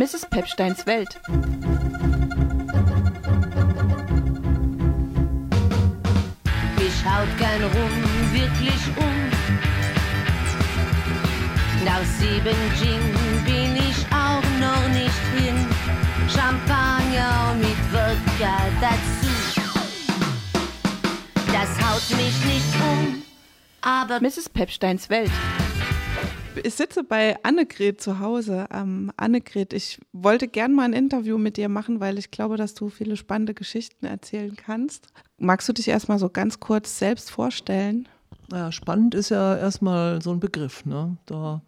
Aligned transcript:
Mrs. 0.00 0.24
Pepsteins 0.30 0.86
Welt. 0.86 1.20
Ich 6.78 7.04
haut 7.04 7.28
gern 7.36 7.62
rum, 7.64 8.32
wirklich 8.32 8.80
um. 8.96 9.30
Nach 11.84 12.02
sieben 12.18 12.56
Gin 12.80 13.14
bin 13.44 13.76
ich 13.76 14.06
auch 14.10 14.42
noch 14.58 14.88
nicht 14.88 15.22
hin. 15.36 15.66
Champagner 16.34 17.54
mit 17.58 17.92
Wodka 17.92 18.56
dazu. 18.80 19.60
Das 21.52 21.68
haut 21.86 22.16
mich 22.16 22.42
nicht 22.46 22.74
um, 22.90 23.22
aber 23.82 24.18
Mrs. 24.22 24.48
Pepsteins 24.48 25.10
Welt. 25.10 25.30
Ich 26.62 26.74
sitze 26.74 27.04
bei 27.04 27.42
Annegret 27.42 28.00
zu 28.00 28.18
Hause. 28.18 28.66
Ähm, 28.72 29.12
Annegret, 29.16 29.72
ich 29.72 29.98
wollte 30.12 30.46
gern 30.48 30.74
mal 30.74 30.84
ein 30.84 30.92
Interview 30.92 31.38
mit 31.38 31.56
dir 31.56 31.68
machen, 31.68 32.00
weil 32.00 32.18
ich 32.18 32.30
glaube, 32.30 32.56
dass 32.56 32.74
du 32.74 32.88
viele 32.88 33.16
spannende 33.16 33.54
Geschichten 33.54 34.06
erzählen 34.06 34.54
kannst. 34.56 35.06
Magst 35.38 35.68
du 35.68 35.72
dich 35.72 35.88
erstmal 35.88 36.18
so 36.18 36.28
ganz 36.28 36.60
kurz 36.60 36.98
selbst 36.98 37.30
vorstellen? 37.30 38.08
Ja, 38.52 38.72
spannend 38.72 39.14
ist 39.14 39.30
ja 39.30 39.56
erstmal 39.56 40.20
so 40.20 40.32
ein 40.32 40.40
Begriff. 40.40 40.84
Ne? 40.84 41.16
Da, 41.26 41.62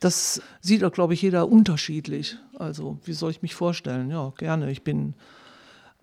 das 0.00 0.42
sieht 0.60 0.84
auch, 0.84 0.92
glaube 0.92 1.14
ich, 1.14 1.22
jeder 1.22 1.48
unterschiedlich. 1.48 2.36
Also, 2.58 2.98
wie 3.04 3.14
soll 3.14 3.30
ich 3.30 3.42
mich 3.42 3.54
vorstellen? 3.54 4.10
Ja, 4.10 4.32
gerne. 4.36 4.70
Ich 4.70 4.84
bin 4.84 5.14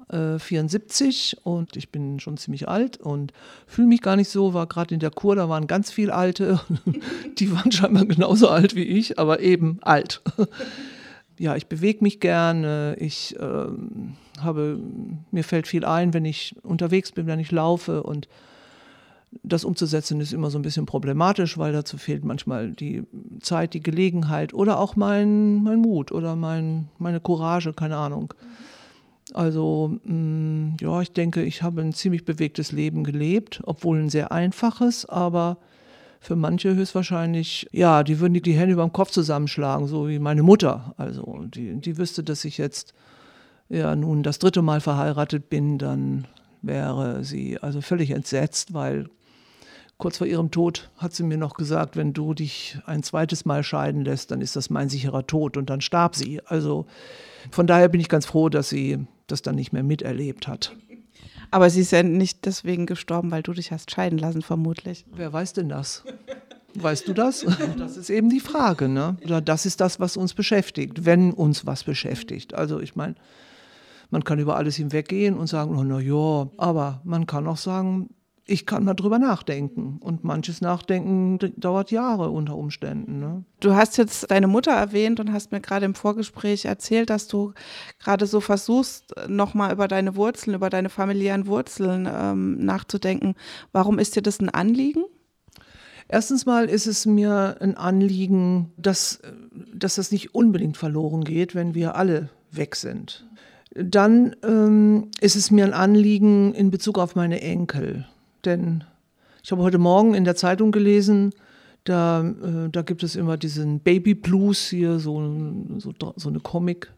äh, 0.09 0.39
74 0.39 1.37
und 1.43 1.75
ich 1.75 1.89
bin 1.89 2.19
schon 2.19 2.37
ziemlich 2.37 2.67
alt 2.67 2.97
und 2.97 3.33
fühle 3.67 3.87
mich 3.87 4.01
gar 4.01 4.15
nicht 4.15 4.29
so, 4.29 4.53
war 4.53 4.67
gerade 4.67 4.93
in 4.93 4.99
der 4.99 5.11
Kur, 5.11 5.35
da 5.35 5.49
waren 5.49 5.67
ganz 5.67 5.91
viele 5.91 6.13
Alte, 6.13 6.59
die 7.39 7.51
waren 7.51 7.71
scheinbar 7.71 8.05
genauso 8.05 8.49
alt 8.49 8.75
wie 8.75 8.83
ich, 8.83 9.19
aber 9.19 9.39
eben 9.39 9.79
alt. 9.81 10.21
ja, 11.37 11.55
ich 11.55 11.67
bewege 11.67 12.03
mich 12.03 12.19
gerne, 12.19 12.95
ich 12.99 13.35
äh, 13.39 13.67
habe, 14.41 14.79
mir 15.31 15.43
fällt 15.43 15.67
viel 15.67 15.85
ein, 15.85 16.13
wenn 16.13 16.25
ich 16.25 16.55
unterwegs 16.63 17.11
bin, 17.11 17.27
wenn 17.27 17.39
ich 17.39 17.51
laufe 17.51 18.03
und 18.03 18.27
das 19.43 19.65
umzusetzen 19.65 20.21
ist 20.21 20.33
immer 20.33 20.49
so 20.49 20.57
ein 20.57 20.61
bisschen 20.61 20.85
problematisch, 20.85 21.57
weil 21.57 21.73
dazu 21.73 21.97
fehlt 21.97 22.23
manchmal 22.23 22.71
die 22.71 23.03
Zeit, 23.41 23.73
die 23.73 23.81
Gelegenheit 23.81 24.53
oder 24.53 24.79
auch 24.79 24.95
mein, 24.95 25.63
mein 25.63 25.81
Mut 25.81 26.11
oder 26.11 26.35
mein, 26.35 26.87
meine 26.99 27.19
Courage, 27.19 27.73
keine 27.73 27.97
Ahnung. 27.97 28.33
Also 29.33 29.97
mh, 30.03 30.77
ja, 30.79 31.01
ich 31.01 31.11
denke, 31.11 31.43
ich 31.43 31.63
habe 31.63 31.81
ein 31.81 31.93
ziemlich 31.93 32.25
bewegtes 32.25 32.71
Leben 32.71 33.03
gelebt, 33.03 33.61
obwohl 33.65 33.99
ein 33.99 34.09
sehr 34.09 34.31
einfaches, 34.31 35.05
aber 35.05 35.57
für 36.19 36.35
manche 36.35 36.75
höchstwahrscheinlich, 36.75 37.67
ja, 37.71 38.03
die 38.03 38.19
würden 38.19 38.41
die 38.41 38.53
Hände 38.53 38.73
über 38.73 38.83
dem 38.83 38.93
Kopf 38.93 39.11
zusammenschlagen, 39.11 39.87
so 39.87 40.07
wie 40.07 40.19
meine 40.19 40.43
Mutter. 40.43 40.93
Also 40.97 41.45
die, 41.47 41.75
die 41.75 41.97
wüsste, 41.97 42.23
dass 42.23 42.45
ich 42.45 42.57
jetzt 42.57 42.93
ja 43.69 43.95
nun 43.95 44.23
das 44.23 44.39
dritte 44.39 44.61
Mal 44.61 44.81
verheiratet 44.81 45.49
bin, 45.49 45.77
dann 45.77 46.25
wäre 46.61 47.23
sie 47.23 47.59
also 47.59 47.81
völlig 47.81 48.11
entsetzt, 48.11 48.73
weil 48.73 49.07
kurz 49.97 50.17
vor 50.17 50.27
ihrem 50.27 50.51
Tod 50.51 50.89
hat 50.97 51.13
sie 51.13 51.23
mir 51.23 51.37
noch 51.37 51.53
gesagt, 51.53 51.95
wenn 51.95 52.13
du 52.13 52.33
dich 52.33 52.77
ein 52.85 53.03
zweites 53.03 53.45
Mal 53.45 53.63
scheiden 53.63 54.03
lässt, 54.03 54.31
dann 54.31 54.41
ist 54.41 54.55
das 54.55 54.69
mein 54.69 54.89
sicherer 54.89 55.25
Tod. 55.25 55.57
Und 55.57 55.69
dann 55.69 55.81
starb 55.81 56.15
sie. 56.15 56.41
Also 56.45 56.85
von 57.51 57.67
daher 57.67 57.87
bin 57.87 58.01
ich 58.01 58.09
ganz 58.09 58.25
froh, 58.25 58.49
dass 58.49 58.69
sie 58.69 59.05
das 59.27 59.41
dann 59.41 59.55
nicht 59.55 59.73
mehr 59.73 59.83
miterlebt 59.83 60.47
hat. 60.47 60.75
Aber 61.51 61.69
sie 61.69 61.81
ist 61.81 61.91
ja 61.91 62.03
nicht 62.03 62.45
deswegen 62.45 62.85
gestorben, 62.85 63.31
weil 63.31 63.43
du 63.43 63.53
dich 63.53 63.71
hast 63.71 63.91
scheiden 63.91 64.17
lassen, 64.19 64.41
vermutlich. 64.41 65.05
Wer 65.15 65.31
weiß 65.31 65.53
denn 65.53 65.69
das? 65.69 66.03
Weißt 66.73 67.07
du 67.07 67.13
das? 67.13 67.45
Das 67.77 67.97
ist 67.97 68.09
eben 68.09 68.29
die 68.29 68.39
Frage, 68.39 68.89
ne? 68.89 69.17
Oder 69.23 69.41
das 69.41 69.65
ist 69.65 69.79
das, 69.81 69.99
was 69.99 70.17
uns 70.17 70.33
beschäftigt, 70.33 71.05
wenn 71.05 71.31
uns 71.31 71.65
was 71.65 71.83
beschäftigt. 71.83 72.53
Also 72.53 72.79
ich 72.79 72.95
meine, 72.95 73.15
man 74.09 74.23
kann 74.23 74.39
über 74.39 74.57
alles 74.57 74.75
hinweggehen 74.75 75.37
und 75.37 75.47
sagen, 75.47 75.77
oh, 75.77 75.83
na 75.83 75.99
ja, 75.99 76.49
aber 76.57 77.01
man 77.03 77.25
kann 77.25 77.47
auch 77.47 77.57
sagen, 77.57 78.09
ich 78.47 78.65
kann 78.65 78.83
mal 78.83 78.93
drüber 78.93 79.17
nachdenken. 79.17 79.97
Und 79.99 80.23
manches 80.23 80.61
Nachdenken 80.61 81.39
dauert 81.57 81.91
Jahre 81.91 82.29
unter 82.29 82.55
Umständen. 82.55 83.19
Ne? 83.19 83.43
Du 83.59 83.73
hast 83.73 83.97
jetzt 83.97 84.29
deine 84.29 84.47
Mutter 84.47 84.71
erwähnt 84.71 85.19
und 85.19 85.33
hast 85.33 85.51
mir 85.51 85.61
gerade 85.61 85.85
im 85.85 85.95
Vorgespräch 85.95 86.65
erzählt, 86.65 87.09
dass 87.09 87.27
du 87.27 87.53
gerade 87.99 88.27
so 88.27 88.39
versuchst, 88.41 89.15
nochmal 89.27 89.73
über 89.73 89.87
deine 89.87 90.15
Wurzeln, 90.15 90.55
über 90.55 90.69
deine 90.69 90.89
familiären 90.89 91.47
Wurzeln 91.47 92.07
ähm, 92.11 92.63
nachzudenken. 92.63 93.35
Warum 93.71 93.97
ist 93.97 94.15
dir 94.15 94.21
das 94.21 94.39
ein 94.39 94.49
Anliegen? 94.49 95.03
Erstens 96.07 96.45
mal 96.45 96.65
ist 96.65 96.85
es 96.85 97.07
mir 97.07 97.57
ein 97.61 97.75
Anliegen, 97.75 98.73
dass, 98.77 99.21
dass 99.73 99.95
das 99.95 100.11
nicht 100.11 100.35
unbedingt 100.35 100.77
verloren 100.77 101.23
geht, 101.23 101.55
wenn 101.55 101.73
wir 101.73 101.95
alle 101.95 102.29
weg 102.51 102.75
sind. 102.75 103.27
Dann 103.73 104.35
ähm, 104.43 105.09
ist 105.19 105.35
es 105.35 105.49
mir 105.49 105.65
ein 105.65 105.73
Anliegen 105.73 106.53
in 106.53 106.69
Bezug 106.69 106.99
auf 106.99 107.15
meine 107.15 107.41
Enkel. 107.41 108.05
Denn? 108.45 108.83
Ich 109.43 109.51
habe 109.51 109.61
heute 109.61 109.77
Morgen 109.77 110.13
in 110.13 110.23
der 110.23 110.35
Zeitung 110.35 110.71
gelesen, 110.71 111.33
da, 111.83 112.21
äh, 112.21 112.69
da 112.71 112.81
gibt 112.81 113.03
es 113.03 113.15
immer 113.15 113.37
diesen 113.37 113.79
Baby 113.79 114.15
Blues 114.15 114.69
hier, 114.69 114.99
so, 114.99 115.21
so, 115.77 115.93
so 116.15 116.29
eine 116.29 116.39
Comic 116.39 116.91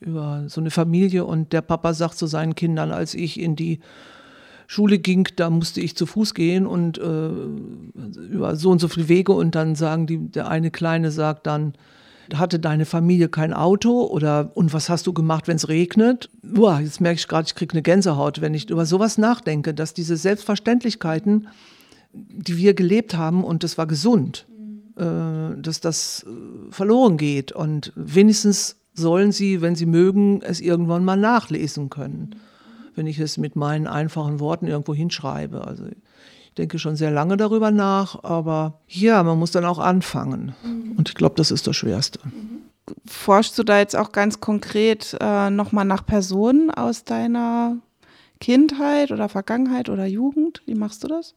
über 0.00 0.44
so 0.48 0.60
eine 0.60 0.70
Familie. 0.70 1.24
Und 1.24 1.52
der 1.52 1.62
Papa 1.62 1.94
sagt 1.94 2.18
zu 2.18 2.26
seinen 2.26 2.54
Kindern, 2.54 2.90
als 2.90 3.14
ich 3.14 3.40
in 3.40 3.56
die 3.56 3.80
Schule 4.66 4.98
ging, 4.98 5.28
da 5.36 5.48
musste 5.48 5.80
ich 5.80 5.96
zu 5.96 6.06
Fuß 6.06 6.34
gehen 6.34 6.66
und 6.66 6.98
äh, 6.98 7.28
über 8.30 8.56
so 8.56 8.70
und 8.70 8.80
so 8.80 8.88
viele 8.88 9.08
Wege. 9.08 9.32
Und 9.32 9.54
dann 9.54 9.76
sagen 9.76 10.06
die, 10.06 10.18
der 10.18 10.48
eine 10.48 10.70
Kleine 10.70 11.12
sagt 11.12 11.46
dann, 11.46 11.74
hatte 12.34 12.58
deine 12.58 12.84
Familie 12.84 13.28
kein 13.28 13.52
Auto 13.52 14.04
oder 14.04 14.50
und 14.54 14.72
was 14.72 14.88
hast 14.88 15.06
du 15.06 15.12
gemacht, 15.12 15.48
wenn 15.48 15.56
es 15.56 15.68
regnet? 15.68 16.28
Boah, 16.42 16.80
jetzt 16.80 17.00
merke 17.00 17.18
ich 17.18 17.28
gerade, 17.28 17.46
ich 17.46 17.54
kriege 17.54 17.72
eine 17.72 17.82
Gänsehaut, 17.82 18.40
wenn 18.40 18.54
ich 18.54 18.70
über 18.70 18.86
sowas 18.86 19.18
nachdenke, 19.18 19.74
dass 19.74 19.94
diese 19.94 20.16
Selbstverständlichkeiten, 20.16 21.48
die 22.12 22.56
wir 22.56 22.74
gelebt 22.74 23.16
haben 23.16 23.44
und 23.44 23.62
das 23.62 23.78
war 23.78 23.86
gesund, 23.86 24.46
äh, 24.96 25.60
dass 25.60 25.80
das 25.80 26.26
äh, 26.26 26.72
verloren 26.72 27.16
geht 27.16 27.52
und 27.52 27.92
wenigstens 27.94 28.76
sollen 28.94 29.32
sie, 29.32 29.60
wenn 29.60 29.76
sie 29.76 29.86
mögen, 29.86 30.40
es 30.42 30.60
irgendwann 30.60 31.04
mal 31.04 31.16
nachlesen 31.16 31.90
können, 31.90 32.36
wenn 32.94 33.06
ich 33.06 33.18
es 33.18 33.36
mit 33.36 33.56
meinen 33.56 33.86
einfachen 33.86 34.40
Worten 34.40 34.66
irgendwo 34.66 34.94
hinschreibe. 34.94 35.66
Also 35.66 35.84
denke 36.58 36.78
schon 36.78 36.96
sehr 36.96 37.10
lange 37.10 37.36
darüber 37.36 37.70
nach, 37.70 38.22
aber 38.24 38.80
ja, 38.88 39.22
man 39.22 39.38
muss 39.38 39.50
dann 39.50 39.64
auch 39.64 39.78
anfangen. 39.78 40.54
Mhm. 40.62 40.92
Und 40.96 41.08
ich 41.08 41.14
glaube, 41.14 41.34
das 41.36 41.50
ist 41.50 41.66
das 41.66 41.76
Schwerste. 41.76 42.20
Mhm. 42.24 42.62
Forschst 43.06 43.58
du 43.58 43.64
da 43.64 43.78
jetzt 43.78 43.96
auch 43.96 44.12
ganz 44.12 44.40
konkret 44.40 45.16
äh, 45.20 45.50
nochmal 45.50 45.84
nach 45.84 46.06
Personen 46.06 46.70
aus 46.70 47.04
deiner 47.04 47.76
Kindheit 48.40 49.10
oder 49.10 49.28
Vergangenheit 49.28 49.88
oder 49.88 50.06
Jugend? 50.06 50.62
Wie 50.66 50.74
machst 50.74 51.02
du 51.04 51.08
das? 51.08 51.34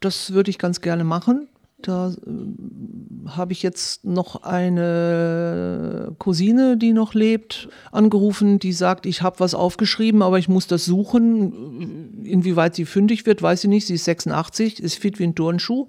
Das 0.00 0.32
würde 0.32 0.50
ich 0.50 0.58
ganz 0.58 0.80
gerne 0.80 1.04
machen. 1.04 1.48
Da 1.82 2.10
äh, 2.10 3.28
habe 3.28 3.52
ich 3.52 3.62
jetzt 3.62 4.04
noch 4.04 4.42
eine 4.42 6.14
Cousine, 6.18 6.76
die 6.76 6.92
noch 6.92 7.14
lebt, 7.14 7.68
angerufen, 7.92 8.58
die 8.58 8.72
sagt, 8.72 9.06
ich 9.06 9.22
habe 9.22 9.40
was 9.40 9.54
aufgeschrieben, 9.54 10.22
aber 10.22 10.38
ich 10.38 10.48
muss 10.48 10.66
das 10.66 10.84
suchen. 10.84 12.22
Inwieweit 12.24 12.74
sie 12.74 12.84
fündig 12.84 13.26
wird, 13.26 13.42
weiß 13.42 13.64
ich 13.64 13.70
nicht. 13.70 13.86
Sie 13.86 13.94
ist 13.94 14.04
86, 14.04 14.82
ist 14.82 14.98
fit 14.98 15.18
wie 15.18 15.24
ein 15.24 15.34
Turnschuh. 15.34 15.88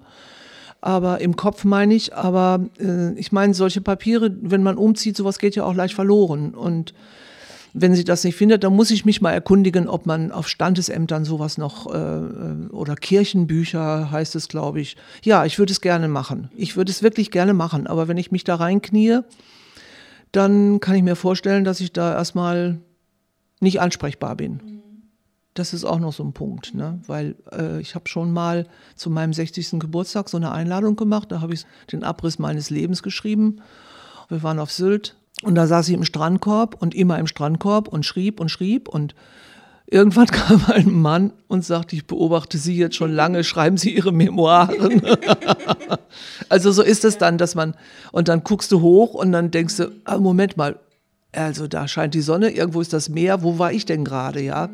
Aber 0.80 1.20
im 1.20 1.36
Kopf 1.36 1.64
meine 1.64 1.94
ich, 1.94 2.14
aber 2.14 2.66
äh, 2.80 3.12
ich 3.14 3.30
meine, 3.30 3.54
solche 3.54 3.80
Papiere, 3.80 4.36
wenn 4.40 4.64
man 4.64 4.76
umzieht, 4.76 5.16
sowas 5.16 5.38
geht 5.38 5.54
ja 5.54 5.64
auch 5.64 5.74
leicht 5.74 5.94
verloren. 5.94 6.54
Und 6.54 6.92
wenn 7.74 7.94
sie 7.94 8.04
das 8.04 8.22
nicht 8.24 8.36
findet, 8.36 8.64
dann 8.64 8.74
muss 8.76 8.90
ich 8.90 9.04
mich 9.04 9.22
mal 9.22 9.32
erkundigen, 9.32 9.88
ob 9.88 10.04
man 10.04 10.30
auf 10.30 10.48
Standesämtern 10.48 11.24
sowas 11.24 11.56
noch 11.56 11.92
äh, 11.92 11.98
äh 11.98 12.68
oder 12.70 12.96
Kirchenbücher 12.96 14.10
heißt 14.10 14.34
es, 14.36 14.48
glaube 14.48 14.80
ich. 14.80 14.96
Ja, 15.22 15.44
ich 15.44 15.58
würde 15.58 15.72
es 15.72 15.80
gerne 15.80 16.08
machen. 16.08 16.50
Ich 16.56 16.76
würde 16.76 16.90
es 16.90 17.02
wirklich 17.02 17.30
gerne 17.30 17.54
machen. 17.54 17.86
Aber 17.86 18.08
wenn 18.08 18.18
ich 18.18 18.30
mich 18.30 18.44
da 18.44 18.56
reinknie, 18.56 19.20
dann 20.32 20.80
kann 20.80 20.96
ich 20.96 21.02
mir 21.02 21.16
vorstellen, 21.16 21.64
dass 21.64 21.80
ich 21.80 21.92
da 21.92 22.14
erstmal 22.14 22.80
nicht 23.60 23.80
ansprechbar 23.80 24.36
bin. 24.36 24.82
Das 25.54 25.74
ist 25.74 25.84
auch 25.84 25.98
noch 25.98 26.14
so 26.14 26.24
ein 26.24 26.32
Punkt, 26.32 26.74
ne? 26.74 26.98
weil 27.06 27.36
äh, 27.52 27.78
ich 27.80 27.94
habe 27.94 28.08
schon 28.08 28.32
mal 28.32 28.66
zu 28.96 29.10
meinem 29.10 29.34
60. 29.34 29.78
Geburtstag 29.78 30.30
so 30.30 30.38
eine 30.38 30.52
Einladung 30.52 30.96
gemacht. 30.96 31.30
Da 31.30 31.42
habe 31.42 31.52
ich 31.52 31.66
den 31.90 32.04
Abriss 32.04 32.38
meines 32.38 32.70
Lebens 32.70 33.02
geschrieben. 33.02 33.60
Wir 34.28 34.42
waren 34.42 34.58
auf 34.58 34.72
Sylt 34.72 35.16
und 35.42 35.54
da 35.54 35.66
saß 35.66 35.88
ich 35.88 35.94
im 35.94 36.04
Strandkorb 36.04 36.80
und 36.80 36.94
immer 36.94 37.18
im 37.18 37.26
Strandkorb 37.26 37.88
und 37.88 38.06
schrieb 38.06 38.40
und 38.40 38.48
schrieb 38.48 38.88
und 38.88 39.14
irgendwann 39.86 40.26
kam 40.28 40.64
ein 40.68 40.90
Mann 40.90 41.32
und 41.48 41.64
sagte, 41.64 41.96
ich 41.96 42.06
beobachte 42.06 42.58
Sie 42.58 42.76
jetzt 42.76 42.96
schon 42.96 43.12
lange, 43.12 43.44
schreiben 43.44 43.76
Sie 43.76 43.94
Ihre 43.94 44.12
Memoiren. 44.12 45.02
also 46.48 46.72
so 46.72 46.82
ist 46.82 47.04
es 47.04 47.18
dann, 47.18 47.38
dass 47.38 47.54
man, 47.54 47.74
und 48.12 48.28
dann 48.28 48.44
guckst 48.44 48.72
du 48.72 48.80
hoch 48.80 49.14
und 49.14 49.32
dann 49.32 49.50
denkst 49.50 49.76
du, 49.76 49.92
ah, 50.04 50.18
Moment 50.18 50.56
mal, 50.56 50.78
also 51.32 51.66
da 51.66 51.88
scheint 51.88 52.14
die 52.14 52.20
Sonne, 52.20 52.50
irgendwo 52.50 52.80
ist 52.80 52.92
das 52.92 53.08
Meer, 53.08 53.42
wo 53.42 53.58
war 53.58 53.72
ich 53.72 53.86
denn 53.86 54.04
gerade, 54.04 54.40
ja? 54.40 54.68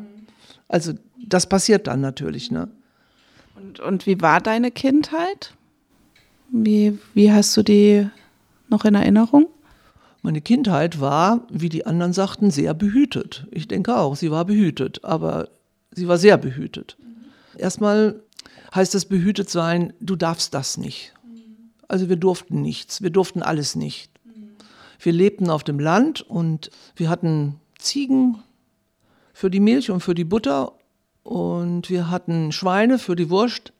Also 0.67 0.93
das 1.25 1.47
passiert 1.47 1.87
dann 1.87 2.01
natürlich, 2.01 2.51
ne? 2.51 2.69
Und, 3.55 3.79
und 3.79 4.05
wie 4.05 4.21
war 4.21 4.39
deine 4.39 4.71
Kindheit? 4.71 5.53
Wie, 6.51 6.97
wie 7.13 7.31
hast 7.31 7.55
du 7.57 7.63
die 7.63 8.07
noch 8.69 8.85
in 8.85 8.95
Erinnerung? 8.95 9.47
Meine 10.21 10.41
Kindheit 10.41 10.99
war, 10.99 11.47
wie 11.49 11.69
die 11.69 11.85
anderen 11.85 12.13
sagten, 12.13 12.51
sehr 12.51 12.73
behütet. 12.73 13.47
Ich 13.51 13.67
denke 13.67 13.95
auch, 13.95 14.15
sie 14.15 14.31
war 14.31 14.45
behütet, 14.45 15.03
aber 15.03 15.49
sie 15.91 16.07
war 16.07 16.17
sehr 16.17 16.37
behütet. 16.37 16.97
Erstmal 17.57 18.21
heißt 18.73 18.93
das 18.93 19.05
behütet 19.05 19.49
sein, 19.49 19.93
du 19.99 20.15
darfst 20.15 20.53
das 20.53 20.77
nicht. 20.77 21.13
Also 21.87 22.09
wir 22.09 22.17
durften 22.17 22.61
nichts, 22.61 23.01
wir 23.01 23.09
durften 23.09 23.41
alles 23.41 23.75
nicht. 23.75 24.11
Wir 24.99 25.13
lebten 25.13 25.49
auf 25.49 25.63
dem 25.63 25.79
Land 25.79 26.21
und 26.21 26.69
wir 26.95 27.09
hatten 27.09 27.55
Ziegen 27.77 28.43
für 29.33 29.49
die 29.49 29.61
Milch 29.61 29.89
und 29.89 30.01
für 30.01 30.13
die 30.13 30.25
Butter 30.25 30.73
und 31.23 31.89
wir 31.89 32.11
hatten 32.11 32.51
Schweine 32.51 32.99
für 32.99 33.15
die 33.15 33.29
Wurst 33.29 33.71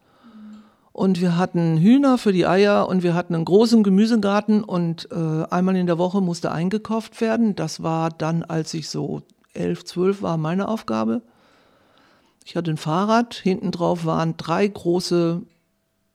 und 0.99 1.21
wir 1.21 1.37
hatten 1.37 1.77
Hühner 1.77 2.17
für 2.17 2.33
die 2.33 2.45
Eier 2.45 2.89
und 2.89 3.03
wir 3.03 3.13
hatten 3.13 3.33
einen 3.33 3.45
großen 3.45 3.83
Gemüsegarten 3.83 4.65
und 4.65 5.07
äh, 5.13 5.45
einmal 5.49 5.77
in 5.77 5.87
der 5.87 5.97
Woche 5.97 6.19
musste 6.19 6.51
eingekauft 6.51 7.21
werden. 7.21 7.55
Das 7.55 7.81
war 7.81 8.09
dann, 8.09 8.43
als 8.43 8.73
ich 8.73 8.89
so 8.89 9.21
elf, 9.53 9.85
zwölf 9.85 10.21
war, 10.21 10.35
meine 10.35 10.67
Aufgabe. 10.67 11.21
Ich 12.43 12.57
hatte 12.57 12.71
ein 12.71 12.75
Fahrrad, 12.75 13.33
hinten 13.33 13.71
drauf 13.71 14.03
waren 14.03 14.35
drei 14.35 14.67
große, 14.67 15.41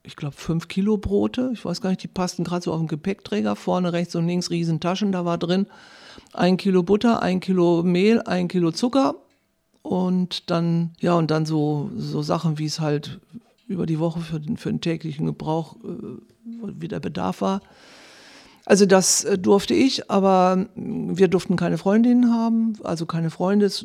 ich 0.02 0.16
glaube 0.16 0.36
fünf 0.36 0.68
Kilo 0.68 0.98
Brote. 0.98 1.48
Ich 1.54 1.64
weiß 1.64 1.80
gar 1.80 1.88
nicht, 1.88 2.02
die 2.02 2.08
passten 2.08 2.44
gerade 2.44 2.64
so 2.64 2.72
auf 2.74 2.78
den 2.78 2.86
Gepäckträger. 2.86 3.56
Vorne 3.56 3.94
rechts 3.94 4.14
und 4.16 4.26
links 4.26 4.50
riesen 4.50 4.80
Taschen, 4.80 5.12
da 5.12 5.24
war 5.24 5.38
drin 5.38 5.66
ein 6.34 6.58
Kilo 6.58 6.82
Butter, 6.82 7.22
ein 7.22 7.40
Kilo 7.40 7.82
Mehl, 7.82 8.20
ein 8.20 8.48
Kilo 8.48 8.70
Zucker 8.70 9.14
und 9.80 10.50
dann, 10.50 10.90
ja, 11.00 11.14
und 11.14 11.30
dann 11.30 11.46
so, 11.46 11.90
so 11.96 12.20
Sachen, 12.20 12.58
wie 12.58 12.66
es 12.66 12.80
halt 12.80 13.18
über 13.66 13.86
die 13.86 13.98
Woche 13.98 14.20
für 14.20 14.40
den, 14.40 14.56
für 14.56 14.70
den 14.70 14.80
täglichen 14.80 15.26
Gebrauch 15.26 15.76
äh, 15.76 16.18
wie 16.44 16.88
der 16.88 17.00
Bedarf 17.00 17.40
war. 17.40 17.60
Also 18.66 18.86
das 18.86 19.24
äh, 19.24 19.38
durfte 19.38 19.74
ich, 19.74 20.10
aber 20.10 20.66
wir 20.74 21.28
durften 21.28 21.56
keine 21.56 21.78
Freundinnen 21.78 22.32
haben, 22.32 22.74
also 22.82 23.06
keine 23.06 23.30
Freunde. 23.30 23.66
Es 23.66 23.84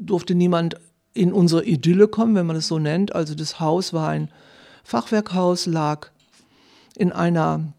durfte 0.00 0.34
niemand 0.34 0.76
in 1.14 1.32
unsere 1.32 1.64
Idylle 1.64 2.08
kommen, 2.08 2.34
wenn 2.34 2.46
man 2.46 2.56
es 2.56 2.68
so 2.68 2.78
nennt. 2.78 3.14
Also 3.14 3.34
das 3.34 3.60
Haus 3.60 3.92
war 3.92 4.08
ein 4.08 4.30
Fachwerkhaus, 4.84 5.66
lag 5.66 6.10
in 6.98 7.12
einer 7.12 7.72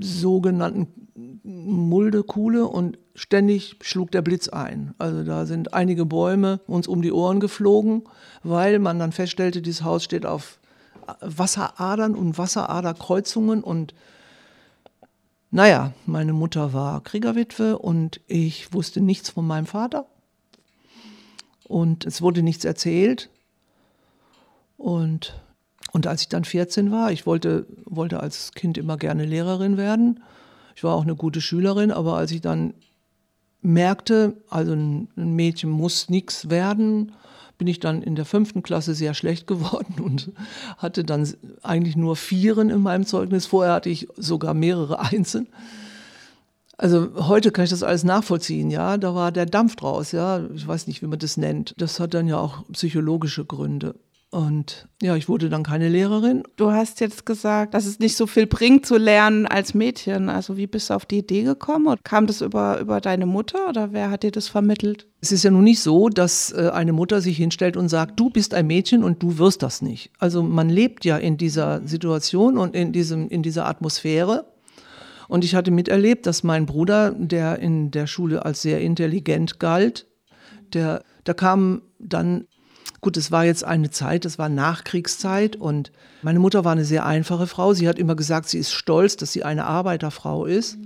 sogenannten 0.00 0.88
Muldekuhle 1.44 2.66
und 2.66 2.98
ständig 3.14 3.76
schlug 3.80 4.10
der 4.10 4.22
Blitz 4.22 4.48
ein. 4.48 4.94
Also 4.98 5.22
da 5.22 5.46
sind 5.46 5.74
einige 5.74 6.04
Bäume 6.04 6.60
uns 6.66 6.88
um 6.88 7.02
die 7.02 7.12
Ohren 7.12 7.40
geflogen, 7.40 8.02
weil 8.42 8.78
man 8.78 8.98
dann 8.98 9.12
feststellte, 9.12 9.62
dieses 9.62 9.84
Haus 9.84 10.04
steht 10.04 10.26
auf 10.26 10.58
Wasseradern 11.20 12.14
und 12.14 12.38
Wasseraderkreuzungen 12.38 13.62
und 13.62 13.94
naja, 15.50 15.92
meine 16.06 16.32
Mutter 16.32 16.72
war 16.72 17.02
Kriegerwitwe 17.02 17.78
und 17.78 18.20
ich 18.26 18.72
wusste 18.72 19.02
nichts 19.02 19.28
von 19.28 19.46
meinem 19.46 19.66
Vater. 19.66 20.06
Und 21.68 22.06
es 22.06 22.22
wurde 22.22 22.42
nichts 22.42 22.64
erzählt. 22.64 23.28
Und, 24.78 25.41
und 25.92 26.06
als 26.06 26.22
ich 26.22 26.28
dann 26.28 26.44
14 26.44 26.90
war, 26.90 27.12
ich 27.12 27.26
wollte, 27.26 27.66
wollte 27.84 28.20
als 28.20 28.52
Kind 28.52 28.78
immer 28.78 28.96
gerne 28.96 29.26
Lehrerin 29.26 29.76
werden. 29.76 30.20
Ich 30.74 30.82
war 30.82 30.94
auch 30.94 31.02
eine 31.02 31.14
gute 31.14 31.42
Schülerin, 31.42 31.90
aber 31.90 32.16
als 32.16 32.30
ich 32.30 32.40
dann 32.40 32.72
merkte, 33.60 34.34
also 34.48 34.72
ein, 34.72 35.08
Mädchen 35.16 35.70
muss 35.70 36.08
nichts 36.08 36.48
werden, 36.48 37.12
bin 37.58 37.68
ich 37.68 37.78
dann 37.78 38.02
in 38.02 38.16
der 38.16 38.24
fünften 38.24 38.62
Klasse 38.62 38.94
sehr 38.94 39.12
schlecht 39.12 39.46
geworden 39.46 40.00
und 40.02 40.32
hatte 40.78 41.04
dann 41.04 41.28
eigentlich 41.62 41.94
nur 41.94 42.16
Vieren 42.16 42.70
in 42.70 42.80
meinem 42.80 43.04
Zeugnis. 43.04 43.46
Vorher 43.46 43.74
hatte 43.74 43.90
ich 43.90 44.08
sogar 44.16 44.54
mehrere 44.54 44.98
Einsen. 44.98 45.48
Also 46.78 47.10
heute 47.28 47.52
kann 47.52 47.64
ich 47.64 47.70
das 47.70 47.82
alles 47.82 48.02
nachvollziehen, 48.02 48.70
ja. 48.70 48.96
Da 48.96 49.14
war 49.14 49.30
der 49.30 49.46
Dampf 49.46 49.76
draus, 49.76 50.10
ja. 50.10 50.40
Ich 50.54 50.66
weiß 50.66 50.86
nicht, 50.86 51.02
wie 51.02 51.06
man 51.06 51.18
das 51.18 51.36
nennt. 51.36 51.74
Das 51.76 52.00
hat 52.00 52.14
dann 52.14 52.26
ja 52.26 52.38
auch 52.38 52.64
psychologische 52.72 53.44
Gründe. 53.44 53.94
Und 54.32 54.88
ja, 55.02 55.14
ich 55.14 55.28
wurde 55.28 55.50
dann 55.50 55.62
keine 55.62 55.90
Lehrerin. 55.90 56.42
Du 56.56 56.70
hast 56.70 57.00
jetzt 57.00 57.26
gesagt, 57.26 57.74
dass 57.74 57.84
es 57.84 57.98
nicht 57.98 58.16
so 58.16 58.26
viel 58.26 58.46
bringt 58.46 58.86
zu 58.86 58.96
lernen 58.96 59.44
als 59.44 59.74
Mädchen. 59.74 60.30
Also 60.30 60.56
wie 60.56 60.66
bist 60.66 60.88
du 60.88 60.94
auf 60.94 61.04
die 61.04 61.18
Idee 61.18 61.42
gekommen? 61.42 61.86
Und 61.86 62.02
kam 62.02 62.26
das 62.26 62.40
über, 62.40 62.80
über 62.80 63.02
deine 63.02 63.26
Mutter 63.26 63.68
oder 63.68 63.92
wer 63.92 64.10
hat 64.10 64.22
dir 64.22 64.30
das 64.30 64.48
vermittelt? 64.48 65.06
Es 65.20 65.32
ist 65.32 65.42
ja 65.42 65.50
nun 65.50 65.64
nicht 65.64 65.80
so, 65.80 66.08
dass 66.08 66.50
äh, 66.50 66.70
eine 66.72 66.94
Mutter 66.94 67.20
sich 67.20 67.36
hinstellt 67.36 67.76
und 67.76 67.90
sagt, 67.90 68.18
du 68.18 68.30
bist 68.30 68.54
ein 68.54 68.66
Mädchen 68.66 69.04
und 69.04 69.22
du 69.22 69.36
wirst 69.36 69.62
das 69.62 69.82
nicht. 69.82 70.10
Also 70.18 70.42
man 70.42 70.70
lebt 70.70 71.04
ja 71.04 71.18
in 71.18 71.36
dieser 71.36 71.86
Situation 71.86 72.56
und 72.56 72.74
in, 72.74 72.94
diesem, 72.94 73.28
in 73.28 73.42
dieser 73.42 73.66
Atmosphäre. 73.66 74.46
Und 75.28 75.44
ich 75.44 75.54
hatte 75.54 75.70
miterlebt, 75.70 76.24
dass 76.24 76.42
mein 76.42 76.64
Bruder, 76.64 77.10
der 77.10 77.58
in 77.58 77.90
der 77.90 78.06
Schule 78.06 78.46
als 78.46 78.62
sehr 78.62 78.80
intelligent 78.80 79.60
galt, 79.60 80.06
der, 80.72 81.04
da 81.24 81.34
kam 81.34 81.82
dann 81.98 82.46
Gut, 83.02 83.16
es 83.16 83.32
war 83.32 83.44
jetzt 83.44 83.64
eine 83.64 83.90
Zeit, 83.90 84.24
es 84.24 84.38
war 84.38 84.48
Nachkriegszeit 84.48 85.56
und 85.56 85.90
meine 86.22 86.38
Mutter 86.38 86.64
war 86.64 86.70
eine 86.70 86.84
sehr 86.84 87.04
einfache 87.04 87.48
Frau. 87.48 87.74
Sie 87.74 87.88
hat 87.88 87.98
immer 87.98 88.14
gesagt, 88.14 88.48
sie 88.48 88.58
ist 88.58 88.70
stolz, 88.70 89.16
dass 89.16 89.32
sie 89.32 89.42
eine 89.42 89.64
Arbeiterfrau 89.64 90.46
ist. 90.46 90.78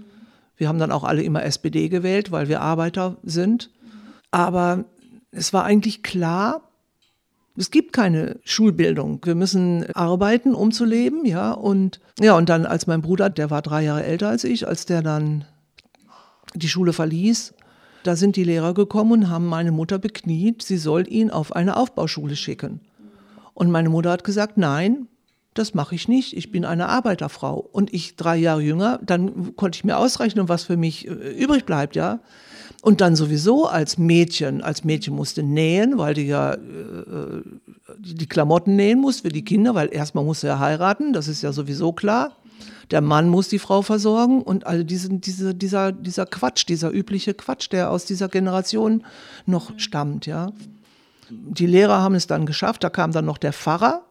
Wir 0.56 0.68
haben 0.68 0.78
dann 0.78 0.92
auch 0.92 1.04
alle 1.04 1.22
immer 1.22 1.44
SPD 1.44 1.90
gewählt, 1.90 2.32
weil 2.32 2.48
wir 2.48 2.62
Arbeiter 2.62 3.18
sind. 3.22 3.70
Aber 4.30 4.86
es 5.30 5.52
war 5.52 5.64
eigentlich 5.64 6.02
klar, 6.02 6.62
es 7.54 7.70
gibt 7.70 7.92
keine 7.92 8.40
Schulbildung. 8.44 9.20
Wir 9.24 9.34
müssen 9.34 9.84
arbeiten, 9.94 10.54
um 10.54 10.72
zu 10.72 10.86
leben, 10.86 11.26
ja. 11.26 11.52
Und 11.52 12.00
ja, 12.18 12.34
und 12.34 12.48
dann 12.48 12.64
als 12.64 12.86
mein 12.86 13.02
Bruder, 13.02 13.28
der 13.28 13.50
war 13.50 13.60
drei 13.60 13.84
Jahre 13.84 14.04
älter 14.04 14.30
als 14.30 14.44
ich, 14.44 14.66
als 14.66 14.86
der 14.86 15.02
dann 15.02 15.44
die 16.54 16.68
Schule 16.70 16.94
verließ, 16.94 17.52
da 18.06 18.16
sind 18.16 18.36
die 18.36 18.44
Lehrer 18.44 18.74
gekommen 18.74 19.12
und 19.12 19.30
haben 19.30 19.46
meine 19.46 19.72
Mutter 19.72 19.98
bekniet, 19.98 20.62
sie 20.62 20.76
soll 20.76 21.10
ihn 21.12 21.30
auf 21.30 21.54
eine 21.54 21.76
Aufbauschule 21.76 22.36
schicken. 22.36 22.80
Und 23.54 23.70
meine 23.70 23.88
Mutter 23.88 24.10
hat 24.10 24.24
gesagt, 24.24 24.58
nein, 24.58 25.08
das 25.54 25.74
mache 25.74 25.94
ich 25.94 26.08
nicht. 26.08 26.36
Ich 26.36 26.52
bin 26.52 26.64
eine 26.64 26.88
Arbeiterfrau. 26.88 27.56
Und 27.72 27.92
ich 27.94 28.16
drei 28.16 28.36
Jahre 28.36 28.60
jünger, 28.60 29.00
dann 29.02 29.56
konnte 29.56 29.76
ich 29.76 29.84
mir 29.84 29.96
ausrechnen, 29.96 30.48
was 30.48 30.64
für 30.64 30.76
mich 30.76 31.08
äh, 31.08 31.10
übrig 31.10 31.64
bleibt, 31.64 31.96
ja. 31.96 32.20
Und 32.82 33.00
dann 33.00 33.16
sowieso 33.16 33.66
als 33.66 33.98
Mädchen, 33.98 34.60
als 34.60 34.84
Mädchen 34.84 35.14
musste 35.14 35.42
nähen, 35.42 35.98
weil 35.98 36.14
die 36.14 36.26
ja 36.26 36.52
äh, 36.52 36.58
die 37.98 38.26
Klamotten 38.26 38.76
nähen 38.76 39.00
muss 39.00 39.20
für 39.20 39.30
die 39.30 39.44
Kinder, 39.44 39.74
weil 39.74 39.88
erstmal 39.92 40.24
musste 40.24 40.48
er 40.48 40.60
heiraten, 40.60 41.12
das 41.12 41.26
ist 41.26 41.42
ja 41.42 41.52
sowieso 41.52 41.92
klar 41.92 42.36
der 42.90 43.00
Mann 43.00 43.28
muss 43.28 43.48
die 43.48 43.58
Frau 43.58 43.82
versorgen 43.82 44.42
und 44.42 44.66
all 44.66 44.84
diesen, 44.84 45.20
diese, 45.20 45.54
dieser, 45.54 45.92
dieser 45.92 46.26
Quatsch, 46.26 46.66
dieser 46.68 46.92
übliche 46.92 47.34
Quatsch, 47.34 47.70
der 47.72 47.90
aus 47.90 48.04
dieser 48.04 48.28
Generation 48.28 49.04
noch 49.44 49.72
stammt, 49.78 50.26
ja. 50.26 50.52
Die 51.28 51.66
Lehrer 51.66 52.00
haben 52.00 52.14
es 52.14 52.28
dann 52.28 52.46
geschafft, 52.46 52.84
da 52.84 52.90
kam 52.90 53.10
dann 53.10 53.24
noch 53.24 53.38
der 53.38 53.52
Pfarrer 53.52 54.04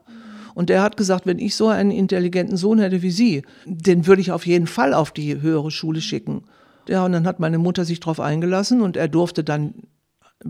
und 0.54 0.70
der 0.70 0.82
hat 0.82 0.98
gesagt, 0.98 1.26
wenn 1.26 1.40
ich 1.40 1.56
so 1.56 1.68
einen 1.68 1.92
intelligenten 1.92 2.58
Sohn 2.58 2.80
hätte 2.80 3.02
wie 3.02 3.12
Sie, 3.12 3.44
den 3.66 4.06
würde 4.06 4.22
ich 4.22 4.32
auf 4.32 4.46
jeden 4.46 4.68
Fall 4.68 4.94
auf 4.94 5.12
die 5.12 5.42
höhere 5.42 5.72
Schule 5.72 6.02
schicken. 6.02 6.44
Ja, 6.90 7.06
und 7.06 7.14
dann 7.14 7.26
hat 7.26 7.40
meine 7.40 7.58
Mutter 7.58 7.86
sich 7.86 8.00
darauf 8.00 8.20
eingelassen 8.20 8.82
und 8.82 8.98
er 8.98 9.08
durfte 9.08 9.44
dann 9.44 9.74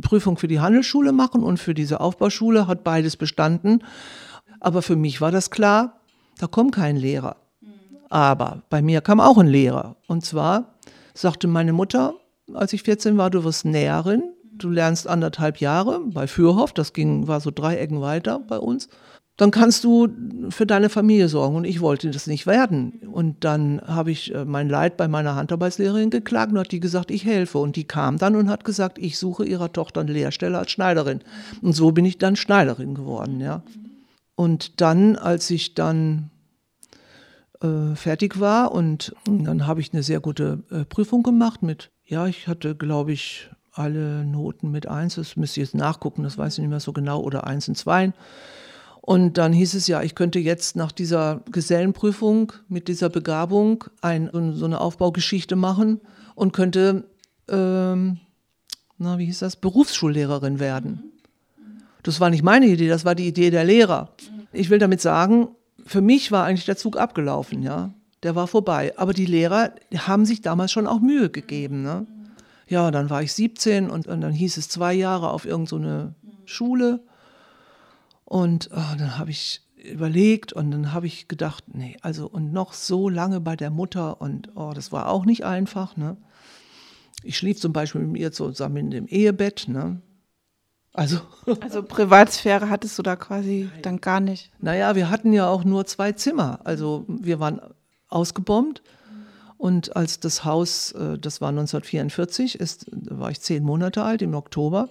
Prüfung 0.01 0.37
für 0.37 0.47
die 0.47 0.59
Handelsschule 0.59 1.11
machen 1.11 1.43
und 1.43 1.59
für 1.59 1.73
diese 1.73 1.99
Aufbauschule, 2.01 2.67
hat 2.67 2.83
beides 2.83 3.17
bestanden. 3.17 3.83
Aber 4.59 4.81
für 4.81 4.95
mich 4.95 5.21
war 5.21 5.31
das 5.31 5.51
klar, 5.51 6.01
da 6.39 6.47
kommt 6.47 6.75
kein 6.75 6.97
Lehrer. 6.97 7.37
Aber 8.09 8.63
bei 8.69 8.81
mir 8.81 9.01
kam 9.01 9.19
auch 9.19 9.37
ein 9.37 9.47
Lehrer. 9.47 9.95
Und 10.07 10.25
zwar 10.25 10.75
sagte 11.13 11.47
meine 11.47 11.73
Mutter, 11.73 12.13
als 12.53 12.73
ich 12.73 12.83
14 12.83 13.17
war, 13.17 13.29
du 13.29 13.43
wirst 13.43 13.65
Näherin, 13.65 14.23
du 14.57 14.69
lernst 14.69 15.07
anderthalb 15.07 15.57
Jahre 15.57 16.01
bei 16.05 16.27
Fürhoff, 16.27 16.73
das 16.73 16.93
ging, 16.93 17.27
war 17.27 17.39
so 17.39 17.51
drei 17.51 17.77
Ecken 17.77 18.01
weiter 18.01 18.39
bei 18.39 18.57
uns. 18.57 18.89
Dann 19.37 19.51
kannst 19.51 19.83
du 19.83 20.07
für 20.49 20.65
deine 20.65 20.87
Familie 20.87 21.27
sorgen. 21.27 21.57
Und 21.57 21.65
ich 21.65 21.81
wollte 21.81 22.09
das 22.09 22.25
nicht 22.25 22.47
werden. 22.47 23.01
Und 23.11 23.43
dann 23.43 23.81
habe 23.85 24.11
ich 24.11 24.33
äh, 24.33 24.45
mein 24.45 24.69
Leid 24.69 24.95
bei 24.95 25.09
meiner 25.09 25.35
Handarbeitslehrerin 25.35 26.09
geklagt 26.09 26.53
und 26.53 26.59
hat 26.59 26.71
die 26.71 26.79
gesagt, 26.79 27.11
ich 27.11 27.25
helfe. 27.25 27.57
Und 27.57 27.75
die 27.75 27.83
kam 27.83 28.17
dann 28.17 28.37
und 28.37 28.49
hat 28.49 28.63
gesagt, 28.63 28.97
ich 28.97 29.17
suche 29.17 29.45
ihrer 29.45 29.73
Tochter 29.73 30.01
eine 30.01 30.13
Lehrstelle 30.13 30.57
als 30.57 30.71
Schneiderin. 30.71 31.19
Und 31.61 31.73
so 31.73 31.91
bin 31.91 32.05
ich 32.05 32.17
dann 32.17 32.37
Schneiderin 32.37 32.95
geworden, 32.95 33.41
ja. 33.41 33.61
Und 34.35 34.79
dann, 34.79 35.15
als 35.17 35.49
ich 35.49 35.75
dann 35.75 36.29
äh, 37.61 37.95
fertig 37.95 38.39
war. 38.39 38.71
Und 38.71 39.15
dann 39.25 39.67
habe 39.67 39.81
ich 39.81 39.93
eine 39.93 40.03
sehr 40.03 40.19
gute 40.19 40.63
äh, 40.71 40.85
Prüfung 40.85 41.23
gemacht 41.23 41.63
mit, 41.63 41.91
ja, 42.05 42.27
ich 42.27 42.47
hatte, 42.47 42.75
glaube 42.75 43.11
ich, 43.11 43.49
alle 43.71 44.25
Noten 44.25 44.71
mit 44.71 44.87
eins. 44.87 45.15
Das 45.15 45.35
müsste 45.35 45.59
ich 45.59 45.67
jetzt 45.67 45.75
nachgucken, 45.75 46.23
das 46.23 46.37
weiß 46.37 46.53
ich 46.53 46.59
nicht 46.59 46.69
mehr 46.69 46.79
so 46.79 46.93
genau, 46.93 47.21
oder 47.21 47.45
eins 47.45 47.67
und 47.67 47.75
zwei. 47.75 48.13
Und 49.01 49.37
dann 49.37 49.53
hieß 49.53 49.75
es 49.75 49.87
ja, 49.87 50.01
ich 50.01 50.15
könnte 50.15 50.39
jetzt 50.39 50.75
nach 50.75 50.91
dieser 50.91 51.41
Gesellenprüfung 51.51 52.53
mit 52.67 52.87
dieser 52.87 53.09
Begabung 53.09 53.83
ein, 54.01 54.29
so 54.53 54.65
eine 54.65 54.81
Aufbaugeschichte 54.81 55.55
machen 55.55 56.01
und 56.33 56.53
könnte, 56.53 57.07
ähm, 57.47 58.19
na, 58.97 59.19
wie 59.19 59.25
hieß 59.25 59.39
das, 59.39 59.57
Berufsschullehrerin 59.57 60.59
werden. 60.59 61.11
Das 62.01 62.19
war 62.19 62.31
nicht 62.31 62.43
meine 62.43 62.65
Idee, 62.65 62.87
das 62.87 63.05
war 63.05 63.13
die 63.13 63.27
Idee 63.27 63.51
der 63.51 63.63
Lehrer. 63.63 64.09
Ich 64.51 64.71
will 64.71 64.79
damit 64.79 65.01
sagen, 65.01 65.49
für 65.85 66.01
mich 66.01 66.31
war 66.31 66.45
eigentlich 66.45 66.65
der 66.65 66.77
Zug 66.77 66.97
abgelaufen, 66.97 67.61
ja. 67.61 67.93
der 68.23 68.35
war 68.35 68.47
vorbei. 68.47 68.93
Aber 68.97 69.13
die 69.13 69.25
Lehrer 69.25 69.71
haben 69.95 70.25
sich 70.25 70.41
damals 70.41 70.71
schon 70.71 70.87
auch 70.87 70.99
Mühe 70.99 71.29
gegeben. 71.29 71.83
Ne? 71.83 72.07
Ja, 72.67 72.89
dann 72.91 73.09
war 73.09 73.21
ich 73.21 73.33
17 73.33 73.89
und, 73.89 74.07
und 74.07 74.21
dann 74.21 74.33
hieß 74.33 74.57
es 74.57 74.69
zwei 74.69 74.93
Jahre 74.93 75.29
auf 75.29 75.45
irgendeine 75.45 76.15
so 76.23 76.31
Schule. 76.45 77.01
Und 78.23 78.69
oh, 78.73 78.97
dann 78.97 79.19
habe 79.19 79.29
ich 79.29 79.61
überlegt 79.83 80.51
und 80.53 80.71
dann 80.71 80.93
habe 80.93 81.05
ich 81.05 81.27
gedacht, 81.27 81.65
nee, 81.67 81.95
also 82.01 82.27
und 82.27 82.51
noch 82.51 82.73
so 82.73 83.07
lange 83.07 83.39
bei 83.39 83.55
der 83.55 83.69
Mutter 83.69 84.19
und 84.19 84.49
oh, 84.55 84.71
das 84.73 84.91
war 84.91 85.09
auch 85.09 85.25
nicht 85.25 85.45
einfach. 85.45 85.95
Ne? 85.95 86.17
Ich 87.21 87.37
schlief 87.37 87.59
zum 87.59 87.71
Beispiel 87.71 88.01
mit 88.01 88.19
ihr 88.19 88.31
zusammen 88.31 88.77
in 88.77 88.89
dem 88.89 89.07
Ehebett. 89.07 89.67
Ne? 89.67 90.01
Also, 90.95 91.19
also 91.61 91.83
Privatsphäre 91.83 92.69
hattest 92.69 92.97
du 92.97 93.03
da 93.03 93.15
quasi 93.15 93.69
dann 93.81 94.01
gar 94.01 94.19
nicht. 94.19 94.51
Naja, 94.59 94.95
wir 94.95 95.09
hatten 95.09 95.33
ja 95.33 95.47
auch 95.47 95.63
nur 95.63 95.85
zwei 95.85 96.13
Zimmer. 96.13 96.59
Also 96.63 97.05
wir 97.07 97.39
waren 97.39 97.61
ausgebombt. 98.09 98.81
Und 99.57 99.95
als 99.95 100.19
das 100.19 100.43
Haus, 100.43 100.91
äh, 100.91 101.17
das 101.17 101.41
war 101.41 101.49
1944, 101.49 102.59
ist, 102.59 102.87
da 102.91 103.19
war 103.19 103.31
ich 103.31 103.41
zehn 103.41 103.63
Monate 103.63 104.03
alt, 104.03 104.21
im 104.21 104.35
Oktober, 104.35 104.89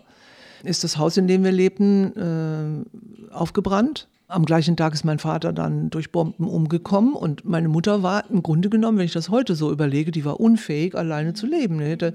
ist 0.62 0.84
das 0.84 0.96
Haus, 0.96 1.16
in 1.16 1.28
dem 1.28 1.44
wir 1.44 1.52
lebten, 1.52 2.86
äh, 3.30 3.34
aufgebrannt. 3.34 4.08
Am 4.26 4.46
gleichen 4.46 4.76
Tag 4.76 4.94
ist 4.94 5.04
mein 5.04 5.18
Vater 5.18 5.52
dann 5.52 5.90
durch 5.90 6.10
Bomben 6.10 6.48
umgekommen 6.48 7.12
und 7.14 7.44
meine 7.44 7.68
Mutter 7.68 8.02
war 8.02 8.28
im 8.30 8.42
Grunde 8.42 8.70
genommen, 8.70 8.96
wenn 8.96 9.04
ich 9.04 9.12
das 9.12 9.28
heute 9.28 9.54
so 9.54 9.70
überlege, 9.70 10.10
die 10.10 10.24
war 10.24 10.40
unfähig, 10.40 10.94
alleine 10.94 11.34
zu 11.34 11.46
leben. 11.46 11.78
Die 11.78 12.12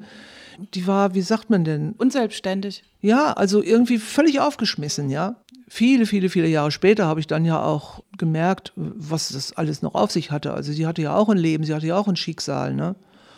war, 0.86 1.14
wie 1.14 1.22
sagt 1.22 1.50
man 1.50 1.64
denn? 1.64 1.94
Unselbstständig. 1.94 2.84
Ja, 3.02 3.34
also 3.34 3.62
irgendwie 3.64 3.98
völlig 3.98 4.40
aufgeschmissen, 4.40 5.10
ja. 5.10 5.36
Viele, 5.68 6.06
viele, 6.06 6.30
viele 6.30 6.48
Jahre 6.48 6.72
später 6.72 7.06
habe 7.06 7.20
ich 7.20 7.28
dann 7.28 7.46
ja 7.46 7.62
auch 7.62 8.04
gemerkt, 8.18 8.74
was 8.76 9.30
das 9.30 9.54
alles 9.54 9.82
noch 9.82 9.94
auf 9.94 10.12
sich 10.12 10.32
hatte. 10.32 10.54
Also 10.54 10.72
sie 10.72 10.88
hatte 10.88 11.02
ja 11.02 11.16
auch 11.16 11.30
ein 11.30 11.38
Leben, 11.38 11.64
sie 11.64 11.74
hatte 11.74 11.88
ja 11.88 11.98
auch 11.98 12.08
ein 12.08 12.16
Schicksal, 12.16 12.74
ne? 12.74 12.96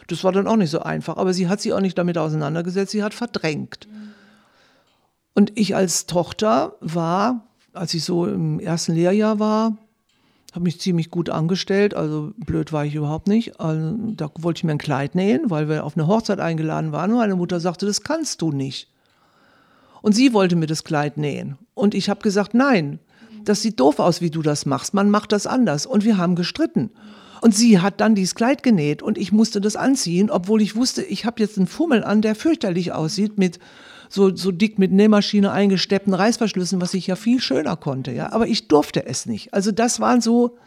Das 0.08 0.24
war 0.24 0.32
dann 0.32 0.48
auch 0.48 0.58
nicht 0.58 0.72
so 0.72 0.82
einfach, 0.82 1.18
aber 1.18 1.34
sie 1.34 1.48
hat 1.48 1.62
sich 1.62 1.74
auch 1.74 1.80
nicht 1.80 1.98
damit 1.98 2.18
auseinandergesetzt, 2.18 2.92
sie 2.92 3.04
hat 3.04 3.14
verdrängt. 3.14 3.88
Und 5.34 5.58
ich 5.58 5.76
als 5.76 6.06
Tochter 6.06 6.76
war 6.82 7.48
als 7.74 7.94
ich 7.94 8.04
so 8.04 8.26
im 8.26 8.60
ersten 8.60 8.94
Lehrjahr 8.94 9.40
war, 9.40 9.78
habe 10.52 10.64
mich 10.64 10.80
ziemlich 10.80 11.10
gut 11.10 11.30
angestellt, 11.30 11.94
also 11.94 12.34
blöd 12.38 12.74
war 12.74 12.86
ich 12.86 12.96
überhaupt 12.96 13.28
nicht. 13.28 13.60
Also, 13.60 13.98
da 14.16 14.30
wollte 14.40 14.60
ich 14.60 14.64
mir 14.64 14.72
ein 14.72 14.78
Kleid 14.78 15.16
nähen, 15.16 15.50
weil 15.50 15.70
wir 15.70 15.86
auf 15.86 15.96
eine 15.96 16.08
Hochzeit 16.08 16.40
eingeladen 16.40 16.92
waren 16.92 17.12
und 17.12 17.18
meine 17.18 17.36
Mutter 17.36 17.60
sagte, 17.60 17.86
das 17.86 18.04
kannst 18.04 18.42
du 18.42 18.52
nicht. 18.52 18.90
Und 20.02 20.14
sie 20.14 20.34
wollte 20.34 20.56
mir 20.56 20.68
das 20.68 20.84
Kleid 20.84 21.18
nähen. 21.18 21.58
Und 21.74 21.96
ich 21.96 22.10
habe 22.10 22.22
gesagt, 22.22 22.54
nein, 22.54 23.00
das 23.46 23.62
sieht 23.62 23.80
doof 23.80 24.00
aus, 24.00 24.22
wie 24.22 24.30
du 24.30 24.42
das 24.42 24.66
machst. 24.66 24.94
Man 24.94 25.10
macht 25.10 25.32
das 25.32 25.48
anders. 25.48 25.86
Und 25.86 26.04
wir 26.04 26.18
haben 26.18 26.36
gestritten. 26.36 26.92
Und 27.42 27.56
sie 27.56 27.80
hat 27.80 28.02
dann 28.02 28.14
dieses 28.14 28.36
Kleid 28.36 28.62
genäht 28.62 29.02
und 29.02 29.18
ich 29.18 29.32
musste 29.32 29.62
das 29.62 29.76
anziehen, 29.76 30.30
obwohl 30.30 30.62
ich 30.62 30.76
wusste, 30.76 31.02
ich 31.02 31.26
habe 31.26 31.42
jetzt 31.42 31.58
einen 31.58 31.66
Fummel 31.66 32.04
an, 32.04 32.22
der 32.22 32.36
fürchterlich 32.36 32.92
aussieht 32.92 33.40
mit 33.40 33.58
so, 34.12 34.36
so 34.36 34.52
dick 34.52 34.78
mit 34.78 34.92
Nähmaschine 34.92 35.52
eingesteppten 35.52 36.14
Reißverschlüssen, 36.14 36.82
was 36.82 36.94
ich 36.94 37.08
ja 37.08 37.16
viel 37.16 37.40
schöner 37.40 37.78
konnte, 37.78 38.12
ja. 38.12 38.34
Aber 38.34 38.46
ich 38.46 38.68
durfte 38.68 39.06
es 39.06 39.26
nicht. 39.26 39.54
Also 39.54 39.72
das 39.72 40.02
waren 40.02 40.20
so, 40.20 40.58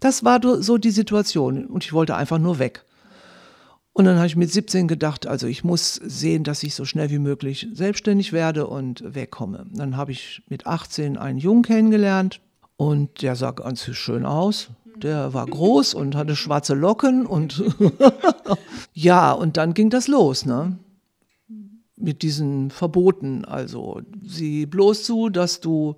das 0.00 0.24
war 0.24 0.40
so 0.62 0.78
die 0.78 0.90
Situation 0.90 1.66
und 1.66 1.84
ich 1.84 1.92
wollte 1.92 2.16
einfach 2.16 2.38
nur 2.38 2.58
weg. 2.58 2.84
Und 3.92 4.06
dann 4.06 4.16
habe 4.16 4.26
ich 4.26 4.36
mit 4.36 4.50
17 4.50 4.88
gedacht, 4.88 5.26
also 5.26 5.46
ich 5.46 5.64
muss 5.64 5.96
sehen, 5.96 6.44
dass 6.44 6.62
ich 6.62 6.74
so 6.74 6.84
schnell 6.84 7.10
wie 7.10 7.18
möglich 7.18 7.68
selbstständig 7.72 8.32
werde 8.32 8.66
und 8.66 9.02
wegkomme. 9.04 9.66
Dann 9.70 9.96
habe 9.96 10.12
ich 10.12 10.42
mit 10.48 10.66
18 10.66 11.18
einen 11.18 11.38
Jungen 11.38 11.62
kennengelernt 11.62 12.40
und 12.76 13.20
der 13.20 13.36
sah 13.36 13.50
ganz 13.50 13.84
schön 13.84 14.24
aus. 14.24 14.68
Der 14.96 15.34
war 15.34 15.46
groß 15.46 15.94
und 15.94 16.14
hatte 16.14 16.36
schwarze 16.36 16.74
Locken 16.74 17.26
und 17.26 17.62
ja, 18.94 19.32
und 19.32 19.56
dann 19.58 19.74
ging 19.74 19.90
das 19.90 20.08
los, 20.08 20.46
ne? 20.46 20.78
Mit 22.00 22.22
diesen 22.22 22.70
Verboten. 22.70 23.44
Also 23.44 24.02
sieh 24.22 24.66
bloß 24.66 25.04
zu, 25.04 25.28
dass 25.28 25.60
du 25.60 25.96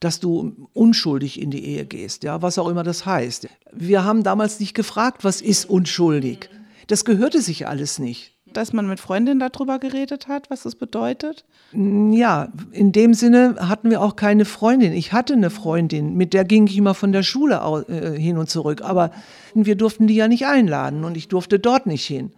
dass 0.00 0.20
du 0.20 0.68
unschuldig 0.72 1.40
in 1.40 1.50
die 1.50 1.64
Ehe 1.64 1.86
gehst, 1.86 2.22
ja, 2.22 2.42
was 2.42 2.58
auch 2.58 2.68
immer 2.68 2.82
das 2.82 3.06
heißt. 3.06 3.48
Wir 3.72 4.04
haben 4.04 4.22
damals 4.22 4.60
nicht 4.60 4.74
gefragt, 4.74 5.24
was 5.24 5.40
ist 5.40 5.64
unschuldig. 5.68 6.50
Das 6.86 7.04
gehörte 7.04 7.40
sich 7.40 7.66
alles 7.66 7.98
nicht. 7.98 8.32
Dass 8.52 8.72
man 8.72 8.86
mit 8.86 9.00
Freundinnen 9.00 9.40
darüber 9.40 9.78
geredet 9.78 10.28
hat, 10.28 10.48
was 10.50 10.62
das 10.62 10.76
bedeutet? 10.76 11.44
Ja, 11.72 12.52
in 12.70 12.92
dem 12.92 13.12
Sinne 13.12 13.56
hatten 13.58 13.90
wir 13.90 14.00
auch 14.00 14.16
keine 14.16 14.44
Freundin. 14.44 14.92
Ich 14.92 15.12
hatte 15.12 15.34
eine 15.34 15.50
Freundin, 15.50 16.14
mit 16.14 16.32
der 16.32 16.44
ging 16.44 16.66
ich 16.66 16.76
immer 16.76 16.94
von 16.94 17.12
der 17.12 17.22
Schule 17.22 17.60
äh, 17.88 18.18
hin 18.18 18.38
und 18.38 18.48
zurück, 18.48 18.82
aber 18.82 19.10
wir 19.54 19.74
durften 19.74 20.06
die 20.06 20.14
ja 20.14 20.28
nicht 20.28 20.46
einladen 20.46 21.04
und 21.04 21.16
ich 21.16 21.28
durfte 21.28 21.58
dort 21.58 21.86
nicht 21.86 22.06
hin. 22.06 22.32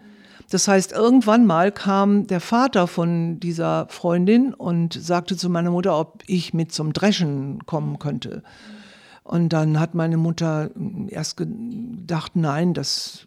Das 0.50 0.66
heißt, 0.66 0.92
irgendwann 0.92 1.46
mal 1.46 1.70
kam 1.72 2.26
der 2.26 2.40
Vater 2.40 2.86
von 2.86 3.38
dieser 3.38 3.86
Freundin 3.90 4.54
und 4.54 4.94
sagte 4.94 5.36
zu 5.36 5.50
meiner 5.50 5.70
Mutter, 5.70 5.98
ob 5.98 6.22
ich 6.26 6.54
mit 6.54 6.72
zum 6.72 6.94
Dreschen 6.94 7.66
kommen 7.66 7.98
könnte. 7.98 8.42
Und 9.24 9.52
dann 9.52 9.78
hat 9.78 9.94
meine 9.94 10.16
Mutter 10.16 10.70
erst 11.08 11.36
gedacht, 11.36 12.34
nein, 12.34 12.72
das, 12.72 13.26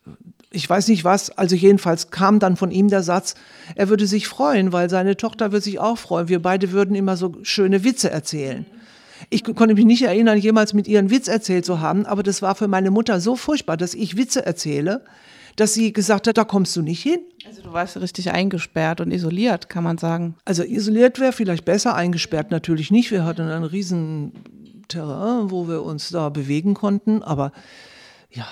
ich 0.49 0.67
weiß 0.67 0.87
nicht 0.87 1.03
was. 1.03 1.29
Also 1.37 1.55
jedenfalls 1.55 2.09
kam 2.09 2.39
dann 2.39 2.57
von 2.57 2.71
ihm 2.71 2.87
der 2.87 3.03
Satz, 3.03 3.35
er 3.75 3.89
würde 3.89 4.07
sich 4.07 4.27
freuen, 4.27 4.73
weil 4.73 4.89
seine 4.89 5.15
Tochter 5.15 5.51
würde 5.51 5.63
sich 5.63 5.77
auch 5.77 5.99
freuen. 5.99 6.27
Wir 6.27 6.41
beide 6.41 6.71
würden 6.71 6.95
immer 6.95 7.17
so 7.17 7.35
schöne 7.43 7.83
Witze 7.83 8.09
erzählen. 8.09 8.65
Ich 9.29 9.43
konnte 9.43 9.75
mich 9.75 9.85
nicht 9.85 10.01
erinnern, 10.01 10.39
jemals 10.39 10.73
mit 10.73 10.87
ihr 10.87 10.97
einen 10.97 11.11
Witz 11.11 11.27
erzählt 11.27 11.65
zu 11.65 11.79
haben, 11.79 12.07
aber 12.07 12.23
das 12.23 12.41
war 12.41 12.55
für 12.55 12.67
meine 12.67 12.89
Mutter 12.89 13.21
so 13.21 13.35
furchtbar, 13.35 13.77
dass 13.77 13.93
ich 13.93 14.17
Witze 14.17 14.43
erzähle 14.43 15.03
dass 15.55 15.73
sie 15.73 15.93
gesagt 15.93 16.27
hat, 16.27 16.37
da 16.37 16.43
kommst 16.43 16.75
du 16.75 16.81
nicht 16.81 17.01
hin. 17.01 17.19
Also 17.45 17.61
du 17.61 17.73
warst 17.73 17.99
richtig 17.99 18.31
eingesperrt 18.31 19.01
und 19.01 19.11
isoliert, 19.11 19.69
kann 19.69 19.83
man 19.83 19.97
sagen. 19.97 20.35
Also 20.45 20.63
isoliert 20.63 21.19
wäre 21.19 21.33
vielleicht 21.33 21.65
besser, 21.65 21.95
eingesperrt 21.95 22.51
natürlich 22.51 22.91
nicht. 22.91 23.11
Wir 23.11 23.25
hatten 23.25 23.47
ein 23.47 23.63
riesen 23.63 24.31
Terrain, 24.87 25.51
wo 25.51 25.67
wir 25.67 25.83
uns 25.83 26.09
da 26.09 26.29
bewegen 26.29 26.73
konnten, 26.73 27.23
aber 27.23 27.51
ja, 28.29 28.47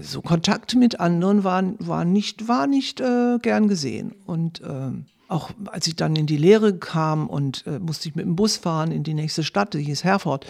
so 0.00 0.22
Kontakt 0.22 0.74
mit 0.74 1.00
anderen 1.00 1.44
war, 1.44 1.62
war 1.78 2.04
nicht, 2.04 2.48
war 2.48 2.66
nicht 2.66 3.00
äh, 3.00 3.38
gern 3.40 3.68
gesehen. 3.68 4.14
Und 4.26 4.60
äh, 4.60 4.90
auch 5.28 5.50
als 5.66 5.86
ich 5.86 5.96
dann 5.96 6.16
in 6.16 6.26
die 6.26 6.36
Lehre 6.36 6.76
kam 6.76 7.28
und 7.28 7.66
äh, 7.66 7.78
musste 7.78 8.08
ich 8.08 8.14
mit 8.14 8.24
dem 8.24 8.36
Bus 8.36 8.56
fahren 8.56 8.92
in 8.92 9.04
die 9.04 9.14
nächste 9.14 9.44
Stadt, 9.44 9.74
die 9.74 9.82
hieß 9.82 10.04
Herford, 10.04 10.46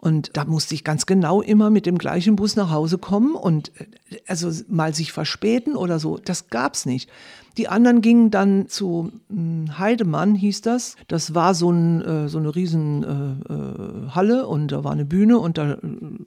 und 0.00 0.30
da 0.32 0.46
musste 0.46 0.74
ich 0.74 0.82
ganz 0.82 1.04
genau 1.04 1.42
immer 1.42 1.68
mit 1.68 1.84
dem 1.84 1.98
gleichen 1.98 2.34
Bus 2.34 2.56
nach 2.56 2.70
Hause 2.70 2.96
kommen 2.96 3.34
und 3.34 3.70
äh, 3.78 4.16
also 4.26 4.50
mal 4.68 4.94
sich 4.94 5.12
verspäten 5.12 5.76
oder 5.76 5.98
so, 5.98 6.16
das 6.16 6.48
gab's 6.48 6.86
nicht. 6.86 7.10
Die 7.58 7.68
anderen 7.68 8.00
gingen 8.00 8.30
dann 8.30 8.68
zu 8.68 9.12
hm, 9.28 9.78
Heidemann, 9.78 10.34
hieß 10.34 10.62
das. 10.62 10.96
Das 11.08 11.34
war 11.34 11.54
so, 11.54 11.70
ein, 11.70 12.00
äh, 12.00 12.28
so 12.30 12.38
eine 12.38 12.54
riesen 12.54 13.04
äh, 13.04 14.10
Halle 14.14 14.46
und 14.46 14.72
da 14.72 14.84
war 14.84 14.92
eine 14.92 15.04
Bühne 15.04 15.38
und 15.38 15.58
da 15.58 15.76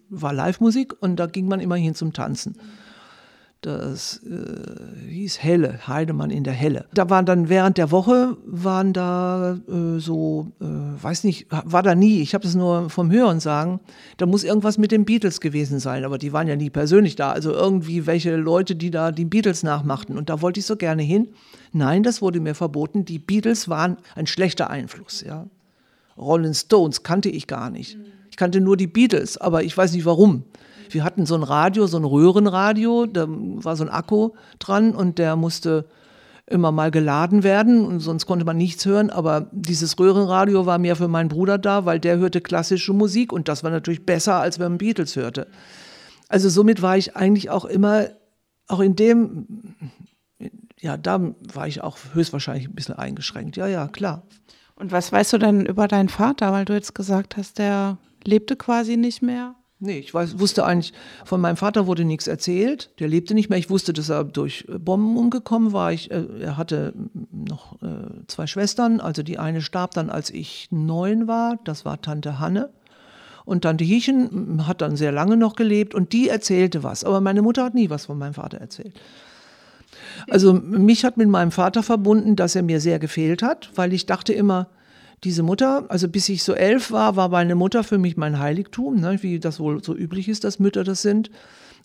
war 0.10 0.34
Live-Musik 0.34 0.94
und 1.00 1.16
da 1.16 1.26
ging 1.26 1.48
man 1.48 1.60
immer 1.60 1.76
hin 1.76 1.96
zum 1.96 2.14
Tanzen 2.14 2.56
das 3.66 4.22
äh, 4.24 5.10
hieß 5.10 5.42
Helle, 5.42 5.88
Heidemann 5.88 6.30
in 6.30 6.44
der 6.44 6.54
Helle. 6.54 6.86
Da 6.94 7.10
waren 7.10 7.26
dann 7.26 7.50
während 7.50 7.78
der 7.78 7.92
Woche, 7.92 8.38
waren 8.46 8.94
da 8.94 9.58
äh, 9.68 10.00
so, 10.00 10.52
äh, 10.62 10.66
weiß 10.66 11.24
nicht, 11.24 11.48
war 11.50 11.82
da 11.82 11.96
nie, 11.96 12.22
ich 12.22 12.34
habe 12.34 12.44
das 12.44 12.56
nur 12.56 12.90
vom 12.90 13.10
Hören 13.12 13.40
sagen, 13.40 13.80
da 14.18 14.26
muss 14.26 14.44
irgendwas 14.44 14.78
mit 14.78 14.92
den 14.92 15.06
Beatles 15.06 15.40
gewesen 15.42 15.80
sein, 15.80 16.04
aber 16.04 16.18
die 16.18 16.34
waren 16.34 16.48
ja 16.48 16.56
nie 16.56 16.70
persönlich 16.70 17.16
da, 17.16 17.32
also 17.32 17.52
irgendwie 17.52 18.06
welche 18.06 18.36
Leute, 18.36 18.76
die 18.76 18.92
da 18.92 19.12
die 19.12 19.26
Beatles 19.26 19.64
nachmachten 19.64 20.18
und 20.18 20.30
da 20.30 20.42
wollte 20.42 20.60
ich 20.60 20.66
so 20.66 20.76
gerne 20.76 21.04
hin. 21.04 21.30
Nein, 21.72 22.04
das 22.04 22.22
wurde 22.22 22.40
mir 22.40 22.56
verboten, 22.56 23.06
die 23.06 23.20
Beatles 23.20 23.70
waren 23.70 23.98
ein 24.16 24.28
schlechter 24.28 24.70
Einfluss, 24.70 25.22
ja. 25.22 25.48
Rolling 26.18 26.54
Stones 26.54 27.04
kannte 27.04 27.30
ich 27.30 27.48
gar 27.48 27.70
nicht. 27.70 27.98
Ich 28.30 28.38
kannte 28.38 28.62
nur 28.62 28.78
die 28.78 28.88
Beatles, 28.88 29.38
aber 29.38 29.64
ich 29.64 29.76
weiß 29.76 29.94
nicht 29.94 30.06
warum. 30.06 30.44
Wir 30.94 31.04
hatten 31.04 31.26
so 31.26 31.34
ein 31.36 31.44
Radio, 31.44 31.88
so 31.88 31.98
ein 31.98 32.04
Röhrenradio, 32.04 33.08
da 33.08 33.26
war 33.28 33.76
so 33.76 33.84
ein 33.84 33.90
Akku 33.90 34.32
dran 34.60 34.94
und 34.94 35.18
der 35.18 35.36
musste 35.36 35.86
immer 36.46 36.72
mal 36.72 36.92
geladen 36.92 37.44
werden 37.44 37.86
und 37.86 38.00
sonst 38.00 38.26
konnte 38.26 38.46
man 38.46 38.58
nichts 38.58 38.86
hören. 38.86 39.10
Aber 39.10 39.48
dieses 39.52 39.98
Röhrenradio 39.98 40.66
war 40.66 40.78
mehr 40.78 40.96
für 40.96 41.08
meinen 41.08 41.30
Bruder 41.30 41.58
da, 41.58 41.86
weil 41.86 42.00
der 42.00 42.18
hörte 42.18 42.42
klassische 42.42 42.94
Musik 42.94 43.34
und 43.34 43.48
das 43.48 43.64
war 43.64 43.72
natürlich 43.72 44.06
besser, 44.06 44.36
als 44.36 44.60
wenn 44.60 44.74
man 44.74 44.78
Beatles 44.78 45.16
hörte. 45.16 45.48
Also 46.30 46.50
somit 46.50 46.82
war 46.82 46.96
ich 46.96 47.16
eigentlich 47.16 47.50
auch 47.50 47.66
immer, 47.66 48.08
auch 48.68 48.80
in 48.80 48.96
dem, 48.96 49.66
ja, 50.80 50.98
da 50.98 51.34
war 51.54 51.68
ich 51.68 51.82
auch 51.82 51.98
höchstwahrscheinlich 52.14 52.68
ein 52.68 52.76
bisschen 52.76 52.96
eingeschränkt. 52.96 53.58
Ja, 53.58 53.68
ja, 53.68 53.88
klar. 53.88 54.24
Und 54.76 54.92
was 54.92 55.12
weißt 55.12 55.34
du 55.34 55.38
denn 55.40 55.66
über 55.66 55.88
deinen 55.88 56.10
Vater, 56.10 56.52
weil 56.52 56.66
du 56.66 56.74
jetzt 56.74 56.94
gesagt 56.94 57.38
hast, 57.38 57.58
der 57.58 57.98
lebte 58.26 58.56
quasi 58.56 58.98
nicht 58.98 59.22
mehr? 59.22 59.56
Nee, 59.80 60.00
ich 60.00 60.14
weiß, 60.14 60.40
wusste 60.40 60.66
eigentlich, 60.66 60.94
von 61.26 61.42
meinem 61.42 61.58
Vater 61.58 61.88
wurde 61.88 62.06
nichts 62.06 62.28
erzählt. 62.28 62.92
Der 63.00 63.10
lebte 63.10 63.34
nicht 63.34 63.50
mehr. 63.50 63.60
Ich 63.60 63.70
wusste, 63.70 63.92
dass 63.92 64.10
er 64.10 64.24
durch 64.24 64.66
Bomben 64.80 65.18
umgekommen 65.18 65.74
war. 65.74 65.92
Ich, 65.92 66.10
äh, 66.10 66.26
er 66.40 66.56
hatte 66.56 66.94
noch 67.32 67.82
äh, 67.82 68.26
zwei 68.28 68.48
Schwestern. 68.48 69.02
Also 69.02 69.24
die 69.24 69.40
eine 69.40 69.62
starb 69.62 69.92
dann, 69.92 70.10
als 70.10 70.30
ich 70.30 70.70
neun 70.72 71.28
war. 71.28 71.60
Das 71.66 71.84
war 71.84 72.02
Tante 72.02 72.40
Hanne. 72.40 72.70
Und 73.46 73.64
Tante 73.64 73.84
Hiechen 73.84 74.68
hat 74.68 74.82
dann 74.82 74.96
sehr 74.96 75.12
lange 75.12 75.36
noch 75.36 75.56
gelebt 75.56 75.94
und 75.94 76.14
die 76.14 76.30
erzählte 76.30 76.84
was. 76.84 77.04
Aber 77.04 77.20
meine 77.20 77.42
Mutter 77.42 77.66
hat 77.66 77.74
nie 77.74 77.90
was 77.90 78.06
von 78.06 78.18
meinem 78.18 78.34
Vater 78.36 78.60
erzählt. 78.60 78.94
Also 80.30 80.54
mich 80.54 81.04
hat 81.04 81.18
mit 81.18 81.28
meinem 81.28 81.52
Vater 81.52 81.84
verbunden, 81.84 82.36
dass 82.36 82.56
er 82.56 82.64
mir 82.64 82.80
sehr 82.80 83.00
gefehlt 83.00 83.44
hat, 83.44 83.70
weil 83.76 83.94
ich 83.94 84.06
dachte 84.06 84.34
immer, 84.34 84.70
diese 85.24 85.44
Mutter, 85.44 85.86
also 85.90 86.08
bis 86.08 86.30
ich 86.30 86.44
so 86.44 86.54
elf 86.54 86.92
war, 86.92 87.16
war 87.16 87.30
meine 87.30 87.56
Mutter 87.56 87.84
für 87.84 87.98
mich 87.98 88.18
mein 88.18 88.40
Heiligtum, 88.40 89.00
ne, 89.00 89.18
wie 89.22 89.40
das 89.40 89.60
wohl 89.60 89.84
so 89.84 89.96
üblich 89.96 90.28
ist, 90.28 90.44
dass 90.44 90.60
Mütter 90.60 90.84
das 90.84 91.02
sind. 91.02 91.32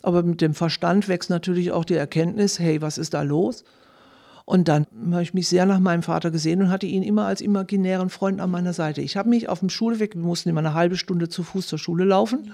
Aber 0.01 0.23
mit 0.23 0.41
dem 0.41 0.53
Verstand 0.53 1.07
wächst 1.07 1.29
natürlich 1.29 1.71
auch 1.71 1.85
die 1.85 1.95
Erkenntnis, 1.95 2.59
hey, 2.59 2.81
was 2.81 2.97
ist 2.97 3.13
da 3.13 3.21
los? 3.21 3.63
Und 4.45 4.67
dann 4.67 4.87
habe 5.11 5.21
ich 5.21 5.33
mich 5.33 5.47
sehr 5.47 5.65
nach 5.65 5.79
meinem 5.79 6.01
Vater 6.01 6.31
gesehen 6.31 6.61
und 6.61 6.69
hatte 6.69 6.87
ihn 6.87 7.03
immer 7.03 7.25
als 7.25 7.39
imaginären 7.39 8.09
Freund 8.09 8.41
an 8.41 8.49
meiner 8.49 8.73
Seite. 8.73 9.01
Ich 9.01 9.15
habe 9.15 9.29
mich 9.29 9.47
auf 9.47 9.59
dem 9.59 9.69
Schulweg, 9.69 10.15
wir 10.15 10.23
mussten 10.23 10.49
immer 10.49 10.59
eine 10.59 10.73
halbe 10.73 10.97
Stunde 10.97 11.29
zu 11.29 11.43
Fuß 11.43 11.67
zur 11.67 11.77
Schule 11.77 12.03
laufen, 12.03 12.51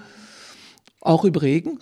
auch 1.00 1.24
über 1.24 1.42
Regen. 1.42 1.78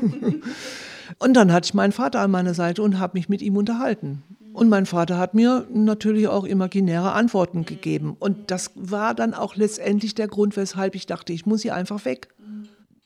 und 1.18 1.34
dann 1.34 1.52
hatte 1.52 1.66
ich 1.66 1.74
meinen 1.74 1.92
Vater 1.92 2.20
an 2.20 2.30
meiner 2.30 2.54
Seite 2.54 2.82
und 2.82 2.98
habe 2.98 3.18
mich 3.18 3.28
mit 3.28 3.42
ihm 3.42 3.56
unterhalten. 3.56 4.22
Und 4.52 4.68
mein 4.68 4.86
Vater 4.86 5.18
hat 5.18 5.34
mir 5.34 5.66
natürlich 5.72 6.28
auch 6.28 6.44
imaginäre 6.44 7.12
Antworten 7.12 7.64
gegeben. 7.64 8.16
Und 8.18 8.50
das 8.50 8.70
war 8.74 9.14
dann 9.14 9.32
auch 9.32 9.56
letztendlich 9.56 10.14
der 10.14 10.28
Grund, 10.28 10.56
weshalb 10.56 10.94
ich 10.94 11.06
dachte, 11.06 11.32
ich 11.32 11.46
muss 11.46 11.62
hier 11.62 11.74
einfach 11.74 12.04
weg. 12.04 12.28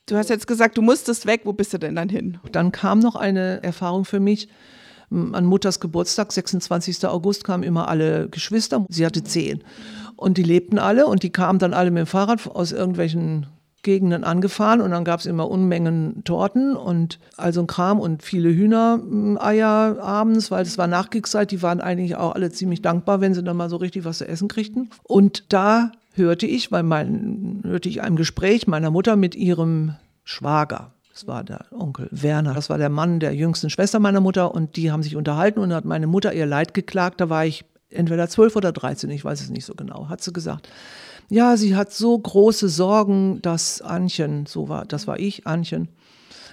Du 0.06 0.16
hast 0.16 0.30
jetzt 0.30 0.46
gesagt, 0.46 0.76
du 0.76 0.82
musstest 0.82 1.26
weg. 1.26 1.42
Wo 1.44 1.52
bist 1.52 1.72
du 1.72 1.78
denn 1.78 1.94
dann 1.94 2.08
hin? 2.08 2.38
Dann 2.50 2.72
kam 2.72 2.98
noch 2.98 3.14
eine 3.14 3.62
Erfahrung 3.62 4.04
für 4.04 4.20
mich 4.20 4.48
an 5.10 5.44
Mutters 5.44 5.78
Geburtstag, 5.78 6.32
26. 6.32 7.06
August, 7.06 7.44
kamen 7.44 7.62
immer 7.62 7.88
alle 7.88 8.28
Geschwister. 8.28 8.84
Sie 8.88 9.06
hatte 9.06 9.22
zehn. 9.22 9.62
Und 10.16 10.38
die 10.38 10.42
lebten 10.42 10.78
alle 10.78 11.06
und 11.06 11.22
die 11.22 11.30
kamen 11.30 11.58
dann 11.58 11.74
alle 11.74 11.90
mit 11.90 12.00
dem 12.00 12.06
Fahrrad 12.06 12.46
aus 12.48 12.72
irgendwelchen 12.72 13.46
Gegenden 13.86 14.24
angefahren 14.24 14.80
und 14.80 14.90
dann 14.90 15.04
gab 15.04 15.20
es 15.20 15.26
immer 15.26 15.48
Unmengen 15.48 16.24
Torten 16.24 16.74
und 16.74 17.20
also 17.36 17.60
ein 17.60 17.68
Kram 17.68 18.00
und 18.00 18.24
viele 18.24 18.48
Hühnereier 18.48 19.98
abends, 20.02 20.50
weil 20.50 20.62
es 20.62 20.76
war 20.76 20.88
Nachkriegszeit, 20.88 21.52
die 21.52 21.62
waren 21.62 21.80
eigentlich 21.80 22.16
auch 22.16 22.34
alle 22.34 22.50
ziemlich 22.50 22.82
dankbar, 22.82 23.20
wenn 23.20 23.32
sie 23.32 23.44
dann 23.44 23.56
mal 23.56 23.70
so 23.70 23.76
richtig 23.76 24.04
was 24.04 24.18
zu 24.18 24.26
essen 24.26 24.48
kriegten. 24.48 24.90
Und 25.04 25.44
da 25.52 25.92
hörte 26.14 26.46
ich, 26.46 26.72
weil 26.72 26.82
mein, 26.82 27.60
hörte 27.62 27.88
ich 27.88 28.02
ein 28.02 28.16
Gespräch 28.16 28.66
meiner 28.66 28.90
Mutter 28.90 29.14
mit 29.14 29.36
ihrem 29.36 29.94
Schwager. 30.24 30.90
Das 31.12 31.28
war 31.28 31.44
der 31.44 31.66
Onkel 31.70 32.08
Werner. 32.10 32.54
Das 32.54 32.68
war 32.68 32.78
der 32.78 32.90
Mann 32.90 33.20
der 33.20 33.36
jüngsten 33.36 33.70
Schwester 33.70 34.00
meiner 34.00 34.20
Mutter 34.20 34.52
und 34.52 34.74
die 34.74 34.90
haben 34.90 35.04
sich 35.04 35.14
unterhalten 35.14 35.60
und 35.60 35.72
hat 35.72 35.84
meine 35.84 36.08
Mutter 36.08 36.34
ihr 36.34 36.44
Leid 36.44 36.74
geklagt. 36.74 37.20
Da 37.20 37.30
war 37.30 37.46
ich 37.46 37.64
entweder 37.88 38.28
zwölf 38.28 38.56
oder 38.56 38.72
dreizehn, 38.72 39.10
ich 39.10 39.24
weiß 39.24 39.40
es 39.40 39.48
nicht 39.48 39.64
so 39.64 39.74
genau, 39.74 40.08
hat 40.08 40.22
sie 40.22 40.32
gesagt. 40.32 40.68
Ja, 41.28 41.56
sie 41.56 41.74
hat 41.74 41.92
so 41.92 42.16
große 42.18 42.68
Sorgen, 42.68 43.40
dass 43.42 43.82
Anchen, 43.82 44.46
so 44.46 44.68
war, 44.68 44.84
das 44.84 45.06
war 45.06 45.18
ich, 45.18 45.46
Anchen, 45.46 45.88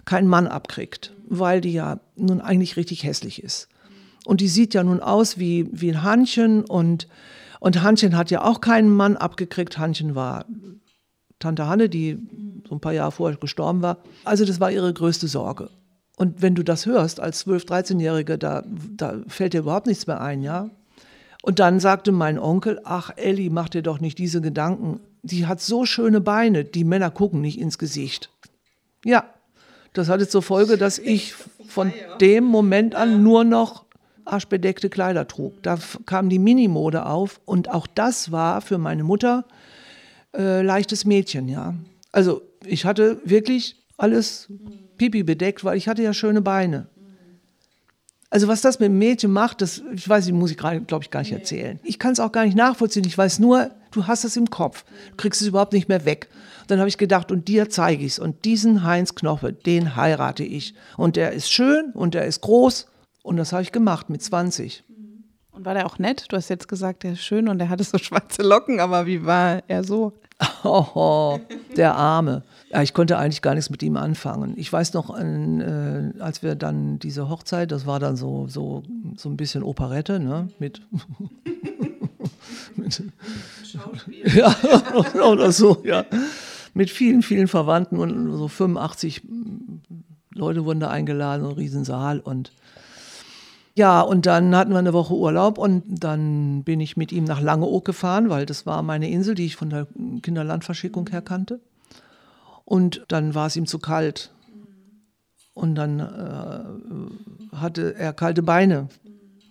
keinen 0.05 0.27
Mann 0.27 0.47
abkriegt, 0.47 1.13
weil 1.27 1.61
die 1.61 1.73
ja 1.73 1.99
nun 2.15 2.41
eigentlich 2.41 2.75
richtig 2.75 3.03
hässlich 3.03 3.43
ist. 3.43 3.69
Und 4.25 4.41
die 4.41 4.47
sieht 4.47 4.73
ja 4.73 4.83
nun 4.83 4.99
aus 4.99 5.37
wie, 5.37 5.67
wie 5.71 5.91
ein 5.91 6.03
Hannchen 6.03 6.63
und, 6.63 7.07
und 7.59 7.83
Hannchen 7.83 8.17
hat 8.17 8.31
ja 8.31 8.43
auch 8.43 8.61
keinen 8.61 8.89
Mann 8.89 9.17
abgekriegt. 9.17 9.77
Hannchen 9.77 10.15
war 10.15 10.45
Tante 11.39 11.67
Hanne, 11.67 11.89
die 11.89 12.17
so 12.67 12.75
ein 12.75 12.79
paar 12.79 12.93
Jahre 12.93 13.11
vorher 13.11 13.37
gestorben 13.37 13.81
war. 13.81 13.97
Also 14.23 14.45
das 14.45 14.59
war 14.59 14.71
ihre 14.71 14.93
größte 14.93 15.27
Sorge. 15.27 15.69
Und 16.15 16.41
wenn 16.41 16.55
du 16.55 16.63
das 16.63 16.85
hörst 16.85 17.19
als 17.19 17.45
12-, 17.45 17.67
13-Jährige, 17.67 18.37
da, 18.37 18.63
da 18.95 19.19
fällt 19.27 19.53
dir 19.53 19.59
überhaupt 19.59 19.87
nichts 19.87 20.07
mehr 20.07 20.21
ein, 20.21 20.41
ja. 20.41 20.69
Und 21.45 21.59
dann 21.59 21.81
sagte 21.81 22.13
mein 22.13 22.39
Onkel, 22.39 22.79
ach 22.85 23.11
Elli, 23.17 23.49
mach 23.49 23.67
dir 23.67 23.81
doch 23.81 23.99
nicht 23.99 24.17
diese 24.17 24.39
Gedanken. 24.39 25.01
Die 25.23 25.45
hat 25.45 25.59
so 25.59 25.85
schöne 25.85 26.21
Beine, 26.21 26.63
die 26.63 26.85
Männer 26.85 27.11
gucken 27.11 27.41
nicht 27.41 27.59
ins 27.59 27.77
Gesicht. 27.77 28.29
Ja, 29.03 29.25
das 29.91 30.07
hatte 30.07 30.25
zur 30.25 30.41
Folge, 30.41 30.77
dass 30.77 30.99
ich 30.99 31.33
von 31.67 31.91
dem 32.21 32.45
Moment 32.45 32.95
an 32.95 33.23
nur 33.23 33.43
noch 33.43 33.83
arschbedeckte 34.23 34.89
Kleider 34.89 35.27
trug. 35.27 35.61
Da 35.63 35.77
kam 36.05 36.29
die 36.29 36.39
Minimode 36.39 37.05
auf 37.05 37.41
und 37.43 37.69
auch 37.69 37.87
das 37.87 38.31
war 38.31 38.61
für 38.61 38.77
meine 38.77 39.03
Mutter 39.03 39.43
äh, 40.33 40.61
leichtes 40.61 41.03
Mädchen, 41.03 41.49
ja. 41.49 41.75
Also 42.13 42.41
ich 42.65 42.85
hatte 42.85 43.19
wirklich 43.25 43.83
alles 43.97 44.47
pipi 44.97 45.23
bedeckt, 45.23 45.65
weil 45.65 45.77
ich 45.77 45.89
hatte 45.89 46.03
ja 46.03 46.13
schöne 46.13 46.41
Beine. 46.41 46.87
Also 48.33 48.47
was 48.47 48.61
das 48.61 48.79
mit 48.79 48.87
dem 48.87 48.97
Mädchen 48.97 49.29
macht, 49.29 49.61
das, 49.61 49.83
ich 49.93 50.09
weiß, 50.09 50.25
die 50.25 50.31
muss 50.31 50.49
ich 50.49 50.57
gerade, 50.57 50.81
glaube 50.81 51.03
ich, 51.03 51.11
gar 51.11 51.19
nicht 51.19 51.31
erzählen. 51.31 51.79
Ich 51.83 51.99
kann 51.99 52.13
es 52.13 52.19
auch 52.19 52.31
gar 52.31 52.45
nicht 52.45 52.57
nachvollziehen. 52.57 53.05
Ich 53.05 53.15
weiß 53.15 53.37
nur, 53.37 53.69
du 53.91 54.07
hast 54.07 54.23
es 54.23 54.35
im 54.35 54.49
Kopf. 54.49 54.85
Du 55.11 55.17
kriegst 55.17 55.39
es 55.39 55.47
überhaupt 55.47 55.71
nicht 55.71 55.87
mehr 55.87 56.03
weg. 56.03 56.29
Dann 56.65 56.79
habe 56.79 56.89
ich 56.89 56.97
gedacht, 56.97 57.31
und 57.31 57.47
dir 57.47 57.69
zeige 57.69 58.03
ich 58.03 58.13
es. 58.13 58.17
Und 58.17 58.43
diesen 58.43 58.83
Heinz 58.83 59.13
Knoche, 59.13 59.53
den 59.53 59.95
heirate 59.95 60.43
ich. 60.43 60.73
Und 60.97 61.15
der 61.15 61.33
ist 61.33 61.51
schön 61.51 61.91
und 61.93 62.15
der 62.15 62.25
ist 62.25 62.41
groß. 62.41 62.87
Und 63.21 63.37
das 63.37 63.53
habe 63.53 63.61
ich 63.61 63.71
gemacht 63.71 64.09
mit 64.09 64.23
20. 64.23 64.83
Und 65.53 65.65
war 65.65 65.75
der 65.75 65.85
auch 65.85 65.99
nett? 65.99 66.25
Du 66.29 66.35
hast 66.35 66.49
jetzt 66.49 66.67
gesagt, 66.67 67.03
der 67.03 67.13
ist 67.13 67.23
schön 67.23 67.47
und 67.47 67.59
der 67.59 67.69
hatte 67.69 67.83
so 67.83 67.97
schwarze 67.99 68.41
Locken, 68.41 68.79
aber 68.79 69.05
wie 69.05 69.25
war 69.25 69.63
er 69.67 69.83
so? 69.83 70.13
Oh, 70.63 71.39
der 71.77 71.95
Arme. 71.95 72.43
Ja, 72.71 72.81
ich 72.81 72.93
konnte 72.93 73.17
eigentlich 73.17 73.41
gar 73.41 73.53
nichts 73.53 73.69
mit 73.69 73.83
ihm 73.83 73.95
anfangen. 73.97 74.55
Ich 74.57 74.73
weiß 74.73 74.93
noch, 74.93 75.15
äh, 75.17 76.11
als 76.19 76.41
wir 76.41 76.55
dann 76.55 76.97
diese 76.99 77.29
Hochzeit, 77.29 77.71
das 77.71 77.85
war 77.85 77.99
dann 77.99 78.15
so, 78.15 78.47
so, 78.47 78.83
so 79.15 79.29
ein 79.29 79.37
bisschen 79.37 79.63
Operette, 79.63 80.19
ne? 80.19 80.49
Mit. 80.59 80.81
mit 82.75 83.03
ja, 84.35 84.55
oder 85.23 85.51
so, 85.51 85.83
ja. 85.85 86.03
Mit 86.73 86.89
vielen, 86.89 87.21
vielen 87.21 87.47
Verwandten 87.47 87.99
und 87.99 88.35
so 88.35 88.47
85 88.47 89.21
Leute 90.33 90.65
wurden 90.65 90.79
da 90.79 90.89
eingeladen, 90.89 91.45
ein 91.45 91.51
Riesensaal 91.51 92.19
und 92.19 92.51
ja, 93.75 94.01
und 94.01 94.27
dann 94.27 94.55
hatten 94.55 94.71
wir 94.71 94.79
eine 94.79 94.93
Woche 94.93 95.15
Urlaub 95.15 95.57
und 95.57 95.83
dann 95.87 96.63
bin 96.63 96.79
ich 96.79 96.95
mit 96.95 97.11
ihm 97.11 97.23
nach 97.23 97.41
Langeoog 97.41 97.83
gefahren, 97.83 98.29
weil 98.29 98.45
das 98.45 98.65
war 98.67 98.83
meine 98.83 99.09
Insel, 99.09 99.33
die 99.33 99.45
ich 99.45 99.55
von 99.55 99.71
der 99.71 99.87
Kinderlandverschickung 100.21 101.09
her 101.09 101.23
kannte. 101.23 101.59
Und 102.65 103.03
dann 103.07 103.33
war 103.33 103.47
es 103.47 103.55
ihm 103.55 103.65
zu 103.65 103.79
kalt. 103.79 104.31
Und 105.55 105.75
dann 105.75 105.99
äh, 105.99 107.55
hatte 107.55 107.95
er 107.95 108.13
kalte 108.13 108.43
Beine 108.43 108.89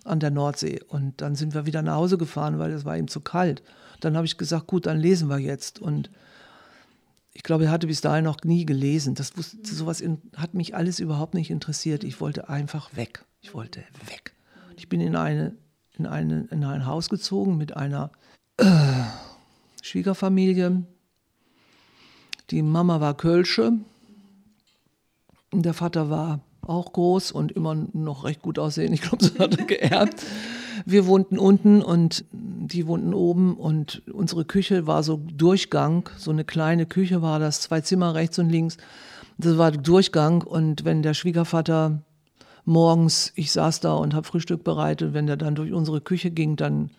an 0.05 0.19
der 0.19 0.31
Nordsee. 0.31 0.81
Und 0.87 1.21
dann 1.21 1.35
sind 1.35 1.53
wir 1.53 1.65
wieder 1.65 1.81
nach 1.81 1.95
Hause 1.95 2.17
gefahren, 2.17 2.59
weil 2.59 2.71
es 2.71 2.85
war 2.85 2.97
ihm 2.97 3.09
zu 3.09 3.19
kalt. 3.19 3.61
Dann 3.99 4.15
habe 4.15 4.25
ich 4.25 4.37
gesagt, 4.37 4.67
gut, 4.67 4.85
dann 4.85 4.99
lesen 4.99 5.29
wir 5.29 5.39
jetzt. 5.39 5.79
Und 5.79 6.09
ich 7.33 7.43
glaube, 7.43 7.65
er 7.65 7.71
hatte 7.71 7.87
bis 7.87 8.01
dahin 8.01 8.23
noch 8.23 8.37
nie 8.43 8.65
gelesen. 8.65 9.15
Das 9.15 9.37
wusste, 9.37 9.57
sowas 9.63 9.99
in, 9.99 10.21
hat 10.35 10.53
mich 10.53 10.75
alles 10.75 10.99
überhaupt 10.99 11.33
nicht 11.33 11.51
interessiert. 11.51 12.05
Ich 12.05 12.21
wollte 12.21 12.47
einfach 12.47 12.95
weg. 12.95 13.25
Ich 13.43 13.53
wollte 13.53 13.83
weg. 14.07 14.33
Ich 14.77 14.87
bin 14.89 15.01
in, 15.01 15.15
eine, 15.15 15.53
in, 15.97 16.07
eine, 16.07 16.47
in 16.49 16.63
ein 16.63 16.85
Haus 16.85 17.09
gezogen 17.09 17.57
mit 17.57 17.75
einer 17.75 18.09
äh, 18.57 18.65
Schwiegerfamilie. 19.81 20.83
Die 22.49 22.61
Mama 22.61 23.01
war 23.01 23.15
Kölsche. 23.15 23.73
Der 25.51 25.73
Vater 25.73 26.09
war 26.09 26.39
auch 26.61 26.93
groß 26.93 27.33
und 27.33 27.51
immer 27.51 27.75
noch 27.75 28.23
recht 28.23 28.41
gut 28.41 28.57
aussehen. 28.57 28.93
Ich 28.93 29.01
glaube, 29.01 29.17
das 29.17 29.37
hat 29.37 29.59
er 29.59 29.65
geerbt. 29.65 30.25
Wir 30.85 31.05
wohnten 31.05 31.37
unten 31.37 31.81
und 31.81 32.23
die 32.31 32.87
wohnten 32.87 33.13
oben 33.13 33.57
und 33.57 34.03
unsere 34.11 34.45
Küche 34.45 34.87
war 34.87 35.03
so 35.03 35.17
Durchgang, 35.17 36.09
so 36.17 36.31
eine 36.31 36.45
kleine 36.45 36.85
Küche 36.85 37.21
war 37.21 37.39
das, 37.39 37.59
zwei 37.59 37.81
Zimmer 37.81 38.15
rechts 38.15 38.39
und 38.39 38.49
links. 38.49 38.77
Das 39.37 39.57
war 39.57 39.71
Durchgang 39.71 40.41
und 40.41 40.85
wenn 40.85 41.03
der 41.03 41.13
Schwiegervater 41.13 42.01
morgens, 42.65 43.33
ich 43.35 43.51
saß 43.51 43.79
da 43.79 43.93
und 43.93 44.13
habe 44.13 44.27
Frühstück 44.27 44.63
bereitet, 44.63 45.13
wenn 45.13 45.27
der 45.27 45.37
dann 45.37 45.55
durch 45.55 45.73
unsere 45.73 46.01
Küche 46.01 46.31
ging, 46.31 46.55
dann, 46.55 46.89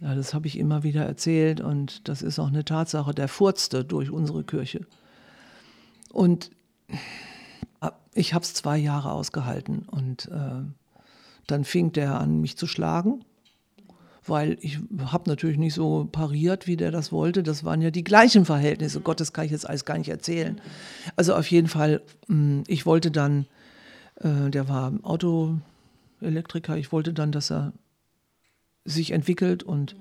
ja, 0.00 0.14
das 0.14 0.34
habe 0.34 0.46
ich 0.46 0.58
immer 0.58 0.82
wieder 0.82 1.04
erzählt 1.04 1.60
und 1.60 2.08
das 2.08 2.22
ist 2.22 2.38
auch 2.38 2.48
eine 2.48 2.64
Tatsache, 2.64 3.14
der 3.14 3.28
furzte 3.28 3.84
durch 3.84 4.10
unsere 4.10 4.44
Küche. 4.44 4.86
Und 6.12 6.50
ich 8.18 8.34
habe 8.34 8.42
es 8.42 8.52
zwei 8.54 8.76
Jahre 8.76 9.12
ausgehalten 9.12 9.86
und 9.90 10.26
äh, 10.26 10.64
dann 11.46 11.64
fing 11.64 11.92
der 11.92 12.20
an, 12.20 12.40
mich 12.40 12.56
zu 12.56 12.66
schlagen, 12.66 13.24
weil 14.26 14.58
ich 14.60 14.80
habe 15.06 15.30
natürlich 15.30 15.56
nicht 15.56 15.74
so 15.74 16.08
pariert, 16.10 16.66
wie 16.66 16.76
der 16.76 16.90
das 16.90 17.12
wollte. 17.12 17.42
Das 17.42 17.64
waren 17.64 17.80
ja 17.80 17.90
die 17.90 18.04
gleichen 18.04 18.44
Verhältnisse. 18.44 19.00
Gott, 19.00 19.20
das 19.20 19.32
kann 19.32 19.46
ich 19.46 19.52
jetzt 19.52 19.68
alles 19.68 19.84
gar 19.84 19.96
nicht 19.96 20.08
erzählen. 20.10 20.60
Also 21.16 21.34
auf 21.34 21.50
jeden 21.50 21.68
Fall, 21.68 22.02
hm, 22.26 22.64
ich 22.66 22.84
wollte 22.84 23.10
dann 23.10 23.46
äh, 24.20 24.50
der 24.50 24.68
war 24.68 24.92
Autoelektriker. 25.02 26.76
Ich 26.76 26.92
wollte 26.92 27.12
dann, 27.12 27.32
dass 27.32 27.50
er 27.50 27.72
sich 28.84 29.10
entwickelt 29.10 29.62
und 29.62 29.96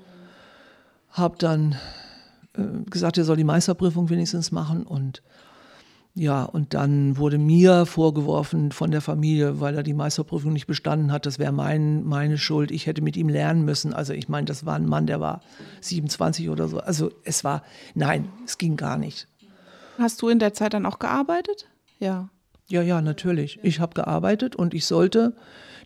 habe 1.10 1.36
dann 1.38 1.76
äh, 2.54 2.90
gesagt, 2.90 3.18
er 3.18 3.24
soll 3.24 3.38
die 3.38 3.44
Meisterprüfung 3.44 4.10
wenigstens 4.10 4.52
machen 4.52 4.84
und 4.84 5.22
ja, 6.20 6.46
und 6.46 6.74
dann 6.74 7.18
wurde 7.18 7.38
mir 7.38 7.86
vorgeworfen 7.86 8.72
von 8.72 8.90
der 8.90 9.02
Familie, 9.02 9.62
weil 9.62 9.76
er 9.76 9.84
die 9.84 9.94
Meisterprüfung 9.94 10.52
nicht 10.52 10.66
bestanden 10.66 11.12
hat, 11.12 11.28
das 11.28 11.38
wäre 11.38 11.52
mein, 11.52 12.04
meine 12.06 12.40
Schuld. 12.40 12.72
Ich 12.72 12.88
hätte 12.88 13.04
mit 13.04 13.16
ihm 13.16 13.30
lernen 13.30 13.66
müssen. 13.66 13.94
Also 13.94 14.14
ich 14.14 14.28
meine, 14.28 14.46
das 14.46 14.66
war 14.66 14.74
ein 14.74 14.88
Mann, 14.88 15.06
der 15.06 15.20
war 15.20 15.42
27 15.82 16.50
oder 16.50 16.70
so. 16.70 16.80
Also 16.80 17.12
es 17.24 17.44
war, 17.44 17.62
nein, 17.94 18.30
es 18.48 18.58
ging 18.58 18.78
gar 18.78 18.98
nicht. 18.98 19.28
Hast 20.00 20.20
du 20.24 20.30
in 20.30 20.40
der 20.40 20.56
Zeit 20.56 20.74
dann 20.74 20.88
auch 20.88 20.98
gearbeitet? 20.98 21.68
Ja. 22.00 22.30
Ja, 22.70 22.82
ja, 22.82 23.02
natürlich. 23.02 23.60
Ich 23.64 23.80
habe 23.80 23.94
gearbeitet 23.94 24.56
und 24.56 24.74
ich 24.74 24.86
sollte 24.86 25.34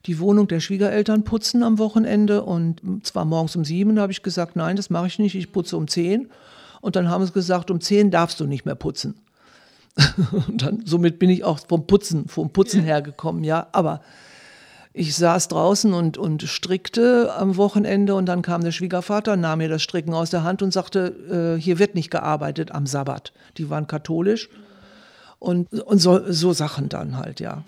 die 0.07 0.17
Wohnung 0.17 0.47
der 0.47 0.59
Schwiegereltern 0.59 1.23
putzen 1.23 1.61
am 1.61 1.77
Wochenende. 1.77 2.43
Und 2.43 2.81
zwar 3.03 3.25
morgens 3.25 3.55
um 3.55 3.63
sieben, 3.63 3.99
habe 3.99 4.11
ich 4.11 4.23
gesagt, 4.23 4.55
nein, 4.55 4.75
das 4.75 4.89
mache 4.89 5.07
ich 5.07 5.19
nicht, 5.19 5.35
ich 5.35 5.51
putze 5.51 5.77
um 5.77 5.87
zehn. 5.87 6.29
Und 6.81 6.95
dann 6.95 7.07
haben 7.07 7.23
sie 7.25 7.33
gesagt, 7.33 7.69
um 7.69 7.81
zehn 7.81 8.09
darfst 8.09 8.39
du 8.39 8.45
nicht 8.45 8.65
mehr 8.65 8.75
putzen. 8.75 9.13
und 10.47 10.63
dann, 10.63 10.83
somit 10.85 11.19
bin 11.19 11.29
ich 11.29 11.43
auch 11.43 11.59
vom 11.67 11.85
Putzen, 11.85 12.27
vom 12.27 12.49
Putzen 12.49 12.81
hergekommen, 12.81 13.43
ja. 13.43 13.67
Aber 13.73 14.01
ich 14.91 15.15
saß 15.15 15.49
draußen 15.49 15.93
und, 15.93 16.17
und 16.17 16.41
strickte 16.43 17.31
am 17.37 17.57
Wochenende 17.57 18.15
und 18.15 18.25
dann 18.25 18.41
kam 18.41 18.63
der 18.63 18.71
Schwiegervater, 18.71 19.37
nahm 19.37 19.59
mir 19.59 19.69
das 19.69 19.83
Stricken 19.83 20.15
aus 20.15 20.31
der 20.31 20.43
Hand 20.43 20.63
und 20.63 20.73
sagte, 20.73 21.55
äh, 21.57 21.61
hier 21.61 21.77
wird 21.77 21.93
nicht 21.93 22.09
gearbeitet 22.09 22.71
am 22.71 22.87
Sabbat. 22.87 23.33
Die 23.57 23.69
waren 23.69 23.85
katholisch 23.85 24.49
und, 25.41 25.73
und 25.73 25.97
so, 25.97 26.31
so 26.31 26.53
Sachen 26.53 26.87
dann 26.87 27.17
halt, 27.17 27.39
ja. 27.39 27.63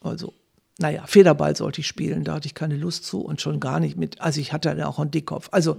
Also, 0.00 0.32
naja, 0.78 1.04
Federball 1.04 1.56
sollte 1.56 1.80
ich 1.80 1.88
spielen, 1.88 2.22
da 2.22 2.34
hatte 2.34 2.46
ich 2.46 2.54
keine 2.54 2.76
Lust 2.76 3.04
zu 3.04 3.20
und 3.22 3.40
schon 3.40 3.58
gar 3.58 3.80
nicht 3.80 3.96
mit, 3.96 4.20
also 4.20 4.40
ich 4.40 4.52
hatte 4.52 4.72
ja 4.78 4.86
auch 4.86 5.00
einen 5.00 5.10
Dickkopf. 5.10 5.48
Also, 5.50 5.78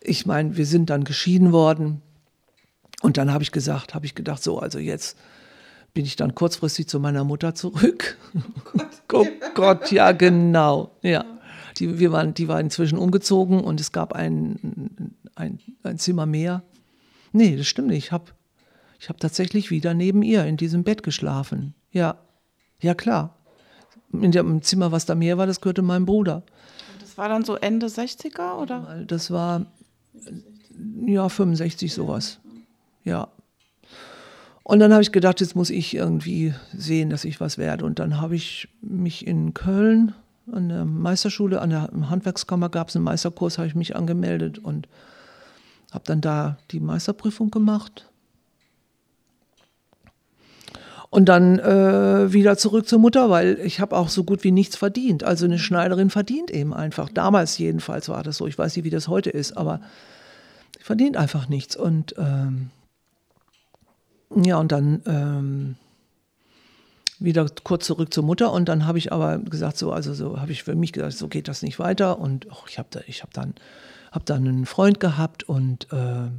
ich 0.00 0.26
meine, 0.26 0.56
wir 0.56 0.66
sind 0.66 0.90
dann 0.90 1.04
geschieden 1.04 1.52
worden 1.52 2.02
und 3.00 3.16
dann 3.16 3.32
habe 3.32 3.44
ich 3.44 3.52
gesagt, 3.52 3.94
habe 3.94 4.06
ich 4.06 4.16
gedacht, 4.16 4.42
so, 4.42 4.58
also 4.58 4.80
jetzt 4.80 5.16
bin 5.94 6.04
ich 6.04 6.16
dann 6.16 6.34
kurzfristig 6.34 6.88
zu 6.88 6.98
meiner 6.98 7.22
Mutter 7.22 7.54
zurück. 7.54 8.18
Oh 9.12 9.18
Gott, 9.18 9.28
oh 9.28 9.54
Gott 9.54 9.90
ja, 9.90 10.12
genau. 10.12 10.92
Ja. 11.02 11.24
Die, 11.78 11.98
wir 11.98 12.12
waren, 12.12 12.32
die 12.32 12.46
war 12.46 12.60
inzwischen 12.60 12.96
umgezogen 12.96 13.60
und 13.60 13.80
es 13.80 13.90
gab 13.90 14.12
ein, 14.12 15.16
ein, 15.34 15.58
ein 15.82 15.98
Zimmer 15.98 16.26
mehr. 16.26 16.62
Nee, 17.32 17.56
das 17.56 17.66
stimmt 17.66 17.88
nicht. 17.88 18.04
Ich 18.04 18.12
habe 18.12 18.26
ich 19.00 19.08
hab 19.08 19.18
tatsächlich 19.18 19.70
wieder 19.70 19.94
neben 19.94 20.22
ihr 20.22 20.44
in 20.44 20.58
diesem 20.58 20.84
Bett 20.84 21.02
geschlafen. 21.02 21.74
Ja, 21.90 22.18
ja 22.80 22.94
klar. 22.94 23.38
In 24.12 24.30
dem 24.30 24.60
Zimmer, 24.60 24.92
was 24.92 25.06
da 25.06 25.14
mehr 25.14 25.38
war, 25.38 25.46
das 25.46 25.62
gehörte 25.62 25.80
meinem 25.80 26.04
Bruder. 26.04 26.42
Das 27.00 27.16
war 27.16 27.30
dann 27.30 27.42
so 27.42 27.56
Ende 27.56 27.86
60er 27.86 28.58
oder? 28.58 29.02
Das 29.06 29.30
war 29.30 29.64
ja 31.06 31.28
65 31.28 31.94
sowas. 31.94 32.40
Ja. 33.02 33.28
Und 34.64 34.80
dann 34.80 34.92
habe 34.92 35.02
ich 35.02 35.12
gedacht, 35.12 35.40
jetzt 35.40 35.56
muss 35.56 35.70
ich 35.70 35.94
irgendwie 35.94 36.52
sehen, 36.76 37.08
dass 37.08 37.24
ich 37.24 37.40
was 37.40 37.56
werde. 37.56 37.86
Und 37.86 37.98
dann 37.98 38.20
habe 38.20 38.36
ich 38.36 38.68
mich 38.82 39.26
in 39.26 39.54
Köln 39.54 40.14
an 40.52 40.68
der 40.68 40.84
Meisterschule, 40.84 41.62
an 41.62 41.70
der 41.70 41.90
Handwerkskammer 42.10 42.68
gab 42.68 42.90
es 42.90 42.96
einen 42.96 43.06
Meisterkurs, 43.06 43.56
habe 43.56 43.66
ich 43.66 43.74
mich 43.74 43.96
angemeldet 43.96 44.58
und 44.58 44.88
habe 45.90 46.04
dann 46.04 46.20
da 46.20 46.58
die 46.70 46.80
Meisterprüfung 46.80 47.50
gemacht. 47.50 48.09
Und 51.10 51.28
dann 51.28 51.58
äh, 51.58 52.32
wieder 52.32 52.56
zurück 52.56 52.86
zur 52.86 53.00
Mutter, 53.00 53.30
weil 53.30 53.58
ich 53.64 53.80
habe 53.80 53.96
auch 53.96 54.08
so 54.08 54.22
gut 54.22 54.44
wie 54.44 54.52
nichts 54.52 54.76
verdient. 54.76 55.24
Also 55.24 55.44
eine 55.44 55.58
Schneiderin 55.58 56.08
verdient 56.08 56.52
eben 56.52 56.72
einfach. 56.72 57.08
Damals 57.08 57.58
jedenfalls 57.58 58.08
war 58.08 58.22
das 58.22 58.36
so. 58.36 58.46
Ich 58.46 58.56
weiß 58.56 58.76
nicht, 58.76 58.84
wie 58.84 58.90
das 58.90 59.08
heute 59.08 59.30
ist, 59.30 59.56
aber 59.56 59.80
sie 60.78 60.84
verdient 60.84 61.16
einfach 61.16 61.48
nichts. 61.48 61.74
Und 61.74 62.14
ähm, 62.16 62.70
ja, 64.36 64.58
und 64.58 64.70
dann 64.70 65.02
ähm, 65.06 65.76
wieder 67.18 67.46
kurz 67.64 67.86
zurück 67.86 68.14
zur 68.14 68.24
Mutter 68.24 68.52
und 68.52 68.68
dann 68.68 68.86
habe 68.86 68.98
ich 68.98 69.12
aber 69.12 69.38
gesagt, 69.38 69.78
so, 69.78 69.92
also 69.92 70.14
so 70.14 70.40
habe 70.40 70.52
ich 70.52 70.62
für 70.62 70.76
mich 70.76 70.92
gesagt, 70.92 71.14
so 71.14 71.26
geht 71.26 71.48
das 71.48 71.62
nicht 71.62 71.80
weiter 71.80 72.20
und 72.20 72.46
oh, 72.50 72.64
ich 72.68 72.78
habe 72.78 72.88
da, 72.90 73.00
habe 73.00 73.32
dann, 73.32 73.54
habe 74.12 74.24
dann 74.24 74.46
einen 74.46 74.66
Freund 74.66 75.00
gehabt 75.00 75.42
und 75.42 75.92
äh, 75.92 76.30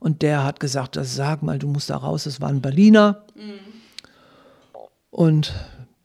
und 0.00 0.22
der 0.22 0.44
hat 0.44 0.60
gesagt, 0.60 0.96
das 0.96 1.14
sag 1.14 1.42
mal, 1.42 1.58
du 1.58 1.68
musst 1.68 1.90
da 1.90 1.96
raus. 1.98 2.24
Das 2.24 2.40
war 2.40 2.48
ein 2.48 2.62
Berliner 2.62 3.22
mhm. 3.34 3.79
Und 5.10 5.52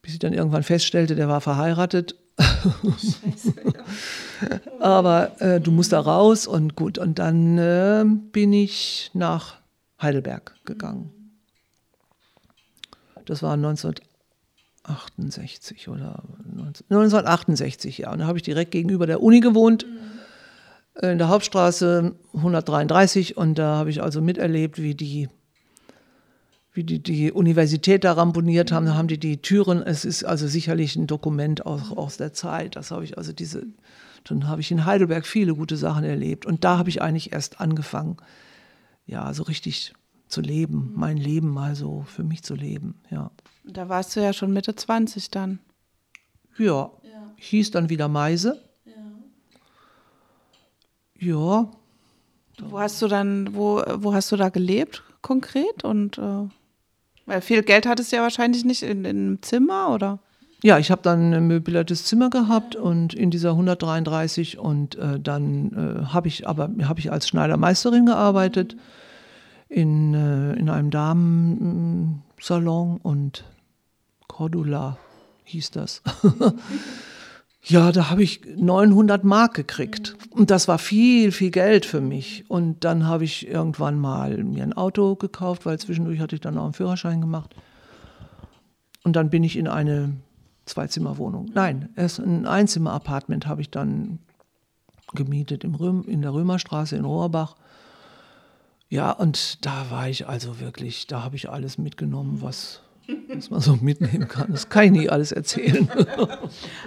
bis 0.01 0.13
ich 0.13 0.19
dann 0.19 0.33
irgendwann 0.33 0.63
feststellte, 0.63 1.15
der 1.15 1.27
war 1.27 1.41
verheiratet. 1.41 2.15
Aber 4.79 5.41
äh, 5.41 5.59
du 5.61 5.71
musst 5.71 5.93
da 5.93 5.99
raus 5.99 6.47
und 6.47 6.75
gut 6.75 6.97
und 6.97 7.17
dann 7.17 7.57
äh, 7.57 8.03
bin 8.05 8.51
ich 8.51 9.09
nach 9.13 9.55
Heidelberg 10.01 10.55
gegangen. 10.65 11.11
Das 13.25 13.41
war 13.41 13.53
1968 13.53 15.87
oder 15.87 16.23
19, 16.43 16.87
1968, 16.89 17.99
ja. 17.99 18.11
Und 18.11 18.19
da 18.19 18.27
habe 18.27 18.37
ich 18.37 18.43
direkt 18.43 18.71
gegenüber 18.71 19.07
der 19.07 19.23
Uni 19.23 19.39
gewohnt, 19.39 19.85
mhm. 19.87 21.09
in 21.09 21.17
der 21.17 21.29
Hauptstraße 21.29 22.13
133. 22.33 23.37
Und 23.37 23.57
da 23.57 23.77
habe 23.77 23.89
ich 23.89 24.03
also 24.03 24.19
miterlebt, 24.21 24.81
wie 24.81 24.93
die 24.93 25.29
wie 26.75 26.83
die, 26.83 27.01
die 27.01 27.31
Universität 27.31 28.03
da 28.03 28.13
ramponiert 28.13 28.71
haben, 28.71 28.85
da 28.85 28.95
haben 28.95 29.07
die 29.07 29.17
die 29.17 29.41
Türen, 29.41 29.81
es 29.81 30.03
ist 30.03 30.25
also 30.25 30.47
sicherlich 30.47 30.95
ein 30.95 31.07
Dokument 31.07 31.65
auch 31.65 31.95
aus 31.95 32.17
der 32.17 32.33
Zeit, 32.33 32.75
das 32.75 32.91
habe 32.91 33.05
ich 33.05 33.17
also 33.17 33.31
diese, 33.31 33.65
dann 34.25 34.47
habe 34.47 34.59
ich 34.59 34.71
in 34.71 34.85
Heidelberg 34.85 35.25
viele 35.25 35.55
gute 35.55 35.77
Sachen 35.77 36.03
erlebt 36.03 36.45
und 36.45 36.65
da 36.65 36.77
habe 36.77 36.89
ich 36.89 37.01
eigentlich 37.01 37.31
erst 37.31 37.61
angefangen, 37.61 38.17
ja, 39.05 39.33
so 39.33 39.43
richtig 39.43 39.93
zu 40.27 40.41
leben, 40.41 40.91
mein 40.95 41.15
Leben 41.17 41.49
mal 41.49 41.75
so 41.75 42.03
für 42.07 42.23
mich 42.23 42.43
zu 42.43 42.55
leben, 42.55 42.95
ja. 43.09 43.31
Da 43.63 43.88
warst 43.88 44.15
du 44.15 44.19
ja 44.19 44.33
schon 44.33 44.51
Mitte 44.51 44.75
20 44.75 45.31
dann. 45.31 45.59
Ja, 46.57 46.91
ja. 47.03 47.31
hieß 47.38 47.71
dann 47.71 47.89
wieder 47.89 48.07
Meise. 48.07 48.61
Ja. 51.19 51.27
ja. 51.27 51.71
Wo 52.59 52.79
hast 52.79 53.01
du 53.01 53.07
dann, 53.07 53.55
wo, 53.55 53.81
wo 53.95 54.13
hast 54.13 54.31
du 54.31 54.35
da 54.35 54.49
gelebt 54.49 55.03
konkret? 55.21 55.83
Und 55.83 56.17
äh, 56.17 56.47
weil 57.25 57.41
viel 57.41 57.63
Geld 57.63 57.85
hattest 57.85 58.11
du 58.11 58.17
ja 58.17 58.21
wahrscheinlich 58.21 58.65
nicht 58.65 58.83
in, 58.83 59.05
in 59.05 59.17
einem 59.17 59.41
Zimmer, 59.41 59.89
oder? 59.89 60.19
Ja, 60.63 60.79
ich 60.79 60.89
habe 60.89 61.01
dann 61.01 61.33
ein 61.33 61.47
möbliertes 61.47 62.05
Zimmer 62.05 62.29
gehabt 62.29 62.75
und 62.75 63.13
in 63.13 63.29
dieser 63.29 63.51
133 63.51 64.57
und 64.57 64.95
äh, 64.95 65.19
dann 65.19 65.71
äh, 65.73 66.05
habe 66.05 66.27
ich 66.27 66.47
aber 66.47 66.71
habe 66.83 66.99
ich 66.99 67.11
als 67.11 67.27
Schneidermeisterin 67.27 68.05
gearbeitet. 68.07 68.75
In, 69.67 70.13
äh, 70.13 70.53
in 70.53 70.69
einem 70.69 70.91
Damensalon 70.91 72.21
und 73.01 73.43
Cordula 74.27 74.97
hieß 75.43 75.71
das. 75.71 76.01
ja, 77.67 77.91
da 77.91 78.12
habe 78.12 78.21
ich 78.21 78.41
900 78.56 79.23
Mark 79.23 79.56
gekriegt. 79.56 80.15
Und 80.30 80.51
das 80.51 80.67
war 80.67 80.78
viel, 80.78 81.32
viel 81.32 81.49
Geld 81.49 81.86
für 81.86 81.99
mich. 81.99 82.45
Und 82.47 82.84
dann 82.84 83.08
habe 83.08 83.23
ich 83.23 83.47
irgendwann 83.47 83.99
mal 83.99 84.43
mir 84.43 84.63
ein 84.63 84.73
Auto 84.73 85.15
gekauft, 85.15 85.65
weil 85.65 85.80
zwischendurch 85.80 86.19
hatte 86.19 86.36
ich 86.36 86.41
dann 86.41 86.58
auch 86.60 86.65
einen 86.65 86.73
Führerschein 86.73 87.21
gemacht. 87.21 87.56
Und 89.04 89.15
dann 89.15 89.32
bin 89.32 89.43
ich 89.43 89.58
in 89.58 89.67
eine 89.67 90.13
Zweizimmerwohnung. 90.65 91.49
Nein, 91.54 91.89
erst 91.95 92.19
ein 92.19 92.45
Einzimmer-Apartment 92.45 93.47
habe 93.47 93.62
ich 93.62 93.71
dann 93.71 94.19
gemietet 95.13 95.63
im 95.63 95.73
Röm, 95.73 96.04
in 96.08 96.21
der 96.21 96.34
Römerstraße 96.34 96.95
in 96.95 97.06
Rohrbach. 97.06 97.56
Ja, 98.89 99.12
und 99.12 99.65
da 99.65 99.89
war 99.89 100.08
ich 100.08 100.28
also 100.28 100.60
wirklich, 100.60 101.08
da 101.08 101.23
habe 101.23 101.36
ich 101.36 101.49
alles 101.49 101.80
mitgenommen, 101.80 102.41
was, 102.41 102.82
was 103.33 103.49
man 103.49 103.59
so 103.59 103.77
mitnehmen 103.81 104.27
kann. 104.27 104.51
Das 104.51 104.69
kann 104.69 104.85
ich 104.85 104.91
nicht 104.91 105.11
alles 105.11 105.31
erzählen. 105.31 105.87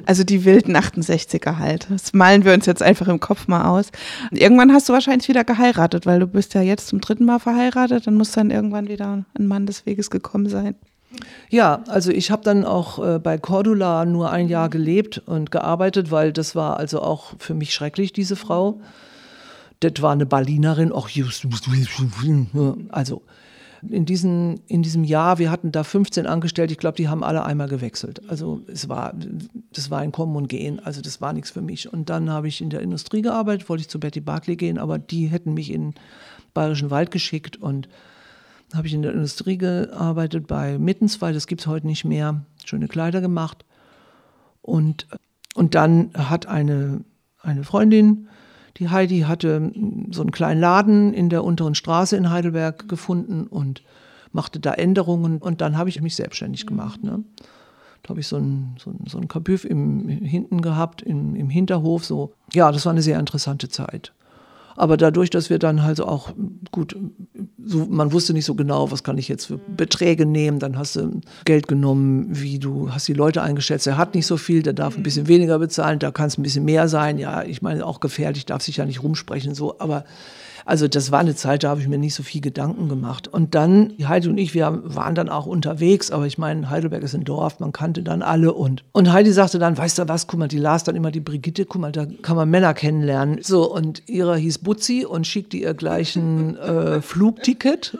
Also 0.07 0.25
die 0.25 0.45
wilden 0.45 0.75
68er 0.75 1.59
halt. 1.59 1.87
Das 1.91 2.15
malen 2.15 2.45
wir 2.45 2.55
uns 2.55 2.65
jetzt 2.65 2.83
einfach 2.83 3.09
im 3.09 3.21
Kopf 3.21 3.47
mal 3.47 3.67
aus. 3.67 3.91
Und 4.31 4.39
irgendwann 4.39 4.73
hast 4.73 4.89
du 4.89 4.95
wahrscheinlich 4.95 5.29
wieder 5.29 5.45
geheiratet, 5.45 6.07
weil 6.07 6.21
du 6.21 6.27
bist 6.27 6.55
ja 6.55 6.63
jetzt 6.63 6.89
zum 6.89 7.01
dritten 7.01 7.27
Mal 7.27 7.39
verheiratet. 7.39 8.07
Dann 8.07 8.15
muss 8.15 8.33
dann 8.33 8.51
irgendwann 8.51 8.89
wieder 8.89 9.25
ein 9.39 9.47
Mann 9.47 9.67
des 9.67 9.85
Weges 9.85 10.11
gekommen 10.11 10.49
sein. 10.49 10.77
Ja, 11.51 11.83
also 11.89 12.11
ich 12.11 12.31
habe 12.31 12.43
dann 12.43 12.65
auch 12.65 13.05
äh, 13.05 13.19
bei 13.19 13.37
Cordula 13.37 14.07
nur 14.07 14.31
ein 14.31 14.49
Jahr 14.49 14.71
gelebt 14.71 15.19
und 15.27 15.51
gearbeitet, 15.51 16.11
weil 16.11 16.33
das 16.33 16.55
war 16.55 16.79
also 16.79 17.03
auch 17.03 17.35
für 17.39 17.55
mich 17.55 17.75
schrecklich, 17.75 18.13
diese 18.13 18.37
Frau 18.37 18.81
das 19.81 20.03
war 20.03 20.13
eine 20.13 20.27
Berlinerin, 20.27 20.93
ach, 20.95 21.09
also 22.91 23.23
in, 23.83 24.05
diesen, 24.05 24.61
in 24.67 24.83
diesem 24.83 25.05
Jahr, 25.05 25.39
wir 25.39 25.51
hatten 25.51 25.73
da 25.73 25.85
15 25.85 26.27
Angestellte, 26.27 26.73
ich 26.73 26.79
glaube, 26.79 26.97
die 26.97 27.09
haben 27.09 27.23
alle 27.23 27.45
einmal 27.45 27.69
gewechselt. 27.69 28.23
Also 28.29 28.63
es 28.67 28.89
war, 28.89 29.15
das 29.73 29.91
war 29.91 30.01
ein 30.01 30.13
Kommen 30.13 30.37
und 30.37 30.49
Gehen, 30.49 30.81
also 30.81 31.01
das 31.01 31.21
war 31.21 31.33
nichts 31.33 31.51
für 31.51 31.63
mich. 31.63 31.93
Und 31.93 32.11
dann 32.11 32.31
habe 32.31 32.49
ich 32.49 32.61
in 32.61 32.71
der 32.71 32.81
Industrie 32.81 33.23
gearbeitet, 33.23 33.69
wollte 33.69 33.83
ich 33.83 33.89
zu 33.89 34.01
Betty 34.01 34.21
Barclay 34.21 34.57
gehen, 34.57 34.79
aber 34.79 34.99
die 34.99 35.27
hätten 35.27 35.55
mich 35.55 35.71
in 35.71 35.91
den 35.91 35.95
Bayerischen 36.55 36.91
Wald 36.91 37.11
geschickt 37.11 37.57
und 37.57 37.89
habe 38.75 38.87
ich 38.87 38.95
in 38.95 39.03
der 39.03 39.13
Industrie 39.13 39.59
gearbeitet 39.59 40.47
bei 40.47 40.79
Mittens, 40.79 41.21
weil 41.21 41.33
das 41.33 41.47
gibt 41.47 41.63
es 41.63 41.67
heute 41.67 41.87
nicht 41.87 42.05
mehr, 42.05 42.43
schöne 42.65 42.89
Kleider 42.89 43.21
gemacht. 43.21 43.65
Und, 44.61 45.07
und 45.55 45.75
dann 45.75 46.11
hat 46.15 46.47
eine, 46.47 47.05
eine 47.41 47.65
Freundin 47.65 48.29
die 48.79 48.89
Heidi 48.89 49.21
hatte 49.21 49.73
so 50.11 50.21
einen 50.21 50.31
kleinen 50.31 50.61
Laden 50.61 51.13
in 51.13 51.29
der 51.29 51.45
unteren 51.45 51.75
Straße 51.75 52.17
in 52.17 52.31
Heidelberg 52.31 52.89
gefunden 52.89 53.47
und 53.47 53.83
machte 54.33 54.61
da 54.61 54.75
Änderungen 54.75 55.39
und 55.39 55.61
dann 55.61 55.77
habe 55.77 55.89
ich 55.89 56.01
mich 56.01 56.15
selbstständig 56.15 56.67
gemacht. 56.67 57.03
Ne? 57.03 57.25
Da 58.03 58.11
habe 58.11 58.21
ich 58.21 58.29
so 58.29 58.37
ein, 58.37 58.77
so 58.79 58.91
ein, 58.91 59.05
so 59.07 59.19
ein 59.19 59.29
Kabüff 59.29 59.65
im, 59.65 60.09
hinten 60.09 60.63
gehabt, 60.63 61.03
im, 61.03 61.35
im 61.35 61.51
Hinterhof. 61.51 62.05
So. 62.05 62.33
Ja, 62.53 62.71
das 62.71 62.85
war 62.85 62.93
eine 62.93 63.03
sehr 63.03 63.19
interessante 63.19 63.69
Zeit. 63.69 64.13
Aber 64.79 64.97
dadurch, 64.97 65.29
dass 65.29 65.51
wir 65.51 65.59
dann 65.59 65.83
halt 65.83 66.01
auch, 66.01 66.31
gut, 66.71 66.97
so, 67.65 67.85
man 67.87 68.13
wusste 68.13 68.33
nicht 68.33 68.45
so 68.45 68.55
genau, 68.55 68.93
was 68.93 69.03
kann 69.03 69.19
ich 69.19 69.27
jetzt 69.27 69.47
für 69.47 69.59
Beträge 69.59 70.25
nehmen, 70.25 70.61
dann 70.61 70.79
hast 70.79 70.95
du 70.95 71.21
Geld 71.45 71.67
genommen, 71.67 72.29
wie 72.31 72.61
du 72.61 72.93
hast 72.93 73.09
die 73.09 73.13
Leute 73.13 73.43
eingeschätzt, 73.43 73.89
er 73.89 73.97
hat 73.97 74.15
nicht 74.15 74.27
so 74.27 74.37
viel, 74.37 74.63
der 74.63 74.75
darf 74.75 74.97
ein 74.97 75.03
bisschen 75.03 75.27
weniger 75.27 75.59
bezahlen, 75.59 75.99
da 75.99 76.13
kann 76.13 76.29
es 76.29 76.39
ein 76.39 76.45
bisschen 76.45 76.65
mehr 76.65 76.87
sein. 76.87 77.19
Ja, 77.19 77.43
ich 77.43 77.61
meine, 77.61 77.85
auch 77.85 77.99
gefährlich, 77.99 78.47
darf 78.47 78.63
sich 78.63 78.77
ja 78.77 78.87
nicht 78.87 79.03
rumsprechen, 79.03 79.53
so, 79.53 79.81
aber 79.81 80.05
also 80.69 80.87
das 80.87 81.11
war 81.11 81.21
eine 81.21 81.35
Zeit, 81.35 81.65
da 81.65 81.71
habe 81.71 81.81
ich 81.81 81.89
mir 81.89 81.97
nicht 81.97 82.13
so 82.15 82.23
viel 82.23 82.43
Gedanken 82.43 82.91
gemacht. 82.91 83.27
Und 83.27 83.55
dann, 83.55 83.95
Heidi 84.07 84.29
und 84.29 84.37
ich, 84.37 84.53
wir 84.53 84.83
waren 84.85 85.15
dann 85.15 85.31
auch 85.31 85.47
unterwegs, 85.47 86.11
aber 86.11 86.27
ich 86.27 86.37
meine, 86.37 86.69
Heidelberg 86.69 87.03
ist 87.03 87.15
ein 87.15 87.25
Dorf, 87.25 87.59
man 87.59 87.73
kannte 87.73 88.03
dann 88.03 88.21
alle. 88.21 88.53
Und, 88.53 88.85
und 88.93 89.11
Heidi 89.11 89.33
sagte 89.33 89.59
dann, 89.59 89.79
weißt 89.79 89.99
du 89.99 90.09
was, 90.09 90.27
guck 90.27 90.39
mal, 90.39 90.47
die 90.47 90.59
las 90.59 90.85
dann 90.85 90.95
immer 90.95 91.11
die 91.11 91.21
Brigitte, 91.21 91.65
guck 91.65 91.81
mal, 91.81 91.91
da 91.91 92.05
kann 92.21 92.37
man 92.37 92.51
Männer 92.51 92.75
kennenlernen. 92.75 93.39
So, 93.41 93.73
und 93.73 94.03
ihrer 94.11 94.37
hieß 94.37 94.59
Butzi 94.59 95.07
und 95.07 95.27
schickte 95.27 95.57
ihr 95.57 95.73
gleich 95.73 96.17
ein 96.17 96.59
äh, 96.59 97.01
Flugticket. 97.01 97.97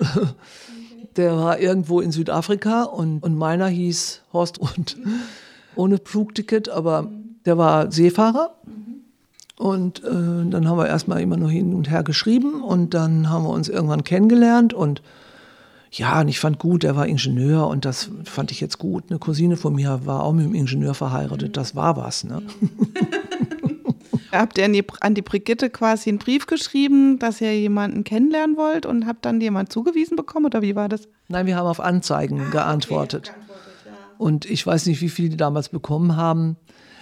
Der 1.17 1.39
war 1.39 1.59
irgendwo 1.59 2.03
in 2.03 2.13
Südafrika 2.13 2.83
und, 2.83 3.23
und 3.23 3.35
meiner 3.35 3.69
hieß 3.69 4.25
Horst 4.35 4.59
und 4.59 4.99
ohne 5.75 5.97
Flugticket, 6.05 6.69
aber 6.69 7.11
der 7.47 7.57
war 7.57 7.91
Seefahrer. 7.91 8.58
Und 9.59 10.05
äh, 10.05 10.09
dann 10.51 10.69
haben 10.69 10.79
wir 10.79 10.87
erstmal 10.87 11.21
immer 11.21 11.37
nur 11.37 11.51
hin 11.51 11.75
und 11.75 11.91
her 11.91 12.05
geschrieben 12.05 12.63
und 12.63 12.95
dann 12.95 13.29
haben 13.29 13.43
wir 13.43 13.51
uns 13.51 13.69
irgendwann 13.69 14.05
kennengelernt 14.05 14.73
und 14.73 15.03
ja, 15.91 16.21
und 16.21 16.29
ich 16.29 16.39
fand 16.39 16.59
gut, 16.59 16.85
er 16.85 16.97
war 16.97 17.07
Ingenieur 17.07 17.67
und 17.67 17.85
das 17.85 18.11
fand 18.25 18.51
ich 18.51 18.61
jetzt 18.61 18.79
gut. 18.79 19.05
Eine 19.09 19.19
Cousine 19.19 19.57
von 19.57 19.75
mir 19.75 20.01
war 20.05 20.23
auch 20.23 20.33
mit 20.33 20.45
einem 20.45 20.55
Ingenieur 20.55 20.95
verheiratet, 20.95 21.57
das 21.57 21.75
war 21.75 21.97
was. 21.97 22.25
Ne? 22.25 22.43
Habt 24.33 24.59
ihr 24.59 24.67
an 24.67 24.75
die, 24.75 24.85
an 25.01 25.15
die 25.15 25.23
Brigitte 25.23 25.71
quasi 25.71 26.11
einen 26.11 26.19
Brief 26.19 26.47
geschrieben, 26.47 27.19
dass 27.19 27.41
ihr 27.41 27.59
jemanden 27.59 28.05
kennenlernen 28.05 28.57
wollt 28.59 28.85
und 28.85 29.07
habt 29.07 29.25
dann 29.25 29.41
jemand 29.41 29.73
zugewiesen 29.73 30.17
bekommen 30.17 30.47
oder 30.47 30.61
wie 30.61 30.77
war 30.77 30.89
das? 30.89 31.09
Nein, 31.29 31.47
wir 31.47 31.57
haben 31.57 31.67
auf 31.67 31.81
Anzeigen 31.81 32.41
ah, 32.41 32.51
geantwortet. 32.51 33.33
Okay, 33.35 33.57
ja. 33.87 33.93
Und 34.19 34.45
ich 34.45 34.67
weiß 34.67 34.85
nicht, 34.87 35.01
wie 35.01 35.09
viele 35.09 35.31
die 35.31 35.37
damals 35.39 35.71
bekommen 35.71 36.17
haben. 36.17 36.57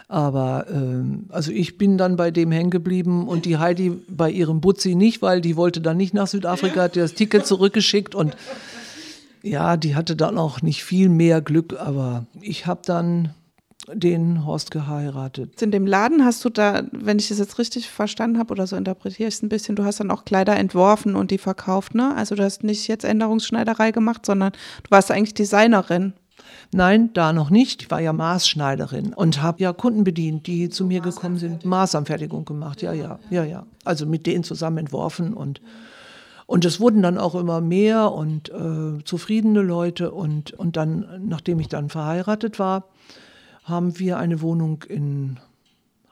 Aber 0.08 0.66
ähm, 0.70 1.26
also 1.30 1.50
ich 1.50 1.78
bin 1.78 1.98
dann 1.98 2.16
bei 2.16 2.30
dem 2.30 2.52
hängen 2.52 2.70
geblieben 2.70 3.26
und 3.26 3.44
die 3.44 3.58
Heidi 3.58 3.90
bei 4.08 4.30
ihrem 4.30 4.60
Butzi 4.60 4.94
nicht, 4.94 5.20
weil 5.20 5.40
die 5.40 5.56
wollte 5.56 5.80
dann 5.80 5.96
nicht 5.96 6.14
nach 6.14 6.28
Südafrika, 6.28 6.82
hat 6.82 6.96
ihr 6.96 7.02
das 7.02 7.14
Ticket 7.14 7.46
zurückgeschickt 7.46 8.14
und 8.14 8.36
ja, 9.42 9.76
die 9.76 9.94
hatte 9.96 10.16
dann 10.16 10.38
auch 10.38 10.62
nicht 10.62 10.84
viel 10.84 11.08
mehr 11.08 11.40
Glück, 11.40 11.76
aber 11.78 12.26
ich 12.40 12.66
habe 12.66 12.82
dann 12.84 13.34
den 13.92 14.44
Horst 14.44 14.70
geheiratet. 14.70 15.62
In 15.62 15.70
dem 15.70 15.86
Laden 15.86 16.24
hast 16.24 16.44
du 16.44 16.50
da, 16.50 16.82
wenn 16.92 17.18
ich 17.18 17.28
das 17.28 17.38
jetzt 17.38 17.58
richtig 17.58 17.88
verstanden 17.88 18.38
habe 18.38 18.52
oder 18.52 18.66
so 18.66 18.76
interpretiere 18.76 19.28
ich 19.28 19.36
es 19.36 19.42
ein 19.42 19.48
bisschen, 19.48 19.76
du 19.76 19.84
hast 19.84 20.00
dann 20.00 20.10
auch 20.10 20.24
Kleider 20.24 20.56
entworfen 20.56 21.14
und 21.14 21.30
die 21.30 21.38
verkauft, 21.38 21.94
ne? 21.94 22.14
Also 22.16 22.34
du 22.34 22.42
hast 22.42 22.64
nicht 22.64 22.88
jetzt 22.88 23.04
Änderungsschneiderei 23.04 23.92
gemacht, 23.92 24.26
sondern 24.26 24.52
du 24.82 24.90
warst 24.90 25.10
eigentlich 25.10 25.34
Designerin. 25.34 26.14
Nein, 26.72 27.12
da 27.12 27.32
noch 27.32 27.50
nicht. 27.50 27.82
Ich 27.82 27.90
war 27.90 28.00
ja 28.00 28.12
Maßschneiderin 28.12 29.14
und 29.14 29.42
habe 29.42 29.62
ja 29.62 29.72
Kunden 29.72 30.04
bedient, 30.04 30.46
die 30.46 30.68
zu 30.68 30.84
mir 30.84 31.00
gekommen 31.00 31.38
sind, 31.38 31.64
Maßanfertigung 31.64 32.44
gemacht. 32.44 32.82
Ja, 32.82 32.92
ja, 32.92 33.18
ja, 33.30 33.44
ja. 33.44 33.66
Also 33.84 34.06
mit 34.06 34.26
denen 34.26 34.44
zusammen 34.44 34.78
entworfen 34.78 35.32
und 35.34 35.60
und 36.46 36.64
es 36.64 36.78
wurden 36.78 37.02
dann 37.02 37.18
auch 37.18 37.34
immer 37.34 37.60
mehr 37.60 38.12
und 38.12 38.50
äh, 38.50 39.02
zufriedene 39.04 39.62
Leute. 39.62 40.12
Und, 40.12 40.52
und 40.52 40.76
dann, 40.76 41.24
nachdem 41.26 41.58
ich 41.58 41.66
dann 41.66 41.88
verheiratet 41.88 42.60
war, 42.60 42.84
haben 43.64 43.98
wir 43.98 44.18
eine 44.18 44.40
Wohnung 44.40 44.84
in 44.88 45.40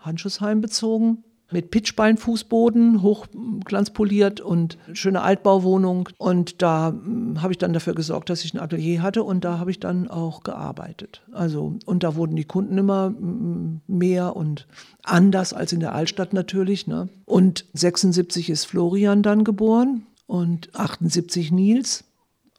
Handschussheim 0.00 0.60
bezogen 0.60 1.22
mit 1.50 1.70
Pitchbeinfußboden, 1.70 3.02
hochglanzpoliert 3.02 4.40
und 4.40 4.78
schöne 4.92 5.22
Altbauwohnung. 5.22 6.08
Und 6.18 6.62
da 6.62 6.88
hm, 6.88 7.42
habe 7.42 7.52
ich 7.52 7.58
dann 7.58 7.72
dafür 7.72 7.94
gesorgt, 7.94 8.30
dass 8.30 8.44
ich 8.44 8.54
ein 8.54 8.60
Atelier 8.60 9.02
hatte 9.02 9.22
und 9.22 9.44
da 9.44 9.58
habe 9.58 9.70
ich 9.70 9.80
dann 9.80 10.08
auch 10.08 10.42
gearbeitet. 10.42 11.22
Also, 11.32 11.76
und 11.86 12.02
da 12.02 12.16
wurden 12.16 12.36
die 12.36 12.44
Kunden 12.44 12.78
immer 12.78 13.06
hm, 13.06 13.80
mehr 13.86 14.36
und 14.36 14.66
anders 15.02 15.52
als 15.52 15.72
in 15.72 15.80
der 15.80 15.94
Altstadt 15.94 16.32
natürlich. 16.32 16.86
Ne? 16.86 17.08
Und 17.24 17.66
76 17.72 18.50
ist 18.50 18.64
Florian 18.64 19.22
dann 19.22 19.44
geboren 19.44 20.06
und 20.26 20.74
78 20.74 21.52
Nils. 21.52 22.04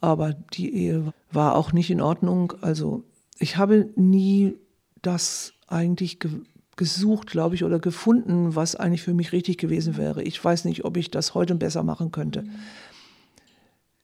Aber 0.01 0.33
die 0.53 0.73
Ehe 0.75 1.13
war 1.31 1.55
auch 1.55 1.73
nicht 1.73 1.89
in 1.89 2.01
Ordnung. 2.01 2.53
Also 2.61 3.03
ich 3.39 3.57
habe 3.57 3.89
nie 3.95 4.55
das 5.01 5.53
eigentlich 5.67 6.19
gesucht, 6.75 7.27
glaube 7.27 7.55
ich, 7.55 7.63
oder 7.63 7.79
gefunden, 7.79 8.55
was 8.55 8.75
eigentlich 8.75 9.01
für 9.01 9.13
mich 9.13 9.31
richtig 9.31 9.57
gewesen 9.57 9.97
wäre. 9.97 10.23
Ich 10.23 10.43
weiß 10.43 10.65
nicht, 10.65 10.83
ob 10.83 10.97
ich 10.97 11.09
das 11.11 11.33
heute 11.33 11.55
besser 11.55 11.83
machen 11.83 12.11
könnte. 12.11 12.43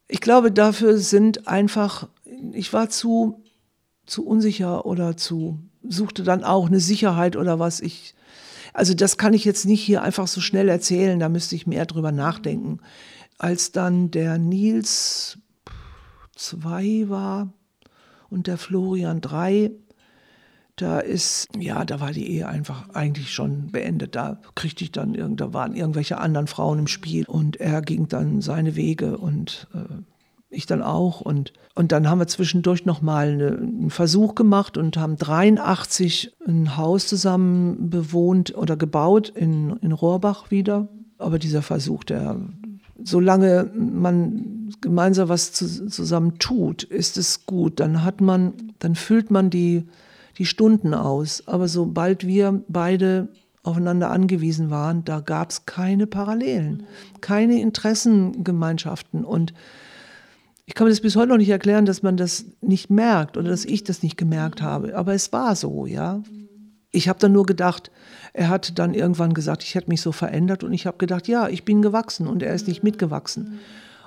Ich 0.08 0.22
glaube, 0.22 0.52
dafür 0.52 0.98
sind 0.98 1.48
einfach, 1.48 2.08
ich 2.54 2.72
war 2.74 2.90
zu, 2.90 3.44
zu 4.06 4.26
unsicher 4.26 4.86
oder 4.86 5.18
zu, 5.18 5.60
suchte 5.84 6.24
dann 6.24 6.44
auch 6.44 6.68
eine 6.68 6.80
Sicherheit 6.80 7.36
oder 7.36 7.60
was. 7.60 7.80
Ich, 7.80 8.14
also 8.74 8.94
das 8.94 9.18
kann 9.18 9.34
ich 9.34 9.46
jetzt 9.46 9.66
nicht 9.66 9.82
hier 9.82 10.02
einfach 10.02 10.28
so 10.28 10.42
schnell 10.42 10.70
erzählen, 10.70 11.20
da 11.20 11.30
müsste 11.30 11.56
ich 11.56 11.68
mehr 11.68 11.86
drüber 11.86 12.12
nachdenken. 12.12 12.80
Als 13.38 13.72
dann 13.72 14.12
der 14.12 14.38
Nils 14.38 15.40
zwei 16.36 17.06
war 17.08 17.54
und 18.30 18.48
der 18.48 18.58
Florian 18.58 19.22
drei, 19.22 19.72
da 20.76 21.00
ist, 21.00 21.48
ja, 21.58 21.86
da 21.86 22.00
war 22.00 22.12
die 22.12 22.30
Ehe 22.30 22.48
einfach 22.48 22.90
eigentlich 22.90 23.34
schon 23.34 23.72
beendet. 23.72 24.16
Da 24.16 24.40
kriegte 24.56 24.84
ich 24.84 24.92
dann, 24.92 25.36
da 25.36 25.54
waren 25.54 25.76
irgendwelche 25.76 26.18
anderen 26.18 26.48
Frauen 26.48 26.80
im 26.80 26.88
Spiel 26.88 27.26
und 27.28 27.58
er 27.58 27.82
ging 27.82 28.08
dann 28.08 28.42
seine 28.42 28.76
Wege 28.76 29.18
und 29.18 29.68
äh, 29.74 30.02
ich 30.52 30.66
dann 30.66 30.84
auch. 30.84 31.22
Und, 31.22 31.54
und 31.76 31.92
dann 31.92 32.10
haben 32.10 32.20
wir 32.20 32.28
zwischendurch 32.28 32.86
nochmal 32.86 33.30
eine, 33.30 33.58
einen 33.58 33.90
Versuch 33.90 34.36
gemacht 34.36 34.78
und 34.78 34.98
haben 34.98 35.18
83 35.18 36.36
ein 36.48 36.78
Haus 36.78 37.08
zusammen 37.08 37.90
bewohnt 37.90 38.56
oder 38.56 38.76
gebaut 38.76 39.30
in, 39.30 39.78
in 39.82 39.92
Rohrbach 39.92 40.52
wieder. 40.52 40.88
Aber 41.18 41.40
dieser 41.40 41.62
Versuch, 41.62 42.04
der, 42.04 42.38
solange 43.04 43.72
man 43.76 44.72
gemeinsam 44.82 45.30
was 45.30 45.54
zu, 45.54 45.88
zusammen 45.88 46.38
tut, 46.40 46.84
ist 46.84 47.18
es 47.18 47.46
gut. 47.46 47.80
Dann 47.80 48.04
hat 48.04 48.22
man, 48.22 48.54
dann 48.80 48.96
füllt 48.96 49.32
man 49.32 49.50
die, 49.50 49.88
die 50.38 50.46
Stunden 50.46 50.94
aus. 50.94 51.48
Aber 51.48 51.68
sobald 51.68 52.26
wir 52.26 52.64
beide 52.68 53.30
aufeinander 53.64 54.10
angewiesen 54.10 54.70
waren, 54.70 55.06
da 55.06 55.20
gab 55.20 55.52
es 55.52 55.66
keine 55.66 56.08
Parallelen, 56.08 56.84
keine 57.22 57.62
Interessengemeinschaften. 57.62 59.24
Und 59.24 59.54
ich 60.66 60.74
kann 60.74 60.86
mir 60.86 60.92
das 60.92 61.02
bis 61.02 61.16
heute 61.16 61.30
noch 61.30 61.38
nicht 61.38 61.50
erklären, 61.50 61.86
dass 61.86 62.02
man 62.02 62.18
das 62.18 62.46
nicht 62.62 62.90
merkt 62.90 63.38
oder 63.38 63.50
dass 63.50 63.66
ich 63.66 63.84
das 63.84 64.04
nicht 64.04 64.18
gemerkt 64.18 64.62
habe. 64.62 64.96
Aber 64.96 65.14
es 65.14 65.32
war 65.32 65.56
so, 65.56 65.86
ja. 65.86 66.24
Ich 66.94 67.08
habe 67.08 67.20
dann 67.20 67.32
nur 67.32 67.46
gedacht, 67.46 67.92
er 68.34 68.50
hat 68.50 68.78
dann 68.78 68.94
irgendwann 68.94 69.34
gesagt, 69.34 69.64
ich 69.64 69.76
hätte 69.76 69.90
mich 69.90 70.02
so 70.02 70.12
verändert 70.12 70.64
und 70.64 70.74
ich 70.74 70.88
habe 70.88 70.98
gedacht, 70.98 71.28
ja, 71.28 71.48
ich 71.48 71.64
bin 71.64 71.82
gewachsen 71.82 72.28
und 72.28 72.44
er 72.44 72.54
ist 72.54 72.68
nicht 72.68 72.84
mitgewachsen. 72.84 73.60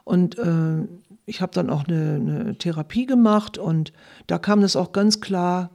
Und 0.04 0.36
äh, 0.38 0.86
ich 1.26 1.40
habe 1.40 1.52
dann 1.54 1.70
auch 1.70 1.86
eine, 1.86 2.14
eine 2.14 2.58
Therapie 2.58 3.06
gemacht 3.06 3.56
und 3.56 3.92
da 4.26 4.38
kam 4.38 4.60
das 4.60 4.76
auch 4.76 4.92
ganz 4.92 5.20
klar 5.20 5.70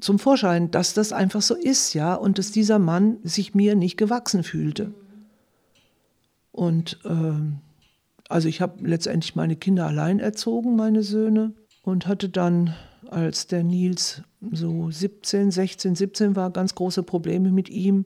zum 0.00 0.18
Vorschein, 0.18 0.70
dass 0.70 0.94
das 0.94 1.12
einfach 1.12 1.42
so 1.42 1.54
ist, 1.54 1.94
ja, 1.94 2.14
und 2.14 2.38
dass 2.38 2.52
dieser 2.52 2.78
Mann 2.78 3.18
sich 3.24 3.54
mir 3.54 3.74
nicht 3.74 3.96
gewachsen 3.96 4.44
fühlte. 4.44 4.92
Und 6.52 6.98
äh, 7.04 7.32
also 8.28 8.48
ich 8.48 8.60
habe 8.60 8.86
letztendlich 8.86 9.34
meine 9.34 9.56
Kinder 9.56 9.86
allein 9.86 10.20
erzogen, 10.20 10.76
meine 10.76 11.02
Söhne, 11.02 11.52
und 11.82 12.06
hatte 12.06 12.28
dann, 12.28 12.74
als 13.08 13.48
der 13.48 13.64
Nils 13.64 14.22
so 14.52 14.90
17, 14.90 15.50
16, 15.50 15.94
17 15.96 16.36
war, 16.36 16.50
ganz 16.50 16.74
große 16.74 17.02
Probleme 17.02 17.50
mit 17.50 17.68
ihm. 17.68 18.04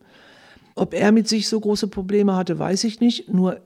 Ob 0.76 0.94
er 0.94 1.12
mit 1.12 1.28
sich 1.28 1.48
so 1.48 1.60
große 1.60 1.88
Probleme 1.88 2.34
hatte, 2.34 2.58
weiß 2.58 2.84
ich 2.84 3.00
nicht. 3.00 3.32
Nur 3.32 3.60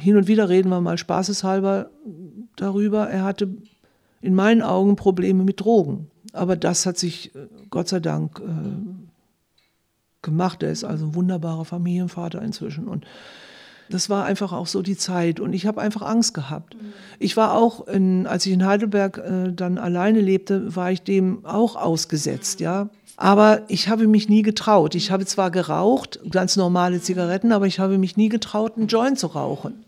hin 0.00 0.16
und 0.16 0.26
wieder 0.26 0.48
reden 0.48 0.68
wir 0.68 0.80
mal 0.80 0.98
spaßeshalber 0.98 1.90
darüber. 2.56 3.08
Er 3.08 3.24
hatte 3.24 3.56
in 4.20 4.34
meinen 4.34 4.62
Augen 4.62 4.96
Probleme 4.96 5.44
mit 5.44 5.60
Drogen. 5.60 6.10
Aber 6.36 6.56
das 6.56 6.86
hat 6.86 6.98
sich 6.98 7.34
äh, 7.34 7.48
Gott 7.70 7.88
sei 7.88 8.00
Dank 8.00 8.40
äh, 8.40 10.22
gemacht. 10.22 10.62
Er 10.62 10.70
ist 10.70 10.84
also 10.84 11.06
ein 11.06 11.14
wunderbarer 11.14 11.64
Familienvater 11.64 12.42
inzwischen. 12.42 12.88
Und 12.88 13.06
das 13.88 14.10
war 14.10 14.24
einfach 14.24 14.52
auch 14.52 14.66
so 14.66 14.82
die 14.82 14.96
Zeit. 14.96 15.40
Und 15.40 15.52
ich 15.52 15.66
habe 15.66 15.80
einfach 15.80 16.02
Angst 16.02 16.34
gehabt. 16.34 16.76
Ich 17.18 17.36
war 17.36 17.54
auch, 17.54 17.86
in, 17.86 18.26
als 18.26 18.44
ich 18.46 18.52
in 18.52 18.66
Heidelberg 18.66 19.18
äh, 19.18 19.52
dann 19.52 19.78
alleine 19.78 20.20
lebte, 20.20 20.74
war 20.76 20.90
ich 20.90 21.02
dem 21.02 21.44
auch 21.44 21.76
ausgesetzt, 21.76 22.60
ja. 22.60 22.88
Aber 23.18 23.62
ich 23.68 23.88
habe 23.88 24.06
mich 24.06 24.28
nie 24.28 24.42
getraut. 24.42 24.94
Ich 24.94 25.10
habe 25.10 25.24
zwar 25.24 25.50
geraucht, 25.50 26.20
ganz 26.30 26.56
normale 26.56 27.00
Zigaretten, 27.00 27.50
aber 27.50 27.66
ich 27.66 27.80
habe 27.80 27.96
mich 27.96 28.18
nie 28.18 28.28
getraut, 28.28 28.76
einen 28.76 28.88
Joint 28.88 29.18
zu 29.18 29.28
rauchen. 29.28 29.85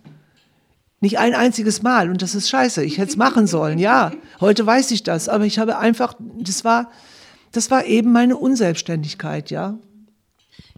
Nicht 1.00 1.18
ein 1.18 1.34
einziges 1.34 1.82
Mal. 1.82 2.10
Und 2.10 2.22
das 2.22 2.34
ist 2.34 2.48
scheiße. 2.48 2.82
Ich 2.84 2.98
hätte 2.98 3.10
es 3.10 3.16
machen 3.16 3.46
sollen, 3.46 3.78
ja. 3.78 4.12
Heute 4.40 4.66
weiß 4.66 4.90
ich 4.90 5.02
das. 5.02 5.28
Aber 5.28 5.44
ich 5.44 5.58
habe 5.58 5.78
einfach, 5.78 6.14
das 6.18 6.64
war, 6.64 6.90
das 7.52 7.70
war 7.70 7.84
eben 7.84 8.12
meine 8.12 8.36
Unselbstständigkeit, 8.36 9.50
ja. 9.50 9.78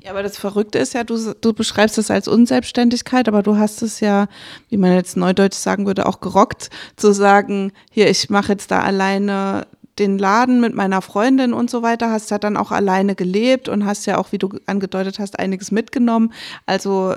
Ja, 0.03 0.13
aber 0.13 0.23
das 0.23 0.39
Verrückte 0.39 0.79
ist 0.79 0.95
ja, 0.95 1.05
du, 1.05 1.35
du 1.35 1.53
beschreibst 1.53 1.99
es 1.99 2.11
als 2.11 2.27
Unselbstständigkeit, 2.27 3.29
aber 3.29 3.43
du 3.43 3.57
hast 3.57 3.83
es 3.83 4.01
ja, 4.01 4.29
wie 4.69 4.79
man 4.79 4.95
jetzt 4.95 5.17
neudeutsch 5.17 5.57
sagen 5.57 5.87
würde, 5.87 6.07
auch 6.07 6.21
gerockt, 6.21 6.71
zu 6.97 7.13
sagen, 7.13 7.73
hier, 7.91 8.09
ich 8.09 8.31
mache 8.31 8.53
jetzt 8.53 8.71
da 8.71 8.81
alleine 8.81 9.67
den 9.99 10.19
Laden 10.19 10.61
mit 10.61 10.75
meiner 10.75 11.03
Freundin 11.03 11.53
und 11.53 11.69
so 11.69 11.83
weiter, 11.83 12.11
hast 12.11 12.31
ja 12.31 12.39
dann 12.39 12.57
auch 12.57 12.71
alleine 12.71 13.15
gelebt 13.15 13.69
und 13.69 13.85
hast 13.85 14.07
ja 14.07 14.17
auch, 14.17 14.33
wie 14.33 14.39
du 14.39 14.49
angedeutet 14.65 15.19
hast, 15.19 15.39
einiges 15.39 15.71
mitgenommen. 15.71 16.33
Also 16.65 17.15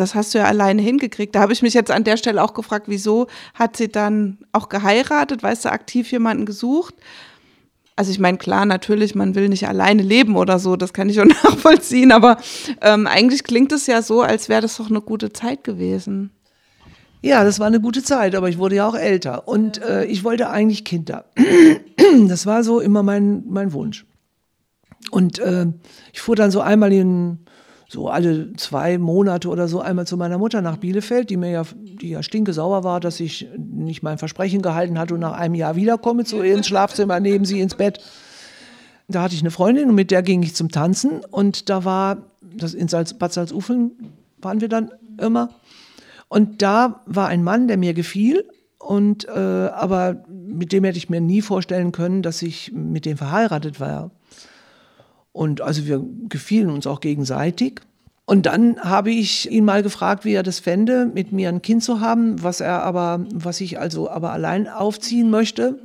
das 0.00 0.14
hast 0.14 0.34
du 0.34 0.38
ja 0.38 0.44
alleine 0.44 0.82
hingekriegt. 0.82 1.34
Da 1.34 1.40
habe 1.40 1.52
ich 1.52 1.62
mich 1.62 1.74
jetzt 1.74 1.90
an 1.90 2.04
der 2.04 2.16
Stelle 2.16 2.42
auch 2.42 2.54
gefragt, 2.54 2.86
wieso 2.88 3.26
hat 3.54 3.76
sie 3.76 3.88
dann 3.88 4.38
auch 4.52 4.68
geheiratet? 4.68 5.42
Weißt 5.42 5.64
du, 5.64 5.72
aktiv 5.72 6.10
jemanden 6.12 6.46
gesucht? 6.46 6.94
Also 7.96 8.12
ich 8.12 8.20
meine, 8.20 8.38
klar, 8.38 8.64
natürlich, 8.64 9.16
man 9.16 9.34
will 9.34 9.48
nicht 9.48 9.66
alleine 9.66 10.02
leben 10.02 10.36
oder 10.36 10.60
so, 10.60 10.76
das 10.76 10.92
kann 10.92 11.08
ich 11.08 11.20
auch 11.20 11.24
nachvollziehen, 11.44 12.12
aber 12.12 12.36
ähm, 12.80 13.08
eigentlich 13.08 13.42
klingt 13.42 13.72
es 13.72 13.88
ja 13.88 14.02
so, 14.02 14.22
als 14.22 14.48
wäre 14.48 14.62
das 14.62 14.76
doch 14.76 14.88
eine 14.88 15.00
gute 15.00 15.32
Zeit 15.32 15.64
gewesen. 15.64 16.30
Ja, 17.22 17.42
das 17.42 17.58
war 17.58 17.66
eine 17.66 17.80
gute 17.80 18.04
Zeit, 18.04 18.36
aber 18.36 18.48
ich 18.48 18.58
wurde 18.58 18.76
ja 18.76 18.86
auch 18.86 18.94
älter 18.94 19.48
und 19.48 19.82
äh, 19.82 20.04
ich 20.04 20.22
wollte 20.22 20.48
eigentlich 20.48 20.84
Kinder. 20.84 21.24
Das 22.26 22.46
war 22.46 22.64
so 22.64 22.80
immer 22.80 23.02
mein, 23.02 23.42
mein 23.48 23.72
Wunsch. 23.72 24.06
Und 25.10 25.38
äh, 25.40 25.66
ich 26.12 26.20
fuhr 26.20 26.36
dann 26.36 26.50
so 26.50 26.60
einmal 26.60 26.92
in, 26.92 27.40
so 27.90 28.08
alle 28.08 28.52
zwei 28.54 28.98
Monate 28.98 29.48
oder 29.48 29.66
so 29.66 29.80
einmal 29.80 30.06
zu 30.06 30.18
meiner 30.18 30.36
Mutter 30.36 30.60
nach 30.60 30.76
Bielefeld, 30.76 31.30
die 31.30 31.38
mir 31.38 31.50
ja, 31.50 31.62
die 31.82 32.10
ja 32.10 32.22
stinkesauer 32.22 32.84
war, 32.84 33.00
dass 33.00 33.18
ich 33.18 33.48
nicht 33.56 34.02
mein 34.02 34.18
Versprechen 34.18 34.60
gehalten 34.60 34.98
hatte 34.98 35.14
und 35.14 35.20
nach 35.20 35.32
einem 35.32 35.54
Jahr 35.54 35.74
wiederkomme 35.74 36.24
zu 36.24 36.42
ihr 36.42 36.54
ins 36.54 36.66
Schlafzimmer, 36.66 37.18
neben 37.18 37.46
sie 37.46 37.60
ins 37.60 37.74
Bett. 37.74 38.00
Da 39.08 39.22
hatte 39.22 39.34
ich 39.34 39.40
eine 39.40 39.50
Freundin 39.50 39.88
und 39.88 39.94
mit 39.94 40.10
der 40.10 40.22
ging 40.22 40.42
ich 40.42 40.54
zum 40.54 40.70
Tanzen 40.70 41.24
und 41.30 41.70
da 41.70 41.86
war, 41.86 42.18
das 42.42 42.74
in 42.74 42.88
Salz, 42.88 43.14
Bad 43.14 43.32
Salzuflen 43.32 43.92
waren 44.42 44.60
wir 44.60 44.68
dann 44.68 44.90
immer. 45.18 45.48
Und 46.28 46.60
da 46.60 47.00
war 47.06 47.28
ein 47.28 47.42
Mann, 47.42 47.68
der 47.68 47.78
mir 47.78 47.94
gefiel 47.94 48.44
und 48.78 49.26
äh, 49.26 49.30
aber 49.30 50.24
mit 50.28 50.72
dem 50.72 50.84
hätte 50.84 50.98
ich 50.98 51.08
mir 51.08 51.22
nie 51.22 51.40
vorstellen 51.40 51.90
können, 51.90 52.20
dass 52.20 52.42
ich 52.42 52.70
mit 52.72 53.06
dem 53.06 53.16
verheiratet 53.16 53.80
war. 53.80 54.10
Und 55.38 55.60
also 55.60 55.86
wir 55.86 56.04
gefielen 56.28 56.68
uns 56.68 56.88
auch 56.88 56.98
gegenseitig. 56.98 57.80
Und 58.26 58.46
dann 58.46 58.80
habe 58.80 59.12
ich 59.12 59.48
ihn 59.48 59.64
mal 59.64 59.84
gefragt, 59.84 60.24
wie 60.24 60.32
er 60.32 60.42
das 60.42 60.58
fände, 60.58 61.06
mit 61.14 61.30
mir 61.30 61.48
ein 61.48 61.62
Kind 61.62 61.84
zu 61.84 62.00
haben, 62.00 62.42
was 62.42 62.60
er 62.60 62.82
aber, 62.82 63.24
was 63.32 63.60
ich 63.60 63.78
also 63.78 64.10
aber 64.10 64.32
allein 64.32 64.66
aufziehen 64.66 65.30
möchte. 65.30 65.78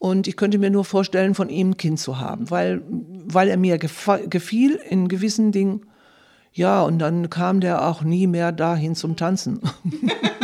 Und 0.00 0.26
ich 0.26 0.36
könnte 0.36 0.58
mir 0.58 0.70
nur 0.70 0.84
vorstellen, 0.84 1.36
von 1.36 1.50
ihm 1.50 1.70
ein 1.70 1.76
Kind 1.76 2.00
zu 2.00 2.18
haben, 2.18 2.50
weil, 2.50 2.82
weil 2.88 3.46
er 3.46 3.58
mir 3.58 3.78
gefiel 3.78 4.80
in 4.88 5.06
gewissen 5.06 5.52
Dingen. 5.52 5.82
Ja, 6.52 6.82
und 6.82 6.98
dann 6.98 7.30
kam 7.30 7.60
der 7.60 7.86
auch 7.86 8.02
nie 8.02 8.26
mehr 8.26 8.50
dahin 8.50 8.96
zum 8.96 9.14
Tanzen. 9.14 9.60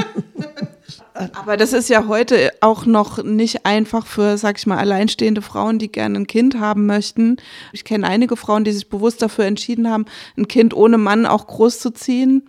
Aber 1.15 1.57
das 1.57 1.73
ist 1.73 1.89
ja 1.89 2.07
heute 2.07 2.51
auch 2.61 2.87
noch 2.87 3.23
nicht 3.23 3.67
einfach 3.67 4.07
für, 4.07 4.39
sag 4.39 4.59
ich 4.59 4.67
mal, 4.67 4.79
alleinstehende 4.79 5.43
Frauen, 5.43 5.79
die 5.79 5.91
gerne 5.91 6.19
ein 6.19 6.27
Kind 6.27 6.59
haben 6.59 6.87
möchten. 6.87 7.37
Ich 7.73 7.85
kenne 7.85 8.07
einige 8.07 8.37
Frauen, 8.37 8.65
die 8.65 8.73
sich 8.73 8.89
bewusst 8.89 9.23
dafür 9.23 9.45
entschieden 9.45 9.91
haben, 9.91 10.07
ein 10.37 10.49
Kind 10.49 10.75
ohne 10.75 10.99
Mann 10.99 11.27
auch 11.27 11.47
groß 11.47 11.81
zu 11.81 11.91
ziehen. 11.91 12.49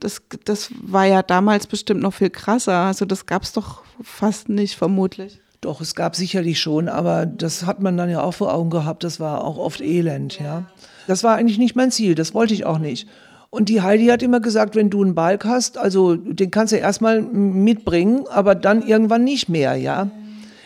Das, 0.00 0.22
das 0.44 0.70
war 0.82 1.06
ja 1.06 1.22
damals 1.22 1.66
bestimmt 1.66 2.02
noch 2.02 2.14
viel 2.14 2.30
krasser. 2.30 2.78
Also 2.78 3.04
das 3.04 3.26
gab 3.26 3.42
es 3.42 3.52
doch 3.52 3.82
fast 4.02 4.48
nicht, 4.48 4.76
vermutlich. 4.76 5.40
Doch, 5.60 5.80
es 5.80 5.94
gab 5.94 6.14
sicherlich 6.14 6.60
schon, 6.60 6.90
aber 6.90 7.24
das 7.24 7.64
hat 7.64 7.80
man 7.80 7.96
dann 7.96 8.10
ja 8.10 8.22
auch 8.22 8.34
vor 8.34 8.52
Augen 8.52 8.68
gehabt. 8.68 9.02
Das 9.02 9.18
war 9.18 9.42
auch 9.42 9.56
oft 9.56 9.80
elend, 9.80 10.38
ja. 10.38 10.64
Das 11.06 11.24
war 11.24 11.36
eigentlich 11.36 11.58
nicht 11.58 11.74
mein 11.74 11.90
Ziel, 11.90 12.14
das 12.14 12.34
wollte 12.34 12.54
ich 12.54 12.66
auch 12.66 12.78
nicht. 12.78 13.08
Und 13.54 13.68
die 13.68 13.82
Heidi 13.82 14.06
hat 14.06 14.20
immer 14.22 14.40
gesagt, 14.40 14.74
wenn 14.74 14.90
du 14.90 15.02
einen 15.02 15.14
Balk 15.14 15.44
hast, 15.44 15.78
also 15.78 16.16
den 16.16 16.50
kannst 16.50 16.72
du 16.72 16.76
erstmal 16.76 17.22
mitbringen, 17.22 18.24
aber 18.28 18.56
dann 18.56 18.82
irgendwann 18.82 19.22
nicht 19.22 19.48
mehr, 19.48 19.76
ja. 19.76 20.10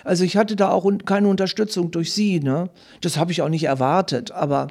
Also 0.05 0.25
ich 0.25 0.39
hatte 0.39 0.57
da 0.57 0.71
auch 0.71 0.91
keine 1.05 1.29
Unterstützung 1.29 1.91
durch 1.91 2.15
sie, 2.15 2.41
ne. 2.41 2.71
Das 3.03 3.19
habe 3.19 3.31
ich 3.31 3.43
auch 3.43 3.51
nicht 3.51 3.65
erwartet, 3.65 4.31
aber 4.31 4.69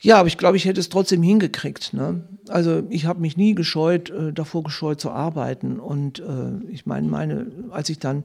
ja, 0.00 0.18
aber 0.18 0.26
ich 0.26 0.36
glaube, 0.36 0.56
ich 0.56 0.64
hätte 0.64 0.80
es 0.80 0.88
trotzdem 0.88 1.22
hingekriegt. 1.22 1.94
Ne? 1.94 2.24
Also 2.48 2.82
ich 2.90 3.06
habe 3.06 3.20
mich 3.20 3.36
nie 3.36 3.54
gescheut, 3.54 4.10
äh, 4.10 4.32
davor 4.32 4.64
gescheut 4.64 5.00
zu 5.00 5.10
arbeiten. 5.10 5.78
Und 5.78 6.18
äh, 6.18 6.70
ich 6.70 6.84
meine, 6.86 7.08
meine, 7.08 7.46
als 7.70 7.88
ich 7.88 8.00
dann 8.00 8.24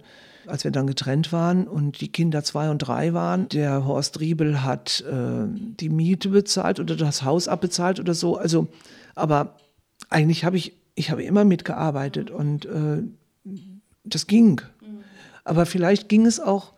als 0.49 0.63
wir 0.63 0.71
dann 0.71 0.87
getrennt 0.87 1.31
waren 1.31 1.67
und 1.67 2.01
die 2.01 2.11
Kinder 2.11 2.43
zwei 2.43 2.69
und 2.69 2.79
drei 2.79 3.13
waren, 3.13 3.47
der 3.49 3.85
Horst 3.85 4.19
Riebel 4.19 4.63
hat 4.63 5.03
äh, 5.09 5.45
die 5.47 5.89
Miete 5.89 6.29
bezahlt 6.29 6.79
oder 6.79 6.95
das 6.95 7.23
Haus 7.23 7.47
abbezahlt 7.47 7.99
oder 7.99 8.13
so. 8.13 8.37
Also, 8.37 8.67
aber 9.15 9.55
eigentlich 10.09 10.45
habe 10.45 10.57
ich, 10.57 10.73
ich 10.95 11.11
habe 11.11 11.23
immer 11.23 11.45
mitgearbeitet 11.45 12.31
und 12.31 12.65
äh, 12.65 13.03
das 14.03 14.27
ging. 14.27 14.61
Aber 15.43 15.65
vielleicht 15.65 16.09
ging 16.09 16.25
es 16.25 16.39
auch 16.39 16.73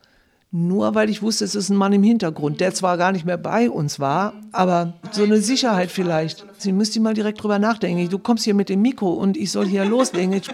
nur 0.52 0.96
weil 0.96 1.10
ich 1.10 1.22
wusste, 1.22 1.46
es 1.46 1.56
ist 1.56 1.70
ein 1.70 1.78
Mann 1.78 1.94
im 1.94 2.04
Hintergrund, 2.04 2.60
der 2.60 2.74
zwar 2.74 2.98
gar 2.98 3.14
nicht 3.14 3.26
mehr 3.26 3.38
bei 3.38 3.70
uns 3.70 4.02
war, 4.02 4.34
aber 4.52 4.96
so 5.12 5.24
eine 5.24 5.38
Sicherheit 5.38 5.92
vielleicht. 5.92 6.46
Sie 6.62 6.72
müsste 6.72 7.00
mal 7.00 7.14
direkt 7.14 7.42
drüber 7.42 7.60
nachdenken. 7.60 8.10
Du 8.10 8.20
kommst 8.20 8.44
hier 8.44 8.54
mit 8.54 8.70
dem 8.70 8.82
Mikro 8.82 9.12
und 9.12 9.38
ich 9.38 9.52
soll 9.52 9.68
hier 9.68 9.86
loslegen. 9.86 10.34
Ich, 10.34 10.50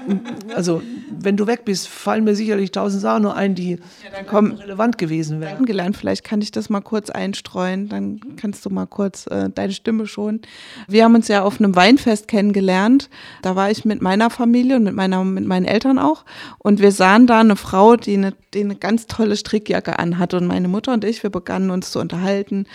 also, 0.56 0.82
wenn 1.10 1.38
du 1.38 1.48
weg 1.48 1.66
bist, 1.66 1.88
fallen 1.88 2.24
mir 2.24 2.36
sicherlich 2.36 2.72
tausend 2.72 3.02
Sachen 3.02 3.24
nur 3.24 3.36
ein, 3.36 3.56
die 3.56 3.72
ja, 3.72 4.24
komm, 4.28 4.52
relevant 4.52 4.98
gewesen 4.98 5.40
wären. 5.42 5.66
Gelernt, 5.66 5.98
vielleicht 5.98 6.24
kann 6.24 6.42
ich 6.42 6.52
das 6.52 6.70
mal 6.70 6.82
kurz 6.82 7.10
einstreuen, 7.10 7.90
dann 7.90 8.20
kannst 8.38 8.66
du 8.66 8.70
mal 8.70 8.86
kurz 8.86 9.28
äh, 9.28 9.50
deine 9.50 9.74
Stimme 9.74 10.08
schon. 10.08 10.42
Wir 10.88 11.04
haben 11.04 11.16
uns 11.16 11.28
ja 11.28 11.44
auf 11.44 11.60
einem 11.60 11.76
Weinfest 11.76 12.28
kennengelernt. 12.28 13.10
Da 13.42 13.56
war 13.56 13.72
ich 13.72 13.86
mit 13.86 14.02
meiner 14.02 14.30
Familie 14.30 14.76
und 14.76 14.84
mit, 14.84 14.94
meiner, 14.94 15.24
mit 15.24 15.46
meinen 15.46 15.66
Eltern 15.66 16.00
auch. 16.00 16.26
Und 16.60 16.82
wir 16.82 16.92
sahen 16.92 17.28
da 17.28 17.40
eine 17.40 17.56
Frau, 17.56 17.96
die 17.96 18.16
eine, 18.16 18.34
die 18.54 18.62
eine 18.62 18.76
ganz 18.76 19.08
tolle 19.08 19.36
Strickjacke 19.36 19.78
Jacke 19.78 20.00
anhatte. 20.00 20.38
Und 20.38 20.48
meine 20.48 20.68
Mutter 20.68 20.94
und 20.94 21.04
ich, 21.04 21.24
wir 21.24 21.30
begannen 21.30 21.70
uns 21.70 21.92
zu 21.92 22.00
unterhalten 22.00 22.66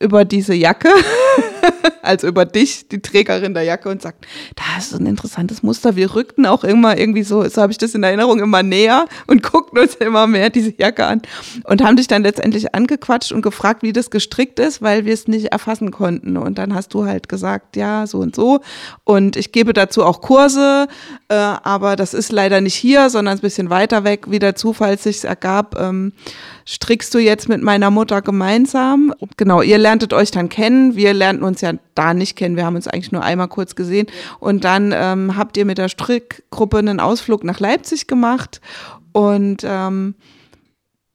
über 0.00 0.24
diese 0.24 0.54
Jacke, 0.54 0.90
also 2.02 2.26
über 2.26 2.44
dich, 2.44 2.77
die 2.86 3.00
Trägerin 3.00 3.54
der 3.54 3.64
Jacke, 3.64 3.88
und 3.88 4.02
sagt, 4.02 4.26
da 4.54 4.78
ist 4.78 4.90
so 4.90 4.98
ein 4.98 5.06
interessantes 5.06 5.62
Muster. 5.62 5.96
Wir 5.96 6.14
rückten 6.14 6.46
auch 6.46 6.64
immer 6.64 6.96
irgendwie 6.96 7.22
so, 7.22 7.48
so 7.48 7.62
habe 7.62 7.72
ich 7.72 7.78
das 7.78 7.94
in 7.94 8.02
Erinnerung, 8.02 8.40
immer 8.40 8.62
näher 8.62 9.06
und 9.26 9.42
guckten 9.42 9.78
uns 9.78 9.94
immer 9.96 10.26
mehr 10.26 10.50
diese 10.50 10.74
Jacke 10.76 11.04
an 11.06 11.22
und 11.64 11.82
haben 11.82 11.96
dich 11.96 12.06
dann 12.06 12.22
letztendlich 12.22 12.74
angequatscht 12.74 13.32
und 13.32 13.42
gefragt, 13.42 13.82
wie 13.82 13.92
das 13.92 14.10
gestrickt 14.10 14.60
ist, 14.60 14.82
weil 14.82 15.04
wir 15.04 15.14
es 15.14 15.28
nicht 15.28 15.46
erfassen 15.46 15.90
konnten. 15.90 16.36
Und 16.36 16.58
dann 16.58 16.74
hast 16.74 16.94
du 16.94 17.04
halt 17.04 17.28
gesagt, 17.28 17.76
ja, 17.76 18.06
so 18.06 18.18
und 18.18 18.36
so. 18.36 18.60
Und 19.04 19.36
ich 19.36 19.52
gebe 19.52 19.72
dazu 19.72 20.04
auch 20.04 20.20
Kurse, 20.20 20.86
äh, 21.28 21.34
aber 21.34 21.96
das 21.96 22.14
ist 22.14 22.32
leider 22.32 22.60
nicht 22.60 22.74
hier, 22.74 23.10
sondern 23.10 23.38
ein 23.38 23.40
bisschen 23.40 23.70
weiter 23.70 24.04
weg, 24.04 24.26
wie 24.28 24.38
der 24.38 24.54
Zufall 24.54 24.98
sich 24.98 25.24
ergab. 25.24 25.78
Ähm, 25.80 26.12
strickst 26.66 27.14
du 27.14 27.18
jetzt 27.18 27.48
mit 27.48 27.62
meiner 27.62 27.90
Mutter 27.90 28.20
gemeinsam. 28.20 29.14
Genau, 29.36 29.62
ihr 29.62 29.78
lerntet 29.78 30.12
euch 30.12 30.30
dann 30.30 30.48
kennen. 30.48 30.96
Wir 30.96 31.14
lernten 31.14 31.44
uns 31.44 31.62
ja 31.62 31.72
da 31.94 32.14
nicht 32.14 32.36
kennen. 32.36 32.56
Wir 32.56 32.66
haben 32.68 32.76
uns 32.76 32.86
eigentlich 32.86 33.12
nur 33.12 33.22
einmal 33.22 33.48
kurz 33.48 33.74
gesehen. 33.74 34.06
Und 34.38 34.64
dann 34.64 34.94
ähm, 34.94 35.36
habt 35.36 35.56
ihr 35.56 35.64
mit 35.64 35.78
der 35.78 35.88
Strickgruppe 35.88 36.78
einen 36.78 37.00
Ausflug 37.00 37.42
nach 37.42 37.60
Leipzig 37.60 38.06
gemacht. 38.06 38.60
Und 39.12 39.62
ähm, 39.64 40.14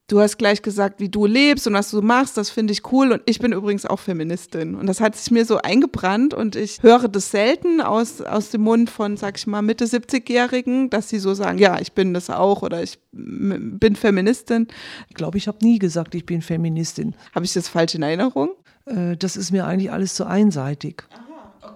Du 0.08 0.20
hast 0.20 0.38
gleich 0.38 0.62
gesagt, 0.62 1.00
wie 1.00 1.08
du 1.08 1.26
lebst 1.26 1.66
und 1.66 1.74
was 1.74 1.90
du 1.90 2.02
machst, 2.02 2.36
das 2.36 2.50
finde 2.50 2.74
ich 2.74 2.92
cool. 2.92 3.14
Und 3.14 3.24
ich 3.26 3.40
bin 3.40 3.54
übrigens 3.54 3.86
auch 3.86 4.00
Feministin. 4.00 4.76
Und 4.76 4.86
das 4.86 5.00
hat 5.00 5.16
sich 5.16 5.32
mir 5.32 5.46
so 5.46 5.58
eingebrannt 5.58 6.34
und 6.34 6.58
ich 6.58 6.84
höre 6.84 7.08
das 7.08 7.32
selten 7.32 7.80
aus, 7.80 8.20
aus 8.20 8.50
dem 8.50 8.62
Mund 8.62 8.90
von, 8.90 9.16
sag 9.16 9.38
ich 9.38 9.48
mal, 9.48 9.62
Mitte 9.62 9.86
70-Jährigen, 9.86 10.90
dass 10.90 11.08
sie 11.08 11.20
so 11.20 11.34
sagen, 11.34 11.58
ja, 11.58 11.80
ich 11.80 11.94
bin 11.94 12.14
das 12.14 12.30
auch 12.30 12.64
oder 12.64 12.84
ich 12.84 13.00
bin 13.12 13.96
Feministin. 13.96 14.68
Ich 15.08 15.16
glaube, 15.16 15.38
ich 15.38 15.48
habe 15.48 15.60
nie 15.62 15.80
gesagt, 15.80 16.16
ich 16.16 16.26
bin 16.26 16.42
Feministin. 16.42 17.16
Habe 17.34 17.46
ich 17.46 17.54
das 17.54 17.70
falsch 17.70 17.96
in 17.96 18.04
Erinnerung? 18.04 18.50
Äh, 18.86 19.16
das 19.16 19.38
ist 19.38 19.52
mir 19.52 19.66
eigentlich 19.66 19.92
alles 19.92 20.16
zu 20.16 20.26
einseitig. 20.26 21.04
Aha, 21.14 21.23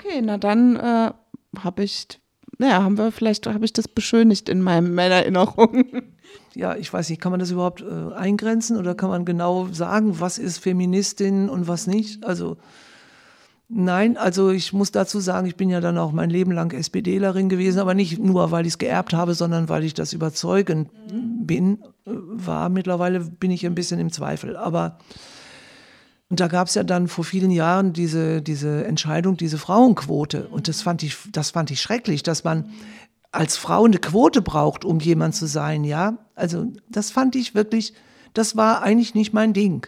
okay, 0.07 0.21
na 0.21 0.37
dann 0.37 0.75
äh, 0.75 1.11
habe 1.59 1.83
ich, 1.83 2.07
naja, 2.57 2.83
haben 2.83 2.97
wir 2.97 3.11
vielleicht, 3.11 3.47
habe 3.47 3.65
ich 3.65 3.73
das 3.73 3.87
beschönigt 3.87 4.49
in 4.49 4.61
meinem, 4.61 4.95
meiner 4.95 5.15
Erinnerung. 5.15 5.85
ja, 6.55 6.75
ich 6.75 6.91
weiß 6.91 7.09
nicht, 7.09 7.21
kann 7.21 7.31
man 7.31 7.39
das 7.39 7.51
überhaupt 7.51 7.81
äh, 7.81 8.13
eingrenzen 8.13 8.77
oder 8.77 8.95
kann 8.95 9.09
man 9.09 9.25
genau 9.25 9.67
sagen, 9.71 10.19
was 10.19 10.37
ist 10.37 10.59
Feministin 10.59 11.49
und 11.49 11.67
was 11.67 11.87
nicht? 11.87 12.23
Also 12.25 12.57
nein, 13.69 14.17
also 14.17 14.49
ich 14.51 14.73
muss 14.73 14.91
dazu 14.91 15.19
sagen, 15.19 15.47
ich 15.47 15.55
bin 15.55 15.69
ja 15.69 15.81
dann 15.81 15.97
auch 15.97 16.11
mein 16.11 16.29
Leben 16.29 16.51
lang 16.51 16.71
SPDlerin 16.71 17.49
gewesen, 17.49 17.79
aber 17.79 17.93
nicht 17.93 18.19
nur, 18.19 18.51
weil 18.51 18.65
ich 18.65 18.73
es 18.73 18.77
geerbt 18.77 19.13
habe, 19.13 19.33
sondern 19.33 19.69
weil 19.69 19.83
ich 19.83 19.93
das 19.93 20.13
überzeugend 20.13 20.89
bin, 21.45 21.79
äh, 22.05 22.11
war. 22.11 22.69
Mittlerweile 22.69 23.19
bin 23.19 23.51
ich 23.51 23.65
ein 23.65 23.75
bisschen 23.75 23.99
im 23.99 24.11
Zweifel, 24.11 24.55
aber 24.55 24.97
und 26.29 26.39
da 26.41 26.47
gab 26.47 26.67
es 26.67 26.75
ja 26.75 26.83
dann 26.83 27.07
vor 27.07 27.23
vielen 27.23 27.51
Jahren 27.51 27.93
diese, 27.93 28.41
diese 28.41 28.85
Entscheidung, 28.85 29.37
diese 29.37 29.57
Frauenquote. 29.57 30.47
Und 30.49 30.67
das 30.67 30.81
fand 30.81 31.01
ich, 31.03 31.15
das 31.31 31.51
fand 31.51 31.71
ich 31.71 31.81
schrecklich, 31.81 32.21
dass 32.21 32.43
man 32.43 32.69
als 33.31 33.55
Frau 33.55 33.85
eine 33.85 33.97
Quote 33.97 34.41
braucht, 34.41 34.83
um 34.83 34.99
jemand 34.99 35.35
zu 35.35 35.47
sein, 35.47 35.83
ja. 35.83 36.17
Also 36.35 36.67
das 36.89 37.11
fand 37.11 37.35
ich 37.35 37.55
wirklich, 37.55 37.93
das 38.33 38.57
war 38.57 38.81
eigentlich 38.81 39.15
nicht 39.15 39.33
mein 39.33 39.53
Ding. 39.53 39.87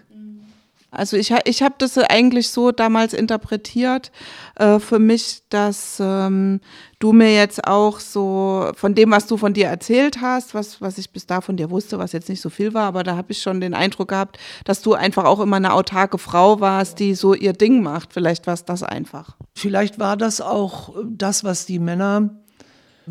Also 0.92 1.18
ich, 1.18 1.32
ich 1.46 1.62
habe 1.62 1.76
das 1.78 1.98
eigentlich 1.98 2.50
so 2.50 2.72
damals 2.72 3.14
interpretiert 3.14 4.12
äh, 4.56 4.80
für 4.80 4.98
mich, 4.98 5.44
dass 5.50 6.00
ähm, 6.00 6.62
du 6.98 7.14
mir 7.14 7.34
jetzt 7.36 7.68
auch 7.68 8.00
so 8.00 8.72
von 8.76 8.96
dem, 8.96 9.12
was 9.12 9.28
du 9.28 9.38
von 9.38 9.54
dir 9.54 9.68
erzählt 9.68 10.20
hast, 10.20 10.56
was, 10.56 10.82
was 10.82 10.98
ich 10.98 11.12
bis 11.12 11.28
da 11.28 11.42
von 11.42 11.58
dir 11.58 11.70
wusste, 11.70 12.00
was 12.00 12.12
jetzt 12.12 12.28
nicht 12.28 12.42
so 12.42 12.50
viel 12.50 12.74
war, 12.74 12.86
aber 12.86 13.04
da 13.04 13.16
habe 13.16 13.32
ich 13.32 13.42
schon 13.42 13.62
den 13.62 13.76
Eindruck 13.76 14.10
gehabt, 14.10 14.40
dass 14.66 14.82
du 14.82 14.96
einfach 14.96 15.26
auch 15.26 15.40
immer 15.40 15.58
eine 15.58 15.74
autarke 15.74 16.18
Frau 16.18 16.60
warst, 16.60 16.98
die 16.98 17.14
so 17.14 17.36
ihr 17.36 17.54
Ding 17.54 17.84
macht. 17.84 18.12
Vielleicht 18.12 18.48
war 18.48 18.56
es 18.56 18.66
das 18.66 18.82
einfach. 18.82 19.38
Vielleicht 19.54 20.00
war 20.00 20.18
das 20.18 20.42
auch 20.42 20.96
das, 21.06 21.44
was 21.44 21.68
die 21.68 21.80
Männer 21.80 22.32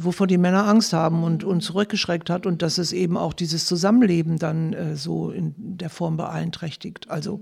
wovor 0.00 0.28
die 0.28 0.38
Männer 0.38 0.66
Angst 0.66 0.92
haben 0.92 1.24
und, 1.24 1.42
und 1.42 1.60
zurückgeschreckt 1.60 2.30
hat 2.30 2.46
und 2.46 2.62
dass 2.62 2.78
es 2.78 2.92
eben 2.92 3.16
auch 3.16 3.32
dieses 3.32 3.66
Zusammenleben 3.66 4.38
dann 4.38 4.72
äh, 4.72 4.96
so 4.96 5.30
in 5.30 5.54
der 5.56 5.90
Form 5.90 6.16
beeinträchtigt. 6.16 7.10
Also 7.10 7.40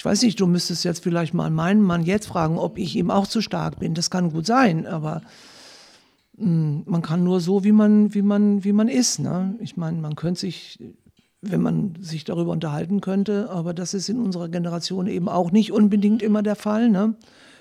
ich 0.00 0.04
weiß 0.06 0.22
nicht, 0.22 0.40
du 0.40 0.46
müsstest 0.46 0.82
jetzt 0.84 1.02
vielleicht 1.02 1.34
mal 1.34 1.50
meinen 1.50 1.82
Mann 1.82 2.04
jetzt 2.04 2.26
fragen, 2.26 2.56
ob 2.56 2.78
ich 2.78 2.96
ihm 2.96 3.10
auch 3.10 3.26
zu 3.26 3.42
stark 3.42 3.80
bin. 3.80 3.92
Das 3.92 4.08
kann 4.08 4.32
gut 4.32 4.46
sein, 4.46 4.86
aber 4.86 5.20
mh, 6.38 6.46
hm, 6.46 6.82
man 6.86 7.02
kann 7.02 7.22
nur 7.22 7.40
so, 7.40 7.64
wie 7.64 7.72
man, 7.72 8.14
wie 8.14 8.22
man, 8.22 8.64
wie 8.64 8.72
man 8.72 8.88
ist. 8.88 9.18
Ne? 9.18 9.56
Ich 9.60 9.76
meine, 9.76 10.00
man 10.00 10.16
könnte 10.16 10.40
sich, 10.40 10.78
wenn 11.42 11.60
man 11.60 11.98
sich 12.00 12.24
darüber 12.24 12.52
unterhalten 12.52 13.02
könnte, 13.02 13.50
aber 13.50 13.74
das 13.74 13.92
ist 13.92 14.08
in 14.08 14.20
unserer 14.20 14.48
Generation 14.48 15.06
eben 15.06 15.28
auch 15.28 15.50
nicht 15.50 15.70
unbedingt 15.70 16.22
immer 16.22 16.42
der 16.42 16.56
Fall. 16.56 16.88
Ne? 16.88 17.14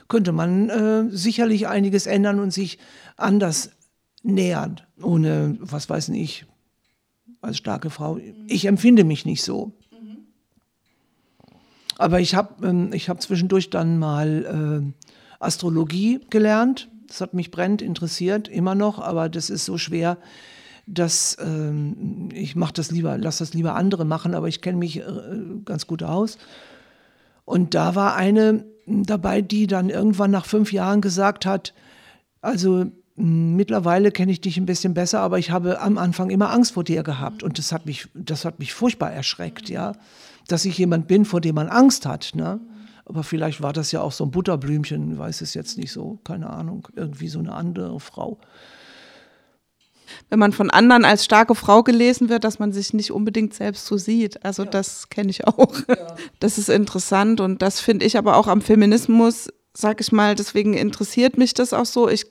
Könnte 0.07 0.31
man 0.31 0.69
äh, 0.69 1.09
sicherlich 1.09 1.67
einiges 1.67 2.07
ändern 2.07 2.39
und 2.39 2.53
sich 2.53 2.79
anders 3.17 3.71
nähern, 4.23 4.79
ohne, 5.01 5.57
was 5.59 5.89
weiß 5.89 6.07
ich, 6.07 6.45
als 7.41 7.57
starke 7.57 7.89
Frau. 7.89 8.17
Ich 8.47 8.63
empfinde 8.63 9.03
mich 9.03 9.25
nicht 9.25 9.43
so. 9.43 9.73
Aber 11.99 12.21
ich 12.21 12.33
habe 12.33 12.65
ähm, 12.65 12.91
hab 12.93 13.21
zwischendurch 13.21 13.69
dann 13.69 13.99
mal 13.99 14.93
äh, 14.95 15.03
Astrologie 15.43 16.21
gelernt. 16.29 16.87
Das 17.07 17.19
hat 17.19 17.33
mich 17.33 17.51
brennend 17.51 17.81
interessiert, 17.81 18.47
immer 18.47 18.73
noch, 18.73 18.99
aber 18.99 19.27
das 19.27 19.49
ist 19.49 19.65
so 19.65 19.77
schwer, 19.77 20.17
dass 20.87 21.35
ähm, 21.41 22.29
ich 22.33 22.55
mache 22.55 22.71
das 22.71 22.89
lieber, 22.89 23.17
lasse 23.17 23.43
das 23.43 23.53
lieber 23.53 23.75
andere 23.75 24.05
machen, 24.05 24.33
aber 24.33 24.47
ich 24.47 24.61
kenne 24.61 24.77
mich 24.77 24.99
äh, 24.99 25.03
ganz 25.65 25.87
gut 25.87 26.01
aus. 26.01 26.37
Und 27.43 27.73
da 27.73 27.95
war 27.95 28.15
eine 28.15 28.63
dabei, 28.85 29.41
die 29.41 29.67
dann 29.67 29.89
irgendwann 29.89 30.31
nach 30.31 30.45
fünf 30.45 30.71
Jahren 30.71 31.01
gesagt 31.01 31.45
hat, 31.45 31.73
also 32.39 32.85
mittlerweile 33.17 34.11
kenne 34.11 34.31
ich 34.31 34.39
dich 34.39 34.55
ein 34.55 34.65
bisschen 34.65 34.93
besser, 34.93 35.19
aber 35.19 35.37
ich 35.37 35.51
habe 35.51 35.81
am 35.81 35.97
Anfang 35.97 36.29
immer 36.29 36.49
Angst 36.51 36.71
vor 36.71 36.85
dir 36.85 37.03
gehabt 37.03 37.43
und 37.43 37.57
das 37.57 37.73
hat 37.73 37.85
mich, 37.85 38.07
das 38.13 38.45
hat 38.45 38.59
mich 38.59 38.73
furchtbar 38.73 39.11
erschreckt, 39.11 39.67
ja 39.67 39.91
dass 40.51 40.65
ich 40.65 40.77
jemand 40.77 41.07
bin, 41.07 41.25
vor 41.25 41.41
dem 41.41 41.55
man 41.55 41.69
Angst 41.69 42.05
hat. 42.05 42.31
Ne? 42.33 42.59
Aber 43.05 43.23
vielleicht 43.23 43.61
war 43.61 43.73
das 43.73 43.91
ja 43.91 44.01
auch 44.01 44.11
so 44.11 44.25
ein 44.25 44.31
Butterblümchen, 44.31 45.17
weiß 45.17 45.41
es 45.41 45.53
jetzt 45.53 45.77
nicht 45.77 45.91
so, 45.91 46.19
keine 46.23 46.49
Ahnung, 46.49 46.87
irgendwie 46.95 47.27
so 47.27 47.39
eine 47.39 47.53
andere 47.53 47.99
Frau. 47.99 48.39
Wenn 50.29 50.39
man 50.39 50.51
von 50.51 50.69
anderen 50.69 51.05
als 51.05 51.25
starke 51.25 51.55
Frau 51.55 51.83
gelesen 51.83 52.29
wird, 52.29 52.43
dass 52.43 52.59
man 52.59 52.71
sich 52.71 52.93
nicht 52.93 53.11
unbedingt 53.11 53.53
selbst 53.53 53.85
so 53.85 53.97
sieht. 53.97 54.43
Also 54.43 54.63
ja. 54.63 54.69
das 54.69 55.09
kenne 55.09 55.29
ich 55.29 55.47
auch. 55.47 55.73
Ja. 55.87 56.15
Das 56.39 56.57
ist 56.57 56.69
interessant 56.69 57.41
und 57.41 57.61
das 57.61 57.79
finde 57.79 58.05
ich 58.05 58.17
aber 58.17 58.37
auch 58.37 58.47
am 58.47 58.61
Feminismus 58.61 59.49
sag 59.73 60.01
ich 60.01 60.11
mal, 60.11 60.35
deswegen 60.35 60.73
interessiert 60.73 61.37
mich 61.37 61.53
das 61.53 61.73
auch 61.73 61.85
so. 61.85 62.09
Ich 62.09 62.25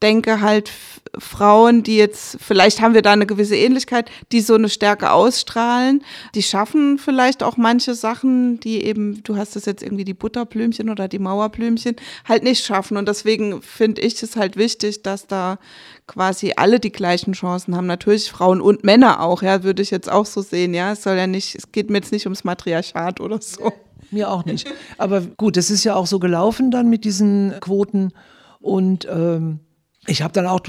denke 0.00 0.40
halt 0.40 0.70
Frauen, 1.18 1.82
die 1.82 1.96
jetzt, 1.96 2.38
vielleicht 2.40 2.80
haben 2.80 2.94
wir 2.94 3.02
da 3.02 3.12
eine 3.12 3.26
gewisse 3.26 3.56
Ähnlichkeit, 3.56 4.10
die 4.30 4.40
so 4.40 4.54
eine 4.54 4.68
Stärke 4.68 5.10
ausstrahlen, 5.10 6.04
die 6.36 6.42
schaffen 6.42 6.98
vielleicht 6.98 7.42
auch 7.42 7.56
manche 7.56 7.94
Sachen, 7.94 8.60
die 8.60 8.84
eben, 8.84 9.22
du 9.24 9.36
hast 9.36 9.56
das 9.56 9.64
jetzt 9.64 9.82
irgendwie 9.82 10.04
die 10.04 10.14
Butterblümchen 10.14 10.88
oder 10.88 11.08
die 11.08 11.18
Mauerblümchen, 11.18 11.96
halt 12.26 12.44
nicht 12.44 12.64
schaffen. 12.64 12.96
Und 12.96 13.08
deswegen 13.08 13.60
finde 13.60 14.02
ich 14.02 14.22
es 14.22 14.36
halt 14.36 14.56
wichtig, 14.56 15.02
dass 15.02 15.26
da 15.26 15.58
quasi 16.06 16.52
alle 16.56 16.78
die 16.78 16.92
gleichen 16.92 17.32
Chancen 17.32 17.76
haben. 17.76 17.86
Natürlich 17.86 18.30
Frauen 18.30 18.60
und 18.60 18.84
Männer 18.84 19.20
auch, 19.20 19.42
ja, 19.42 19.64
würde 19.64 19.82
ich 19.82 19.90
jetzt 19.90 20.10
auch 20.10 20.26
so 20.26 20.42
sehen, 20.42 20.74
ja. 20.74 20.92
Es 20.92 21.02
soll 21.02 21.16
ja 21.16 21.26
nicht, 21.26 21.56
es 21.56 21.72
geht 21.72 21.90
mir 21.90 21.98
jetzt 21.98 22.12
nicht 22.12 22.26
ums 22.26 22.44
Matriarchat 22.44 23.20
oder 23.20 23.40
so. 23.42 23.72
Mir 24.10 24.30
auch 24.30 24.44
nicht. 24.44 24.66
Aber 24.96 25.20
gut, 25.20 25.56
es 25.56 25.70
ist 25.70 25.84
ja 25.84 25.94
auch 25.94 26.06
so 26.06 26.18
gelaufen 26.18 26.70
dann 26.70 26.88
mit 26.88 27.04
diesen 27.04 27.54
Quoten 27.60 28.12
und 28.60 29.06
ähm, 29.10 29.60
ich 30.06 30.22
habe 30.22 30.32
dann 30.32 30.46
auch 30.46 30.60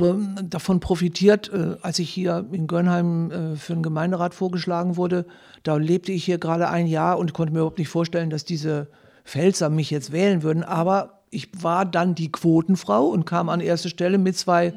davon 0.44 0.82
profitiert, 0.82 1.50
äh, 1.54 1.78
als 1.82 2.00
ich 2.00 2.10
hier 2.10 2.46
in 2.52 2.68
Görnheim 2.68 3.32
äh, 3.32 3.56
für 3.56 3.74
den 3.74 3.84
Gemeinderat 3.84 4.34
vorgeschlagen 4.34 4.98
wurde. 4.98 5.26
Da 5.64 5.78
lebte 5.78 6.12
ich 6.12 6.26
hier 6.26 6.40
gerade 6.40 6.70
ein 6.70 6.88
Jahr 6.88 7.18
und 7.18 7.34
konnte 7.34 7.54
mir 7.54 7.60
überhaupt 7.60 7.80
nicht 7.80 7.88
vorstellen, 7.88 8.30
dass 8.30 8.44
diese 8.44 8.90
Pfälzer 9.24 9.70
mich 9.70 9.92
jetzt 9.92 10.12
wählen 10.12 10.44
würden. 10.44 10.64
Aber 10.64 11.22
ich 11.30 11.50
war 11.64 11.86
dann 11.86 12.16
die 12.16 12.32
Quotenfrau 12.32 13.08
und 13.08 13.26
kam 13.26 13.48
an 13.48 13.62
erste 13.62 13.88
Stelle 13.88 14.18
mit 14.18 14.38
zwei, 14.38 14.74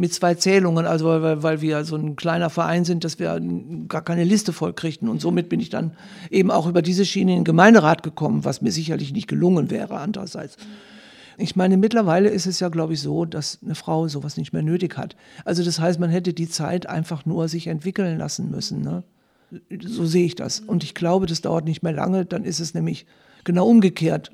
mit 0.00 0.14
zwei 0.14 0.34
Zählungen. 0.34 0.86
Also 0.86 1.06
weil, 1.06 1.42
weil 1.42 1.60
wir 1.60 1.84
so 1.84 1.94
ein 1.94 2.16
kleiner 2.16 2.50
Verein 2.50 2.84
sind, 2.84 3.04
dass 3.04 3.18
wir 3.18 3.40
gar 3.86 4.02
keine 4.02 4.24
Liste 4.24 4.52
voll 4.52 4.72
kriegten. 4.72 5.08
Und 5.08 5.20
somit 5.20 5.48
bin 5.48 5.60
ich 5.60 5.68
dann 5.68 5.92
eben 6.30 6.50
auch 6.50 6.66
über 6.66 6.82
diese 6.82 7.04
Schiene 7.04 7.32
in 7.32 7.40
den 7.40 7.44
Gemeinderat 7.44 8.02
gekommen, 8.02 8.44
was 8.44 8.62
mir 8.62 8.72
sicherlich 8.72 9.12
nicht 9.12 9.28
gelungen 9.28 9.70
wäre 9.70 9.98
andererseits. 9.98 10.56
Ich 11.36 11.54
meine, 11.54 11.76
mittlerweile 11.76 12.30
ist 12.30 12.46
es 12.46 12.60
ja, 12.60 12.68
glaube 12.68 12.94
ich, 12.94 13.00
so, 13.00 13.24
dass 13.24 13.58
eine 13.62 13.74
Frau 13.74 14.08
sowas 14.08 14.36
nicht 14.36 14.52
mehr 14.52 14.62
nötig 14.62 14.96
hat. 14.96 15.16
Also 15.44 15.62
das 15.62 15.78
heißt, 15.78 16.00
man 16.00 16.10
hätte 16.10 16.32
die 16.32 16.48
Zeit 16.48 16.86
einfach 16.86 17.24
nur 17.24 17.48
sich 17.48 17.66
entwickeln 17.66 18.18
lassen 18.18 18.50
müssen. 18.50 18.82
Ne? 18.82 19.04
So 19.86 20.06
sehe 20.06 20.24
ich 20.24 20.34
das. 20.34 20.60
Und 20.60 20.82
ich 20.82 20.94
glaube, 20.94 21.26
das 21.26 21.42
dauert 21.42 21.66
nicht 21.66 21.82
mehr 21.82 21.92
lange, 21.92 22.24
dann 22.24 22.44
ist 22.44 22.60
es 22.60 22.74
nämlich 22.74 23.06
genau 23.44 23.66
umgekehrt. 23.68 24.32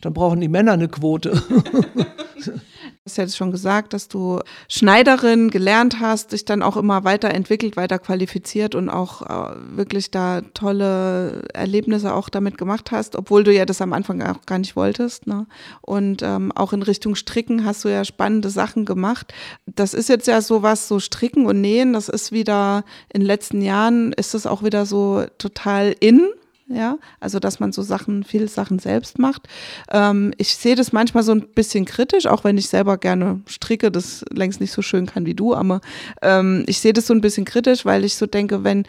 Dann 0.00 0.14
brauchen 0.14 0.40
die 0.40 0.48
Männer 0.48 0.72
eine 0.72 0.88
Quote. 0.88 1.42
hast 3.06 3.16
jetzt 3.16 3.36
schon 3.36 3.50
gesagt, 3.50 3.94
dass 3.94 4.08
du 4.08 4.40
Schneiderin 4.68 5.50
gelernt 5.50 6.00
hast, 6.00 6.32
dich 6.32 6.44
dann 6.44 6.62
auch 6.62 6.76
immer 6.76 7.02
weiterentwickelt, 7.02 7.76
weiter 7.76 7.98
qualifiziert 7.98 8.74
und 8.74 8.90
auch 8.90 9.22
äh, 9.22 9.56
wirklich 9.74 10.10
da 10.10 10.42
tolle 10.52 11.48
Erlebnisse 11.54 12.12
auch 12.12 12.28
damit 12.28 12.58
gemacht 12.58 12.90
hast, 12.90 13.16
obwohl 13.16 13.42
du 13.42 13.54
ja 13.54 13.64
das 13.64 13.80
am 13.80 13.94
Anfang 13.94 14.20
auch 14.22 14.44
gar 14.44 14.58
nicht 14.58 14.76
wolltest. 14.76 15.26
Ne? 15.26 15.46
Und 15.80 16.22
ähm, 16.22 16.52
auch 16.52 16.74
in 16.74 16.82
Richtung 16.82 17.14
Stricken 17.14 17.64
hast 17.64 17.84
du 17.84 17.88
ja 17.88 18.04
spannende 18.04 18.50
Sachen 18.50 18.84
gemacht. 18.84 19.32
Das 19.64 19.94
ist 19.94 20.10
jetzt 20.10 20.26
ja 20.26 20.42
sowas, 20.42 20.86
so 20.86 21.00
Stricken 21.00 21.46
und 21.46 21.60
Nähen, 21.62 21.94
das 21.94 22.10
ist 22.10 22.32
wieder 22.32 22.84
in 23.12 23.20
den 23.20 23.26
letzten 23.26 23.62
Jahren 23.62 24.12
ist 24.12 24.34
es 24.34 24.46
auch 24.46 24.62
wieder 24.62 24.84
so 24.84 25.24
total 25.38 25.94
in 26.00 26.28
ja, 26.70 26.98
also 27.18 27.40
dass 27.40 27.60
man 27.60 27.72
so 27.72 27.82
Sachen, 27.82 28.22
viele 28.24 28.48
Sachen 28.48 28.78
selbst 28.78 29.18
macht. 29.18 29.48
Ähm, 29.90 30.32
ich 30.38 30.54
sehe 30.54 30.76
das 30.76 30.92
manchmal 30.92 31.24
so 31.24 31.32
ein 31.32 31.48
bisschen 31.48 31.84
kritisch, 31.84 32.26
auch 32.26 32.44
wenn 32.44 32.56
ich 32.56 32.68
selber 32.68 32.96
gerne 32.96 33.40
stricke, 33.46 33.90
das 33.90 34.24
längst 34.32 34.60
nicht 34.60 34.72
so 34.72 34.80
schön 34.80 35.06
kann 35.06 35.26
wie 35.26 35.34
du, 35.34 35.54
aber 35.54 35.80
ähm, 36.22 36.64
ich 36.66 36.80
sehe 36.80 36.92
das 36.92 37.06
so 37.06 37.14
ein 37.14 37.20
bisschen 37.20 37.44
kritisch, 37.44 37.84
weil 37.84 38.04
ich 38.04 38.14
so 38.14 38.26
denke, 38.26 38.62
wenn 38.62 38.84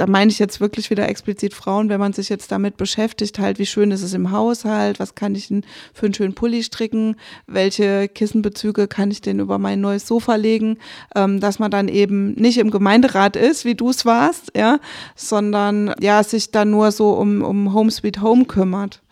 da 0.00 0.06
meine 0.06 0.30
ich 0.30 0.38
jetzt 0.38 0.60
wirklich 0.60 0.88
wieder 0.88 1.06
explizit 1.10 1.52
Frauen, 1.52 1.90
wenn 1.90 2.00
man 2.00 2.14
sich 2.14 2.30
jetzt 2.30 2.50
damit 2.50 2.78
beschäftigt, 2.78 3.38
halt, 3.38 3.58
wie 3.58 3.66
schön 3.66 3.90
ist 3.90 4.02
es 4.02 4.14
im 4.14 4.30
Haushalt, 4.30 4.98
was 4.98 5.14
kann 5.14 5.34
ich 5.34 5.48
denn 5.48 5.62
für 5.92 6.06
einen 6.06 6.14
schönen 6.14 6.32
Pulli 6.32 6.62
stricken, 6.62 7.16
welche 7.46 8.08
Kissenbezüge 8.08 8.88
kann 8.88 9.10
ich 9.10 9.20
denn 9.20 9.40
über 9.40 9.58
mein 9.58 9.82
neues 9.82 10.06
Sofa 10.06 10.36
legen, 10.36 10.78
ähm, 11.14 11.38
dass 11.38 11.58
man 11.58 11.70
dann 11.70 11.88
eben 11.88 12.32
nicht 12.32 12.56
im 12.56 12.70
Gemeinderat 12.70 13.36
ist, 13.36 13.66
wie 13.66 13.74
du 13.74 13.90
es 13.90 14.06
warst, 14.06 14.52
ja, 14.56 14.78
sondern 15.16 15.92
ja, 16.00 16.24
sich 16.24 16.50
dann 16.50 16.70
nur 16.70 16.92
so 16.92 17.12
um, 17.12 17.42
um 17.42 17.74
Home 17.74 17.90
Sweet 17.90 18.22
Home 18.22 18.46
kümmert. 18.46 19.02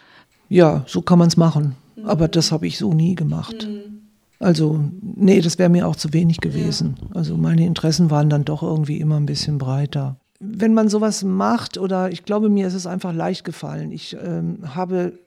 Ja, 0.49 0.85
so 0.87 1.03
kann 1.03 1.19
man 1.19 1.29
es 1.29 1.37
machen. 1.37 1.77
Aber 2.03 2.29
das 2.29 2.51
habe 2.51 2.67
ich 2.67 2.79
so 2.79 2.95
nie 2.95 3.15
gemacht. 3.15 3.69
Mhm. 3.69 4.09
Also, 4.39 4.81
nee, 5.03 5.43
das 5.43 5.59
wäre 5.59 5.69
mir 5.69 5.87
auch 5.87 5.97
zu 5.97 6.15
wenig 6.15 6.39
gewesen. 6.39 6.97
Ja. 6.99 7.17
Also 7.17 7.37
meine 7.37 7.67
Interessen 7.67 8.11
waren 8.11 8.31
dann 8.31 8.47
doch 8.47 8.63
irgendwie 8.63 9.01
immer 9.01 9.17
ein 9.17 9.27
bisschen 9.27 9.59
breiter 9.59 10.17
wenn 10.41 10.75
man 10.75 10.89
sowas 10.89 11.25
macht, 11.25 11.79
oder 11.79 12.11
ich 12.13 12.25
glaube, 12.25 12.49
mir 12.49 12.67
ist 12.67 12.75
es 12.75 12.87
einfach 12.87 13.13
leicht 13.13 13.45
gefallen. 13.45 13.91
Ich 13.91 14.17
ähm, 14.21 14.75
habe, 14.75 15.19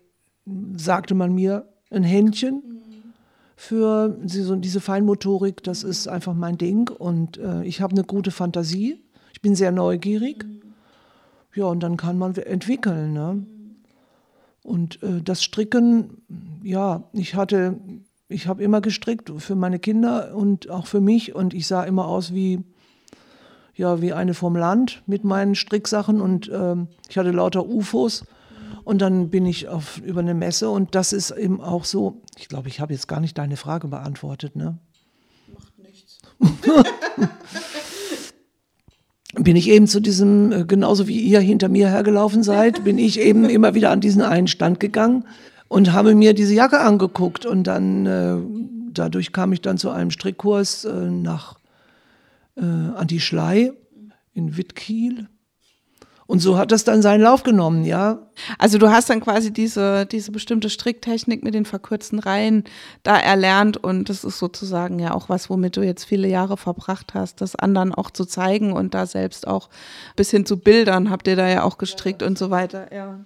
sagte 0.75 1.15
man 1.15 1.33
mir, 1.35 1.67
ein 1.89 2.03
Händchen 2.03 2.63
für 3.57 4.17
diese 4.23 4.79
Feinmotorik. 4.79 5.63
Das 5.63 5.83
ist 5.83 6.07
einfach 6.07 6.33
mein 6.33 6.57
Ding. 6.57 6.89
Und 6.89 7.37
äh, 7.37 7.63
ich 7.63 7.81
habe 7.81 7.93
eine 7.93 8.03
gute 8.03 8.31
Fantasie. 8.31 9.03
Ich 9.33 9.41
bin 9.41 9.55
sehr 9.55 9.71
neugierig. 9.71 10.45
Ja, 11.53 11.65
und 11.65 11.83
dann 11.83 11.97
kann 11.97 12.17
man 12.17 12.33
entwickeln. 12.35 13.13
Ne? 13.13 13.45
Und 14.63 15.03
äh, 15.03 15.21
das 15.21 15.43
Stricken, 15.43 16.21
ja, 16.63 17.03
ich 17.11 17.35
hatte, 17.35 17.79
ich 18.29 18.47
habe 18.47 18.63
immer 18.63 18.79
gestrickt 18.79 19.31
für 19.37 19.55
meine 19.55 19.79
Kinder 19.79 20.33
und 20.35 20.69
auch 20.69 20.87
für 20.87 21.01
mich. 21.01 21.35
Und 21.35 21.53
ich 21.53 21.67
sah 21.67 21.83
immer 21.83 22.07
aus 22.07 22.33
wie 22.33 22.63
ja 23.81 24.01
wie 24.01 24.13
eine 24.13 24.33
vom 24.33 24.55
Land 24.55 25.03
mit 25.07 25.25
meinen 25.25 25.55
Stricksachen 25.55 26.21
und 26.21 26.49
ähm, 26.53 26.87
ich 27.09 27.17
hatte 27.17 27.31
lauter 27.31 27.65
UFOs. 27.65 28.23
Und 28.83 28.99
dann 29.01 29.29
bin 29.29 29.45
ich 29.45 29.67
auf, 29.67 29.99
über 29.99 30.21
eine 30.21 30.33
Messe 30.33 30.69
und 30.69 30.95
das 30.95 31.13
ist 31.13 31.31
eben 31.31 31.61
auch 31.61 31.85
so. 31.85 32.21
Ich 32.37 32.47
glaube, 32.47 32.67
ich 32.67 32.79
habe 32.79 32.93
jetzt 32.93 33.07
gar 33.07 33.19
nicht 33.19 33.37
deine 33.37 33.57
Frage 33.57 33.87
beantwortet, 33.87 34.55
ne? 34.55 34.79
Macht 35.53 35.77
nichts. 35.77 36.19
bin 39.35 39.55
ich 39.55 39.69
eben 39.69 39.87
zu 39.87 39.99
diesem, 39.99 40.51
äh, 40.51 40.65
genauso 40.65 41.07
wie 41.07 41.19
ihr 41.19 41.39
hinter 41.39 41.69
mir 41.69 41.89
hergelaufen 41.89 42.43
seid, 42.43 42.83
bin 42.83 42.97
ich 42.97 43.19
eben 43.19 43.45
immer 43.45 43.75
wieder 43.75 43.91
an 43.91 44.01
diesen 44.01 44.21
einen 44.21 44.47
Stand 44.47 44.79
gegangen 44.79 45.25
und 45.67 45.93
habe 45.93 46.15
mir 46.15 46.33
diese 46.33 46.53
Jacke 46.53 46.79
angeguckt 46.79 47.45
und 47.45 47.65
dann, 47.65 48.05
äh, 48.05 48.37
dadurch 48.93 49.31
kam 49.31 49.53
ich 49.53 49.61
dann 49.61 49.77
zu 49.77 49.91
einem 49.91 50.11
Strickkurs 50.11 50.85
äh, 50.85 51.09
nach 51.09 51.60
äh, 52.55 52.61
an 52.61 53.07
die 53.07 53.19
Schlei 53.19 53.73
in 54.33 54.57
Wittkiel. 54.57 55.27
Und 56.31 56.39
so 56.39 56.57
hat 56.57 56.71
das 56.71 56.85
dann 56.85 57.01
seinen 57.01 57.23
Lauf 57.23 57.43
genommen, 57.43 57.83
ja. 57.83 58.19
Also 58.57 58.77
du 58.77 58.89
hast 58.89 59.09
dann 59.09 59.19
quasi 59.19 59.51
diese, 59.51 60.05
diese 60.05 60.31
bestimmte 60.31 60.69
Stricktechnik 60.69 61.43
mit 61.43 61.53
den 61.53 61.65
verkürzten 61.65 62.19
Reihen 62.19 62.63
da 63.03 63.17
erlernt 63.17 63.75
und 63.75 64.07
das 64.07 64.23
ist 64.23 64.39
sozusagen 64.39 64.97
ja 64.99 65.13
auch 65.13 65.27
was, 65.27 65.49
womit 65.49 65.75
du 65.75 65.81
jetzt 65.81 66.05
viele 66.05 66.29
Jahre 66.29 66.55
verbracht 66.55 67.15
hast, 67.15 67.41
das 67.41 67.57
anderen 67.57 67.93
auch 67.93 68.11
zu 68.11 68.23
zeigen 68.23 68.71
und 68.71 68.93
da 68.93 69.07
selbst 69.07 69.45
auch 69.45 69.67
bis 70.15 70.31
hin 70.31 70.45
zu 70.45 70.57
Bildern 70.57 71.09
habt 71.09 71.27
ihr 71.27 71.35
da 71.35 71.49
ja 71.49 71.63
auch 71.63 71.77
gestrickt 71.77 72.23
und 72.23 72.37
so 72.37 72.49
weiter, 72.49 72.93
ja. 72.95 73.19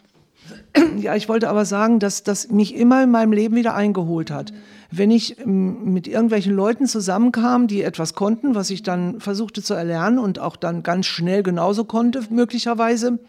Ja, 0.97 1.15
ich 1.15 1.29
wollte 1.29 1.49
aber 1.49 1.65
sagen, 1.65 1.99
dass 1.99 2.23
das 2.23 2.49
mich 2.49 2.75
immer 2.75 3.03
in 3.03 3.11
meinem 3.11 3.33
Leben 3.33 3.55
wieder 3.55 3.75
eingeholt 3.75 4.31
hat. 4.31 4.51
Wenn 4.97 5.11
ich 5.11 5.39
ähm, 5.39 5.93
mit 5.93 6.07
irgendwelchen 6.07 6.53
Leuten 6.53 6.87
zusammenkam, 6.87 7.67
die 7.67 7.81
etwas 7.81 8.13
konnten, 8.13 8.55
was 8.55 8.69
ich 8.69 8.83
dann 8.83 9.19
versuchte 9.19 9.61
zu 9.61 9.73
erlernen 9.73 10.19
und 10.19 10.39
auch 10.39 10.55
dann 10.55 10.83
ganz 10.83 11.05
schnell 11.05 11.43
genauso 11.43 11.85
konnte, 11.85 12.21
möglicherweise, 12.29 13.19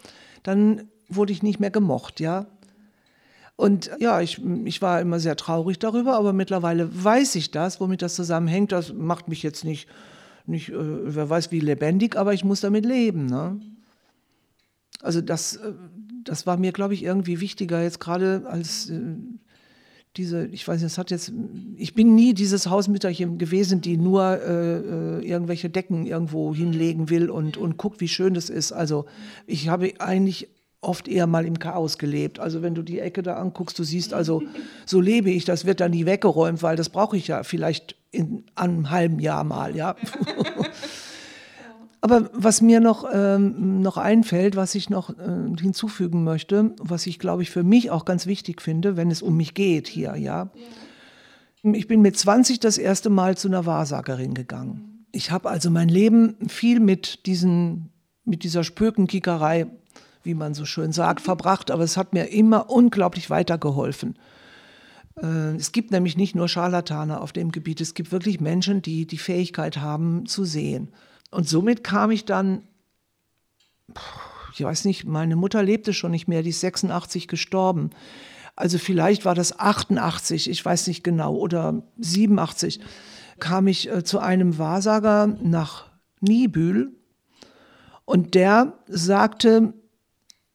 dann 0.43 0.83
wurde 1.09 1.33
ich 1.33 1.43
nicht 1.43 1.59
mehr 1.59 1.71
gemocht, 1.71 2.19
ja. 2.19 2.47
Und 3.57 3.89
ja, 3.99 4.21
ich, 4.21 4.39
ich 4.65 4.81
war 4.83 5.01
immer 5.01 5.19
sehr 5.19 5.35
traurig 5.35 5.79
darüber, 5.79 6.15
aber 6.15 6.31
mittlerweile 6.31 6.89
weiß 7.03 7.33
ich 7.35 7.49
das, 7.49 7.81
womit 7.81 8.03
das 8.03 8.13
zusammenhängt. 8.13 8.71
Das 8.71 8.93
macht 8.93 9.27
mich 9.27 9.41
jetzt 9.41 9.63
nicht, 9.65 9.89
nicht 10.45 10.69
äh, 10.69 10.75
wer 10.77 11.27
weiß 11.27 11.51
wie 11.51 11.59
lebendig, 11.59 12.15
aber 12.15 12.33
ich 12.33 12.43
muss 12.43 12.61
damit 12.61 12.85
leben. 12.85 13.25
Ne? 13.25 13.59
Also 15.01 15.21
das, 15.21 15.55
äh, 15.55 15.73
das 16.23 16.45
war 16.45 16.57
mir, 16.57 16.71
glaube 16.71 16.93
ich, 16.93 17.03
irgendwie 17.03 17.39
wichtiger 17.39 17.81
jetzt 17.81 17.99
gerade 17.99 18.43
als 18.47 18.91
äh, 18.91 19.15
diese, 20.17 20.47
ich 20.47 20.67
weiß 20.67 20.81
es 20.81 20.97
hat 20.97 21.11
jetzt, 21.11 21.31
ich 21.75 21.93
bin 21.93 22.15
nie 22.15 22.33
dieses 22.33 22.69
Hausmütterchen 22.69 23.37
gewesen, 23.37 23.81
die 23.81 23.97
nur 23.97 24.23
äh, 24.23 24.77
äh, 24.77 25.25
irgendwelche 25.25 25.69
Decken 25.69 26.05
irgendwo 26.05 26.53
hinlegen 26.53 27.09
will 27.09 27.29
und, 27.29 27.57
und 27.57 27.77
guckt, 27.77 28.01
wie 28.01 28.07
schön 28.07 28.33
das 28.33 28.49
ist. 28.49 28.71
Also 28.71 29.05
ich 29.45 29.69
habe 29.69 29.93
eigentlich 29.99 30.49
oft 30.81 31.07
eher 31.07 31.27
mal 31.27 31.45
im 31.45 31.59
Chaos 31.59 31.97
gelebt. 31.97 32.39
Also 32.39 32.61
wenn 32.61 32.75
du 32.75 32.81
die 32.81 32.99
Ecke 32.99 33.23
da 33.23 33.35
anguckst, 33.35 33.77
du 33.77 33.83
siehst 33.83 34.13
also, 34.13 34.43
so 34.85 34.99
lebe 34.99 35.29
ich, 35.29 35.45
das 35.45 35.65
wird 35.65 35.79
dann 35.79 35.91
nie 35.91 36.05
weggeräumt, 36.05 36.63
weil 36.63 36.75
das 36.75 36.89
brauche 36.89 37.17
ich 37.17 37.27
ja 37.27 37.43
vielleicht 37.43 37.95
in 38.11 38.43
einem 38.55 38.89
halben 38.89 39.19
Jahr 39.19 39.43
mal, 39.43 39.75
ja. 39.75 39.95
Aber 42.01 42.29
was 42.33 42.61
mir 42.61 42.79
noch, 42.79 43.05
ähm, 43.11 43.81
noch 43.81 43.97
einfällt, 43.97 44.55
was 44.55 44.75
ich 44.75 44.89
noch 44.89 45.09
äh, 45.09 45.13
hinzufügen 45.59 46.23
möchte, 46.23 46.75
was 46.79 47.07
ich 47.07 47.19
glaube 47.19 47.41
ich 47.41 47.49
für 47.49 47.63
mich 47.63 47.89
auch 47.91 48.05
ganz 48.05 48.27
wichtig 48.27 48.61
finde, 48.61 48.97
wenn 48.97 49.09
es 49.09 49.21
um 49.21 49.35
mich 49.35 49.53
geht 49.53 49.87
hier, 49.87 50.15
ja. 50.15 50.51
Ich 51.63 51.87
bin 51.87 52.01
mit 52.01 52.17
20 52.17 52.59
das 52.59 52.77
erste 52.77 53.09
Mal 53.09 53.35
zu 53.35 53.47
einer 53.47 53.65
Wahrsagerin 53.65 54.35
gegangen. 54.35 55.05
Ich 55.11 55.31
habe 55.31 55.49
also 55.49 55.71
mein 55.71 55.89
Leben 55.89 56.37
viel 56.47 56.79
mit, 56.79 57.25
diesen, 57.25 57.89
mit 58.23 58.43
dieser 58.43 58.63
Spökenkickerei, 58.63 59.65
wie 60.23 60.35
man 60.35 60.53
so 60.53 60.65
schön 60.65 60.91
sagt, 60.91 61.21
verbracht, 61.21 61.71
aber 61.71 61.83
es 61.83 61.97
hat 61.97 62.13
mir 62.13 62.25
immer 62.25 62.69
unglaublich 62.69 63.29
weitergeholfen. 63.29 64.17
Äh, 65.21 65.55
es 65.55 65.71
gibt 65.71 65.91
nämlich 65.91 66.15
nicht 66.15 66.35
nur 66.35 66.47
Scharlatane 66.47 67.19
auf 67.19 67.33
dem 67.33 67.51
Gebiet, 67.51 67.81
es 67.81 67.95
gibt 67.95 68.11
wirklich 68.11 68.39
Menschen, 68.39 68.81
die 68.81 69.07
die 69.07 69.17
Fähigkeit 69.17 69.77
haben 69.77 70.25
zu 70.25 70.45
sehen. 70.45 70.89
Und 71.31 71.47
somit 71.47 71.83
kam 71.83 72.11
ich 72.11 72.25
dann, 72.25 72.63
ich 74.53 74.63
weiß 74.63 74.85
nicht, 74.85 75.05
meine 75.05 75.35
Mutter 75.35 75.63
lebte 75.63 75.93
schon 75.93 76.11
nicht 76.11 76.27
mehr, 76.27 76.43
die 76.43 76.49
ist 76.49 76.61
86 76.61 77.27
gestorben. 77.27 77.89
Also 78.55 78.79
vielleicht 78.79 79.25
war 79.25 79.35
das 79.35 79.59
88, 79.59 80.49
ich 80.49 80.65
weiß 80.65 80.87
nicht 80.87 81.03
genau, 81.03 81.35
oder 81.35 81.83
87, 81.99 82.79
kam 83.39 83.67
ich 83.67 83.89
äh, 83.89 84.03
zu 84.03 84.19
einem 84.19 84.57
Wahrsager 84.57 85.27
nach 85.27 85.85
Niebühl 86.21 86.95
und 88.05 88.33
der 88.33 88.73
sagte 88.87 89.73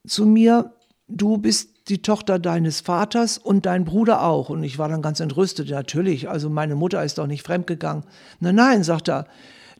zu 0.05 0.25
mir, 0.25 0.73
du 1.07 1.37
bist 1.37 1.87
die 1.87 2.01
Tochter 2.01 2.39
deines 2.39 2.81
Vaters 2.81 3.37
und 3.37 3.65
dein 3.65 3.85
Bruder 3.85 4.23
auch. 4.23 4.49
Und 4.49 4.63
ich 4.63 4.79
war 4.79 4.89
dann 4.89 5.01
ganz 5.01 5.19
entrüstet, 5.19 5.69
natürlich, 5.69 6.29
also 6.29 6.49
meine 6.49 6.75
Mutter 6.75 7.03
ist 7.03 7.17
doch 7.17 7.27
nicht 7.27 7.43
fremdgegangen. 7.43 8.05
Nein, 8.39 8.55
nein, 8.55 8.83
sagt 8.83 9.09
er, 9.09 9.27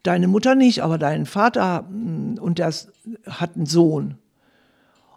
Deine 0.04 0.28
Mutter 0.28 0.56
nicht, 0.56 0.84
aber 0.84 0.98
dein 0.98 1.26
Vater 1.26 1.84
mm, 1.84 2.38
und 2.40 2.60
der 2.60 2.74
hat 3.28 3.56
einen 3.56 3.66
Sohn. 3.66 4.18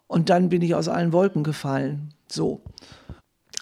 Und 0.06 0.30
dann 0.30 0.48
bin 0.48 0.62
ich 0.62 0.74
aus 0.74 0.88
allen 0.88 1.12
Wolken 1.12 1.42
gefallen. 1.42 2.14
So. 2.28 2.62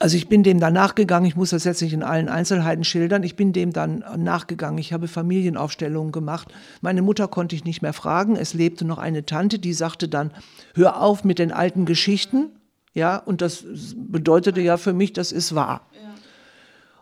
Also 0.01 0.17
ich 0.17 0.29
bin 0.29 0.43
dem 0.43 0.61
dann 0.61 0.75
nachgegangen, 0.75 1.27
ich 1.27 1.37
muss 1.37 1.51
das 1.51 1.65
jetzt 1.65 1.81
nicht 1.81 1.93
in 1.93 2.03
allen 2.03 2.29
Einzelheiten 2.29 2.85
schildern, 2.85 3.23
ich 3.23 3.37
bin 3.37 3.53
dem 3.53 3.73
dann 3.73 4.05
nachgegangen, 4.19 4.79
ich 4.79 4.93
habe 4.93 5.09
Familienaufstellungen 5.09 6.13
gemacht. 6.13 6.53
Meine 6.83 7.01
Mutter 7.01 7.29
konnte 7.29 7.55
ich 7.57 7.65
nicht 7.65 7.81
mehr 7.81 7.93
fragen, 7.93 8.37
es 8.37 8.55
lebte 8.55 8.85
noch 8.85 8.99
eine 8.99 9.25
Tante, 9.25 9.59
die 9.59 9.73
sagte 9.73 10.09
dann, 10.09 10.33
hör 10.75 11.01
auf 11.01 11.25
mit 11.25 11.39
den 11.39 11.53
alten 11.53 11.87
Geschichten, 11.87 12.51
ja, 12.93 13.17
und 13.17 13.41
das 13.41 13.65
bedeutete 13.97 14.61
ja 14.61 14.77
für 14.77 14.93
mich, 14.93 15.13
das 15.13 15.33
ist 15.33 15.55
wahr. 15.55 15.87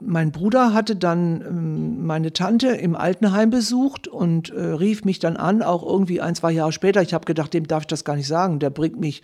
Mein 0.05 0.32
Bruder 0.32 0.74
hatte 0.74 0.96
dann 0.96 1.42
ähm, 1.42 2.07
meine 2.07 2.32
Tante 2.32 2.68
im 2.68 2.96
Altenheim 2.96 3.50
besucht 3.50 4.09
und 4.09 4.50
äh, 4.50 4.61
rief 4.61 5.05
mich 5.05 5.18
dann 5.18 5.36
an, 5.36 5.62
auch 5.62 5.84
irgendwie 5.84 6.20
ein, 6.20 6.34
zwei 6.34 6.53
Jahre 6.53 6.72
später. 6.72 7.03
Ich 7.03 7.14
habe 7.14 7.24
gedacht, 7.24 7.55
dem 7.55 7.66
darf 7.66 7.82
ich 7.82 7.86
das 7.88 8.05
gar 8.05 8.16
nicht 8.16 8.26
sagen. 8.26 8.59
Der 8.59 8.70
bringt 8.70 8.98
mich 8.98 9.22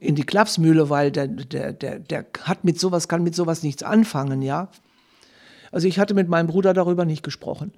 in 0.00 0.14
die 0.14 0.24
Klapsmühle, 0.24 0.90
weil 0.90 1.10
der, 1.10 1.28
der, 1.28 1.72
der, 1.72 1.98
der 1.98 2.26
hat 2.42 2.64
mit 2.64 2.78
sowas, 2.78 3.08
kann 3.08 3.22
mit 3.22 3.34
sowas 3.34 3.62
nichts 3.62 3.82
anfangen, 3.82 4.42
ja. 4.42 4.68
Also 5.72 5.88
ich 5.88 5.98
hatte 5.98 6.14
mit 6.14 6.28
meinem 6.28 6.46
Bruder 6.46 6.72
darüber 6.72 7.04
nicht 7.04 7.22
gesprochen. 7.22 7.72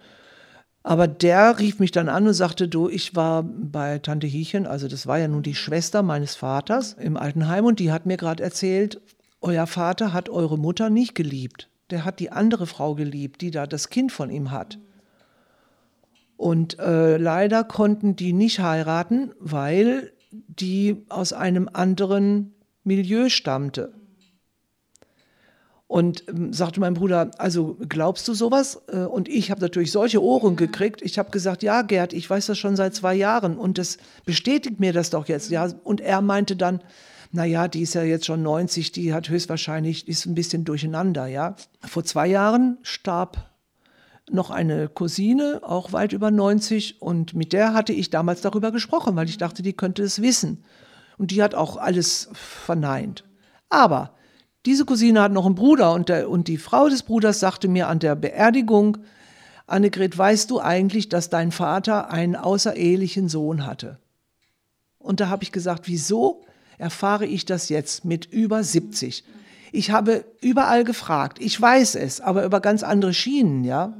Aber 0.82 1.08
der 1.08 1.58
rief 1.58 1.80
mich 1.80 1.90
dann 1.90 2.08
an 2.08 2.26
und 2.26 2.34
sagte, 2.34 2.68
du, 2.68 2.88
ich 2.88 3.16
war 3.16 3.42
bei 3.42 3.98
Tante 3.98 4.26
Hiechen, 4.26 4.66
also 4.66 4.86
das 4.86 5.06
war 5.06 5.18
ja 5.18 5.26
nun 5.28 5.42
die 5.42 5.54
Schwester 5.54 6.02
meines 6.02 6.36
Vaters 6.36 6.92
im 6.92 7.16
Altenheim 7.16 7.64
und 7.64 7.80
die 7.80 7.90
hat 7.90 8.06
mir 8.06 8.16
gerade 8.16 8.42
erzählt, 8.42 9.00
euer 9.40 9.66
Vater 9.66 10.12
hat 10.12 10.28
eure 10.28 10.58
Mutter 10.58 10.90
nicht 10.90 11.14
geliebt 11.14 11.68
der 11.90 12.04
hat 12.04 12.20
die 12.20 12.32
andere 12.32 12.66
Frau 12.66 12.94
geliebt, 12.94 13.40
die 13.40 13.50
da 13.50 13.66
das 13.66 13.88
Kind 13.90 14.12
von 14.12 14.30
ihm 14.30 14.50
hat. 14.50 14.78
Und 16.36 16.78
äh, 16.78 17.16
leider 17.16 17.64
konnten 17.64 18.16
die 18.16 18.32
nicht 18.32 18.60
heiraten, 18.60 19.32
weil 19.38 20.12
die 20.30 21.04
aus 21.08 21.32
einem 21.32 21.68
anderen 21.72 22.54
Milieu 22.84 23.28
stammte. 23.28 23.92
Und 25.88 26.28
ähm, 26.28 26.52
sagte 26.52 26.80
mein 26.80 26.94
Bruder, 26.94 27.30
also 27.38 27.76
glaubst 27.88 28.26
du 28.26 28.34
sowas? 28.34 28.82
Äh, 28.88 28.98
und 28.98 29.28
ich 29.28 29.50
habe 29.50 29.60
natürlich 29.60 29.92
solche 29.92 30.22
Ohren 30.22 30.56
gekriegt. 30.56 31.00
Ich 31.00 31.18
habe 31.18 31.30
gesagt, 31.30 31.62
ja, 31.62 31.82
Gerd, 31.82 32.12
ich 32.12 32.28
weiß 32.28 32.46
das 32.46 32.58
schon 32.58 32.76
seit 32.76 32.94
zwei 32.94 33.14
Jahren 33.14 33.56
und 33.56 33.78
das 33.78 33.98
bestätigt 34.24 34.80
mir 34.80 34.92
das 34.92 35.10
doch 35.10 35.28
jetzt. 35.28 35.50
Ja, 35.50 35.68
und 35.84 36.00
er 36.00 36.20
meinte 36.22 36.56
dann, 36.56 36.80
naja, 37.32 37.68
die 37.68 37.82
ist 37.82 37.94
ja 37.94 38.02
jetzt 38.02 38.26
schon 38.26 38.42
90, 38.42 38.92
die 38.92 39.12
hat 39.12 39.28
höchstwahrscheinlich, 39.28 40.08
ist 40.08 40.26
ein 40.26 40.34
bisschen 40.34 40.64
durcheinander, 40.64 41.26
ja. 41.26 41.56
Vor 41.80 42.04
zwei 42.04 42.26
Jahren 42.26 42.78
starb 42.82 43.50
noch 44.30 44.50
eine 44.50 44.88
Cousine, 44.88 45.60
auch 45.62 45.92
weit 45.92 46.12
über 46.12 46.30
90, 46.30 47.00
und 47.00 47.34
mit 47.34 47.52
der 47.52 47.74
hatte 47.74 47.92
ich 47.92 48.10
damals 48.10 48.40
darüber 48.40 48.72
gesprochen, 48.72 49.16
weil 49.16 49.28
ich 49.28 49.38
dachte, 49.38 49.62
die 49.62 49.72
könnte 49.72 50.02
es 50.02 50.20
wissen. 50.20 50.64
Und 51.18 51.30
die 51.30 51.42
hat 51.42 51.54
auch 51.54 51.76
alles 51.76 52.28
verneint. 52.32 53.24
Aber 53.68 54.14
diese 54.66 54.84
Cousine 54.84 55.22
hat 55.22 55.32
noch 55.32 55.46
einen 55.46 55.54
Bruder 55.54 55.92
und, 55.92 56.08
der, 56.08 56.28
und 56.28 56.48
die 56.48 56.58
Frau 56.58 56.88
des 56.88 57.04
Bruders 57.04 57.40
sagte 57.40 57.68
mir 57.68 57.88
an 57.88 58.00
der 58.00 58.16
Beerdigung, 58.16 58.98
Annegret, 59.68 60.16
weißt 60.16 60.50
du 60.50 60.60
eigentlich, 60.60 61.08
dass 61.08 61.30
dein 61.30 61.50
Vater 61.50 62.10
einen 62.10 62.36
außerehelichen 62.36 63.28
Sohn 63.28 63.66
hatte? 63.66 63.98
Und 64.98 65.20
da 65.20 65.28
habe 65.28 65.44
ich 65.44 65.52
gesagt, 65.52 65.86
wieso? 65.86 66.44
Erfahre 66.78 67.26
ich 67.26 67.44
das 67.44 67.68
jetzt 67.68 68.04
mit 68.04 68.26
über 68.26 68.62
70. 68.62 69.24
Ich 69.72 69.90
habe 69.90 70.24
überall 70.40 70.84
gefragt. 70.84 71.38
Ich 71.40 71.60
weiß 71.60 71.96
es, 71.96 72.20
aber 72.20 72.44
über 72.44 72.60
ganz 72.60 72.82
andere 72.82 73.14
Schienen, 73.14 73.64
ja. 73.64 73.94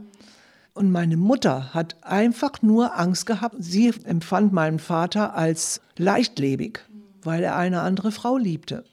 Und 0.74 0.90
meine 0.90 1.16
Mutter 1.16 1.72
hat 1.74 1.96
einfach 2.02 2.60
nur 2.60 2.98
Angst 2.98 3.26
gehabt. 3.26 3.56
Sie 3.58 3.92
empfand 4.04 4.52
meinen 4.52 4.78
Vater 4.78 5.34
als 5.34 5.80
leichtlebig, 5.96 6.80
weil 7.22 7.42
er 7.42 7.56
eine 7.56 7.80
andere 7.80 8.12
Frau 8.12 8.36
liebte. 8.36 8.84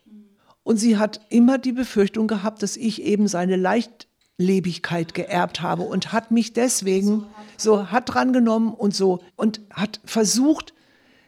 Und 0.64 0.78
sie 0.78 0.98
hat 0.98 1.20
immer 1.30 1.58
die 1.58 1.74
Befürchtung 1.74 2.28
gehabt, 2.28 2.64
dass 2.64 2.78
ich 2.78 3.02
eben 3.02 3.28
seine 3.28 3.58
Leichtlebigkeit 3.58 5.14
geerbt 5.14 5.62
habe 5.62 5.84
und 5.84 6.14
hat 6.14 6.32
mich 6.32 6.54
deswegen 6.54 7.26
so 7.58 7.92
hat 7.92 8.14
drangenommen 8.14 8.74
und 8.74 8.96
so 8.96 9.22
und 9.36 9.60
hat 9.70 10.00
versucht, 10.06 10.74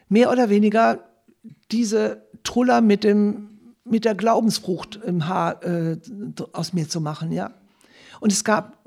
mehr 0.07 0.31
oder 0.31 0.49
weniger 0.49 1.03
diese 1.71 2.24
Truller 2.45 2.79
mit, 2.79 3.03
dem, 3.03 3.49
mit 3.83 4.05
der 4.05 4.15
Glaubensfrucht 4.15 5.01
im 5.05 5.27
Haar 5.27 5.61
äh, 5.63 5.97
aus 6.53 6.71
mir 6.71 6.87
zu 6.87 7.01
machen, 7.01 7.33
ja. 7.33 7.51
Und 8.21 8.31
es 8.31 8.45
gab 8.45 8.77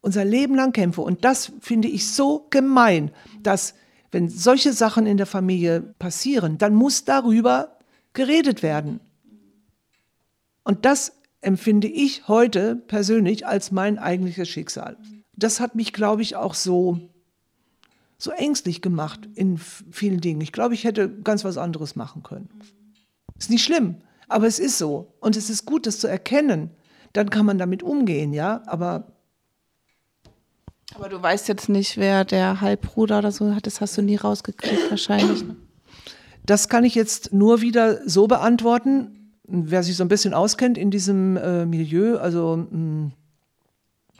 unser 0.00 0.24
Leben 0.24 0.56
lang 0.56 0.72
Kämpfe 0.72 1.02
und 1.02 1.24
das 1.24 1.52
finde 1.60 1.86
ich 1.86 2.10
so 2.10 2.48
gemein, 2.50 3.12
dass 3.42 3.74
Wenn 4.12 4.28
solche 4.28 4.74
Sachen 4.74 5.06
in 5.06 5.16
der 5.16 5.26
Familie 5.26 5.80
passieren, 5.80 6.58
dann 6.58 6.74
muss 6.74 7.04
darüber 7.04 7.78
geredet 8.12 8.62
werden. 8.62 9.00
Und 10.64 10.84
das 10.84 11.12
empfinde 11.40 11.88
ich 11.88 12.28
heute 12.28 12.76
persönlich 12.76 13.46
als 13.46 13.72
mein 13.72 13.98
eigentliches 13.98 14.48
Schicksal. 14.48 14.98
Das 15.34 15.60
hat 15.60 15.74
mich, 15.74 15.94
glaube 15.94 16.20
ich, 16.20 16.36
auch 16.36 16.54
so, 16.54 17.00
so 18.18 18.30
ängstlich 18.32 18.82
gemacht 18.82 19.20
in 19.34 19.56
vielen 19.56 20.20
Dingen. 20.20 20.42
Ich 20.42 20.52
glaube, 20.52 20.74
ich 20.74 20.84
hätte 20.84 21.08
ganz 21.08 21.42
was 21.42 21.56
anderes 21.56 21.96
machen 21.96 22.22
können. 22.22 22.50
Ist 23.42 23.50
nicht 23.50 23.64
schlimm, 23.64 23.96
aber 24.28 24.46
es 24.46 24.58
ist 24.58 24.78
so. 24.78 25.14
Und 25.20 25.36
es 25.36 25.50
ist 25.50 25.66
gut, 25.66 25.86
das 25.86 25.98
zu 25.98 26.06
erkennen. 26.06 26.70
Dann 27.12 27.30
kann 27.30 27.44
man 27.44 27.58
damit 27.58 27.82
umgehen, 27.82 28.32
ja. 28.32 28.62
Aber 28.66 29.06
aber 30.94 31.08
du 31.08 31.22
weißt 31.22 31.48
jetzt 31.48 31.70
nicht, 31.70 31.96
wer 31.96 32.24
der 32.24 32.60
Halbbruder 32.60 33.18
oder 33.18 33.32
so 33.32 33.54
hat, 33.54 33.66
das 33.66 33.80
hast 33.80 33.96
du 33.96 34.02
nie 34.02 34.16
rausgekriegt 34.16 34.90
wahrscheinlich. 34.90 35.42
Ne? 35.42 35.56
Das 36.44 36.68
kann 36.68 36.84
ich 36.84 36.94
jetzt 36.94 37.32
nur 37.32 37.62
wieder 37.62 38.06
so 38.06 38.26
beantworten 38.26 39.22
wer 39.52 39.82
sich 39.82 39.96
so 39.96 40.04
ein 40.04 40.08
bisschen 40.08 40.34
auskennt 40.34 40.78
in 40.78 40.90
diesem 40.90 41.36
äh, 41.36 41.66
Milieu, 41.66 42.16
also 42.18 42.56
mh, 42.56 42.66
hm, 42.70 43.12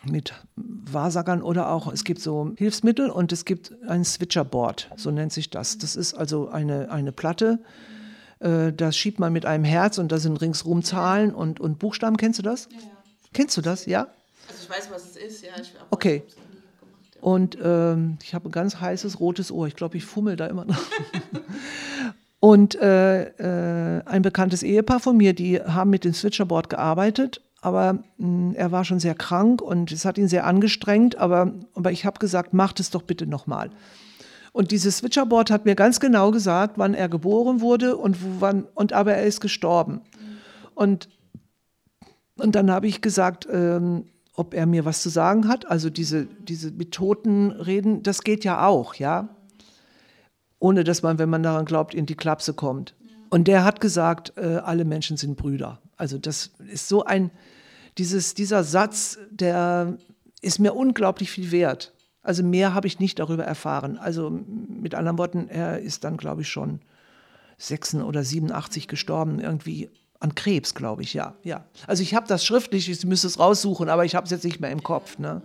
mit 0.05 0.35
Wahrsagern 0.57 1.43
oder 1.43 1.71
auch, 1.71 1.93
es 1.93 2.03
gibt 2.03 2.21
so 2.21 2.53
Hilfsmittel 2.57 3.09
und 3.09 3.31
es 3.31 3.45
gibt 3.45 3.73
ein 3.87 4.05
Switcherboard, 4.05 4.91
so 4.97 5.13
nennt 5.13 5.33
sich 5.33 5.49
das. 5.49 5.79
Das 5.79 5.95
ist 5.95 6.15
also 6.15 6.49
eine, 6.49 6.91
eine 6.91 7.13
Platte, 7.13 7.61
äh, 8.43 8.73
das 8.73 8.97
schiebt 8.97 9.19
man 9.19 9.33
mit 9.33 9.47
einem 9.47 9.65
Herz 9.65 9.99
und 9.99 10.13
da 10.13 10.19
sind 10.19 10.41
ringsrum 10.41 10.83
Zahlen 10.83 11.35
und, 11.35 11.61
und 11.61 11.79
Buchstaben. 11.79 12.17
Kennst 12.17 12.39
du 12.39 12.43
das? 12.43 12.69
Ja, 12.71 12.79
ja. 12.79 12.85
Kennst 13.33 13.57
du 13.57 13.61
das, 13.61 13.87
ja? 13.87 14.09
Also 14.49 14.63
ich 14.65 14.71
weiß, 14.71 14.91
was 14.91 15.11
es 15.11 15.17
ist, 15.17 15.45
ja. 15.45 15.51
Ich, 15.61 15.73
okay. 15.91 16.23
Und 17.21 17.57
ähm, 17.63 18.19
ich 18.23 18.35
habe 18.35 18.49
ein 18.49 18.53
ganz 18.53 18.81
heißes 18.81 19.21
rotes 19.21 19.53
Ohr. 19.53 19.69
Ich 19.69 19.77
glaube, 19.77 19.97
ich 19.97 20.05
fummel 20.05 20.37
da 20.37 20.47
immer 20.47 20.65
noch. 20.65 20.77
Und 22.41 22.75
äh, 22.75 23.27
äh, 23.99 24.03
ein 24.05 24.23
bekanntes 24.23 24.65
Ehepaar 24.65 24.99
von 24.99 25.17
mir, 25.17 25.33
die 25.33 25.61
haben 25.61 25.91
mit 25.91 26.03
dem 26.05 26.13
Switcherboard 26.13 26.69
gearbeitet, 26.69 27.41
aber 27.61 27.93
mh, 27.93 28.03
hm, 28.19 28.55
er 28.57 28.73
war 28.73 28.85
schon 28.85 28.99
sehr 28.99 29.15
krank 29.15 29.63
und 29.63 29.93
es 29.93 30.05
hat 30.05 30.19
ihn 30.19 30.27
sehr 30.27 30.45
angestrengt, 30.45 31.17
aber, 31.19 31.53
aber 31.77 31.93
ich 31.93 32.05
habe 32.05 32.19
gesagt, 32.19 32.53
macht 32.53 32.81
es 32.81 32.91
doch 32.91 33.03
bitte 33.03 33.29
nochmal. 33.29 33.71
Und 34.53 34.71
dieses 34.71 34.99
Switcherboard 34.99 35.51
hat 35.51 35.65
mir 35.65 35.75
ganz 35.75 35.99
genau 35.99 36.31
gesagt, 36.31 36.77
wann 36.77 36.95
er 36.95 37.09
geboren 37.09 37.61
wurde 37.61 37.97
und 37.97 38.17
wann, 38.41 38.65
und 38.75 38.93
aber 38.93 39.15
er 39.15 39.25
ist 39.25 39.41
gestorben. 39.41 40.03
Und, 40.75 41.09
und 42.37 42.55
dann 42.55 42.71
habe 42.71 42.87
ich 42.87 43.01
gesagt, 43.01 43.49
ähm, 43.51 44.05
ob 44.35 44.55
er 44.55 44.67
mir 44.67 44.85
was 44.85 45.03
zu 45.03 45.09
sagen 45.09 45.49
hat. 45.49 45.71
Also 45.71 45.91
diese, 45.91 46.27
diese 46.27 46.71
mit 46.71 46.93
Toten 46.93 47.51
reden, 47.51 48.03
das 48.03 48.23
geht 48.23 48.45
ja 48.45 48.67
auch, 48.67 48.95
ja 48.95 49.29
ohne 50.63 50.85
dass 50.85 51.03
man, 51.03 51.19
wenn 51.19 51.29
man 51.29 51.43
daran 51.43 51.65
glaubt, 51.65 51.93
in 51.93 52.07
die 52.07 52.15
Klapse 52.15 52.55
kommt. 52.55 52.95
Und 53.31 53.49
der 53.49 53.65
hat 53.65 53.81
gesagt, 53.81 54.35
äh, 54.37 54.61
alle 54.63 54.85
Menschen 54.85 55.17
sind 55.17 55.37
Brüder. 55.37 55.81
Also 55.97 56.19
das 56.19 56.53
ist 56.71 56.89
so 56.89 57.05
ein, 57.05 57.33
dieses, 57.99 58.35
dieser 58.35 58.63
Satz, 58.63 59.19
der 59.31 59.99
ist 60.41 60.61
mir 60.61 60.75
unglaublich 60.75 61.31
viel 61.33 61.51
wert. 61.51 61.93
Also 62.23 62.43
mehr 62.43 62.73
habe 62.75 62.87
ich 62.87 63.01
nicht 63.01 63.19
darüber 63.19 63.45
erfahren. 63.45 63.99
Also 63.99 64.31
mit 64.31 64.95
anderen 64.95 65.19
Worten, 65.19 65.49
er 65.49 65.81
ist 65.81 66.05
dann, 66.05 66.17
glaube 66.17 66.43
ich, 66.43 66.49
schon 66.49 66.81
86 67.59 68.03
oder 68.03 68.25
87 68.25 68.89
gestorben, 68.89 69.41
irgendwie 69.41 69.91
an 70.21 70.35
Krebs, 70.35 70.75
glaube 70.75 71.03
ich, 71.03 71.15
ja. 71.15 71.35
ja. 71.43 71.65
Also 71.87 72.03
ich 72.03 72.15
habe 72.15 72.29
das 72.29 72.45
schriftlich, 72.45 72.89
ich 72.89 73.05
müsste 73.05 73.27
es 73.27 73.41
raussuchen, 73.41 73.89
aber 73.89 74.05
ich 74.05 74.15
habe 74.15 74.25
es 74.25 74.31
jetzt 74.31 74.45
nicht 74.45 74.61
mehr 74.61 74.71
im 74.71 74.83
Kopf. 74.83 75.19
Ne? 75.19 75.43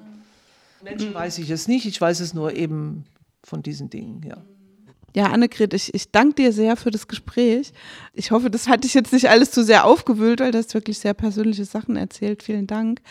Menschen 0.83 1.13
weiß 1.13 1.39
ich 1.39 1.49
es 1.49 1.67
nicht, 1.67 1.85
ich 1.87 1.99
weiß 1.99 2.19
es 2.19 2.35
nur 2.35 2.53
eben 2.53 3.05
von 3.43 3.63
diesen 3.63 3.89
Dingen, 3.89 4.21
ja. 4.23 4.37
Ja, 5.15 5.31
Annegret, 5.31 5.73
ich, 5.73 5.95
ich 5.95 6.11
danke 6.11 6.35
dir 6.35 6.53
sehr 6.53 6.75
für 6.75 6.91
das 6.91 7.07
Gespräch. 7.07 7.71
Ich 8.13 8.29
hoffe, 8.29 8.51
das 8.51 8.67
hat 8.67 8.83
dich 8.83 8.93
jetzt 8.93 9.13
nicht 9.13 9.29
alles 9.29 9.49
zu 9.49 9.63
sehr 9.63 9.85
aufgewühlt, 9.85 10.41
weil 10.41 10.51
du 10.51 10.59
hast 10.59 10.75
wirklich 10.75 10.99
sehr 10.99 11.15
persönliche 11.15 11.65
Sachen 11.65 11.95
erzählt. 11.95 12.43
Vielen 12.43 12.67
Dank. 12.67 13.01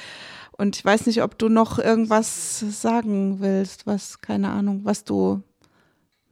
Und 0.59 0.76
ich 0.76 0.84
weiß 0.84 1.07
nicht, 1.07 1.22
ob 1.22 1.38
du 1.38 1.48
noch 1.48 1.78
irgendwas 1.78 2.61
sagen 2.70 3.40
willst, 3.40 3.86
was, 3.86 4.20
keine 4.20 4.50
Ahnung, 4.50 4.80
was 4.84 5.04
du 5.04 5.42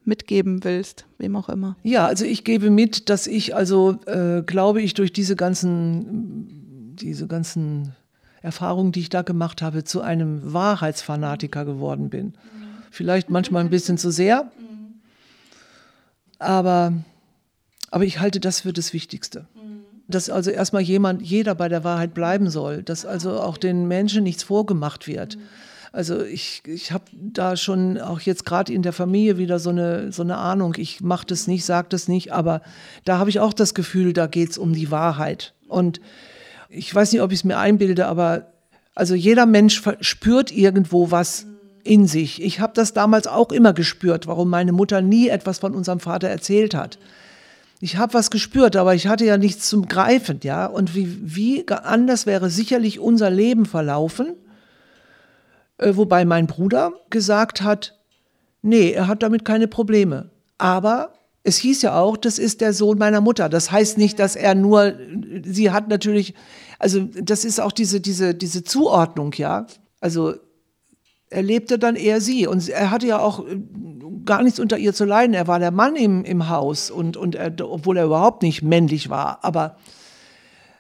mitgeben 0.05 0.64
willst, 0.64 1.07
wem 1.18 1.37
auch 1.37 1.49
immer. 1.49 1.77
Ja, 1.83 2.07
also 2.07 2.25
ich 2.25 2.45
gebe 2.45 2.70
mit, 2.70 3.09
dass 3.09 3.27
ich 3.27 3.55
also, 3.55 3.99
äh, 4.07 4.43
glaube 4.43 4.83
ich, 4.83 4.95
durch 4.95 5.12
diese 5.12 5.37
ganzen, 5.37 6.95
diese 6.97 7.27
ganzen 7.27 7.95
Erfahrungen, 8.43 8.93
die 8.93 9.01
ich 9.01 9.09
da 9.09 9.22
gemacht 9.22 9.62
habe, 9.62 9.85
zu 9.85 10.01
einem 10.01 10.53
Wahrheitsfanatiker 10.53 11.64
geworden 11.64 12.11
bin. 12.11 12.35
Vielleicht 12.91 13.31
manchmal 13.31 13.64
ein 13.64 13.70
bisschen 13.70 13.99
zu 13.99 14.11
sehr, 14.11 14.51
aber, 16.39 16.93
aber 17.91 18.05
ich 18.05 18.20
halte 18.20 18.41
das 18.41 18.61
für 18.61 18.72
das 18.72 18.93
Wichtigste. 18.93 19.49
Dass 20.09 20.29
also 20.29 20.51
erstmal 20.51 20.83
jemand, 20.83 21.23
jeder 21.23 21.55
bei 21.55 21.69
der 21.69 21.85
Wahrheit 21.85 22.15
bleiben 22.15 22.51
soll, 22.51 22.83
dass 22.83 23.07
also 23.07 23.41
auch 23.41 23.57
den 23.57 23.89
Menschen 23.89 24.23
nichts 24.23 24.43
vorgemacht 24.43 25.07
wird. 25.07 25.39
Also 25.93 26.25
ich, 26.25 26.63
ich 26.67 26.91
habe 26.91 27.05
da 27.13 27.57
schon 27.57 27.99
auch 27.99 28.21
jetzt 28.21 28.45
gerade 28.45 28.73
in 28.73 28.83
der 28.83 28.93
Familie 28.93 29.39
wieder 29.39 29.61
so 29.61 29.71
eine, 29.71 30.11
so 30.11 30.23
eine 30.23 30.37
Ahnung, 30.37 30.75
ich 30.77 31.01
mache 31.01 31.25
das 31.25 31.47
nicht, 31.47 31.65
sage 31.65 31.87
das 31.89 32.09
nicht, 32.09 32.33
aber 32.33 32.63
da 33.05 33.19
habe 33.19 33.31
ich 33.31 33.39
auch 33.39 33.53
das 33.53 33.75
Gefühl, 33.75 34.13
da 34.13 34.27
geht 34.27 34.51
es 34.51 34.59
um 34.59 34.73
die 34.73 34.91
Wahrheit. 34.91 35.55
Und 35.69 36.01
ich 36.69 36.93
weiß 36.93 37.13
nicht, 37.13 37.23
ob 37.23 37.31
ich 37.31 37.39
es 37.39 37.45
mir 37.45 37.59
einbilde, 37.59 38.07
aber 38.07 38.47
also 38.97 39.15
jeder 39.15 39.47
Mensch 39.47 39.83
spürt 40.01 40.51
irgendwo 40.51 41.13
was 41.13 41.47
in 41.85 42.09
sich. 42.09 42.43
Ich 42.43 42.59
habe 42.59 42.73
das 42.75 42.93
damals 42.93 43.29
auch 43.29 43.53
immer 43.53 43.73
gespürt, 43.73 44.27
warum 44.27 44.51
meine 44.51 44.73
Mutter 44.73 45.01
nie 45.01 45.29
etwas 45.29 45.61
von 45.61 45.75
unserem 45.75 46.01
Vater 46.01 46.29
erzählt 46.29 46.75
hat. 46.75 46.99
Ich 47.85 47.99
habe 47.99 48.14
was 48.14 48.30
gespürt, 48.30 48.76
aber 48.76 48.95
ich 48.95 49.09
hatte 49.09 49.26
ja 49.26 49.37
nichts 49.37 49.68
zum 49.68 49.87
Greifen, 49.89 50.41
ja. 50.43 50.64
Und 50.64 50.95
wie, 50.95 51.18
wie 51.20 51.68
anders 51.68 52.24
wäre 52.24 52.49
sicherlich 52.49 52.99
unser 52.99 53.28
Leben 53.28 53.66
verlaufen, 53.66 54.32
äh, 55.76 55.95
wobei 55.95 56.24
mein 56.24 56.47
Bruder 56.47 56.95
gesagt 57.11 57.61
hat, 57.61 58.01
nee, 58.62 58.93
er 58.93 59.07
hat 59.07 59.22
damit 59.22 59.45
keine 59.45 59.68
Probleme. 59.68 60.30
Aber 60.57 61.12
es 61.43 61.59
hieß 61.59 61.82
ja 61.82 61.99
auch, 61.99 62.16
das 62.16 62.39
ist 62.39 62.62
der 62.62 62.72
Sohn 62.72 62.97
meiner 62.97 63.20
Mutter. 63.20 63.51
Das 63.51 63.70
heißt 63.70 63.99
nicht, 63.99 64.18
dass 64.18 64.35
er 64.35 64.55
nur, 64.55 64.95
sie 65.45 65.70
hat 65.70 65.89
natürlich, 65.89 66.32
also 66.78 67.01
das 67.01 67.45
ist 67.45 67.61
auch 67.61 67.72
diese, 67.72 68.01
diese, 68.01 68.35
diese 68.35 68.64
Zuordnung, 68.64 69.35
ja. 69.35 69.66
Also 70.01 70.37
erlebte 71.35 71.78
dann 71.78 71.97
eher 71.97 72.20
sie. 72.20 72.47
Und 72.47 72.68
er 72.68 72.91
hatte 72.91 73.07
ja 73.07 73.18
auch 73.18 73.47
äh, 73.47 73.61
gar 74.24 74.43
nichts 74.43 74.59
unter 74.61 74.78
ihr 74.78 74.95
zu 74.95 75.05
leiden. 75.05 75.35
Er 75.35 75.47
war 75.47 75.59
der 75.59 75.70
Mann 75.70 75.97
im, 75.97 76.24
im 76.24 76.49
Haus, 76.49 76.91
und, 76.91 77.16
und 77.16 77.35
er, 77.35 77.53
obwohl 77.61 77.97
er 77.97 78.05
überhaupt 78.05 78.43
nicht 78.43 78.62
männlich 78.62 79.11
war. 79.11 79.45
Aber, 79.45 79.76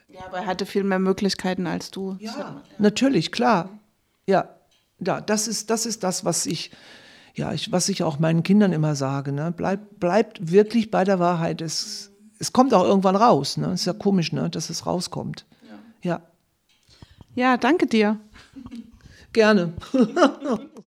ja, 0.08 0.20
aber 0.26 0.38
er 0.38 0.46
hatte 0.46 0.66
viel 0.66 0.84
mehr 0.84 0.98
Möglichkeiten 0.98 1.66
als 1.66 1.90
du. 1.90 2.16
Ja, 2.20 2.32
ja. 2.38 2.62
natürlich, 2.78 3.32
klar. 3.32 3.68
Ja, 4.26 4.48
ja 5.00 5.20
das, 5.20 5.48
ist, 5.48 5.70
das 5.70 5.86
ist 5.86 6.02
das, 6.02 6.24
was 6.24 6.46
ich, 6.46 6.70
ja, 7.34 7.52
ich, 7.52 7.72
was 7.72 7.88
ich 7.88 8.02
auch 8.02 8.18
meinen 8.18 8.42
Kindern 8.42 8.72
immer 8.72 8.94
sage. 8.94 9.32
Ne? 9.32 9.52
Bleib, 9.54 10.00
bleibt 10.00 10.50
wirklich 10.50 10.90
bei 10.90 11.04
der 11.04 11.18
Wahrheit. 11.18 11.60
Es, 11.60 12.10
es 12.38 12.52
kommt 12.52 12.72
auch 12.74 12.84
irgendwann 12.84 13.16
raus. 13.16 13.56
Ne? 13.56 13.72
Ist 13.72 13.86
ja 13.86 13.92
komisch, 13.92 14.32
ne? 14.32 14.48
dass 14.48 14.70
es 14.70 14.86
rauskommt. 14.86 15.44
Ja. 16.02 16.10
Ja, 16.10 16.22
ja 17.34 17.56
danke 17.56 17.86
dir. 17.86 18.18
Gerne. 19.34 19.74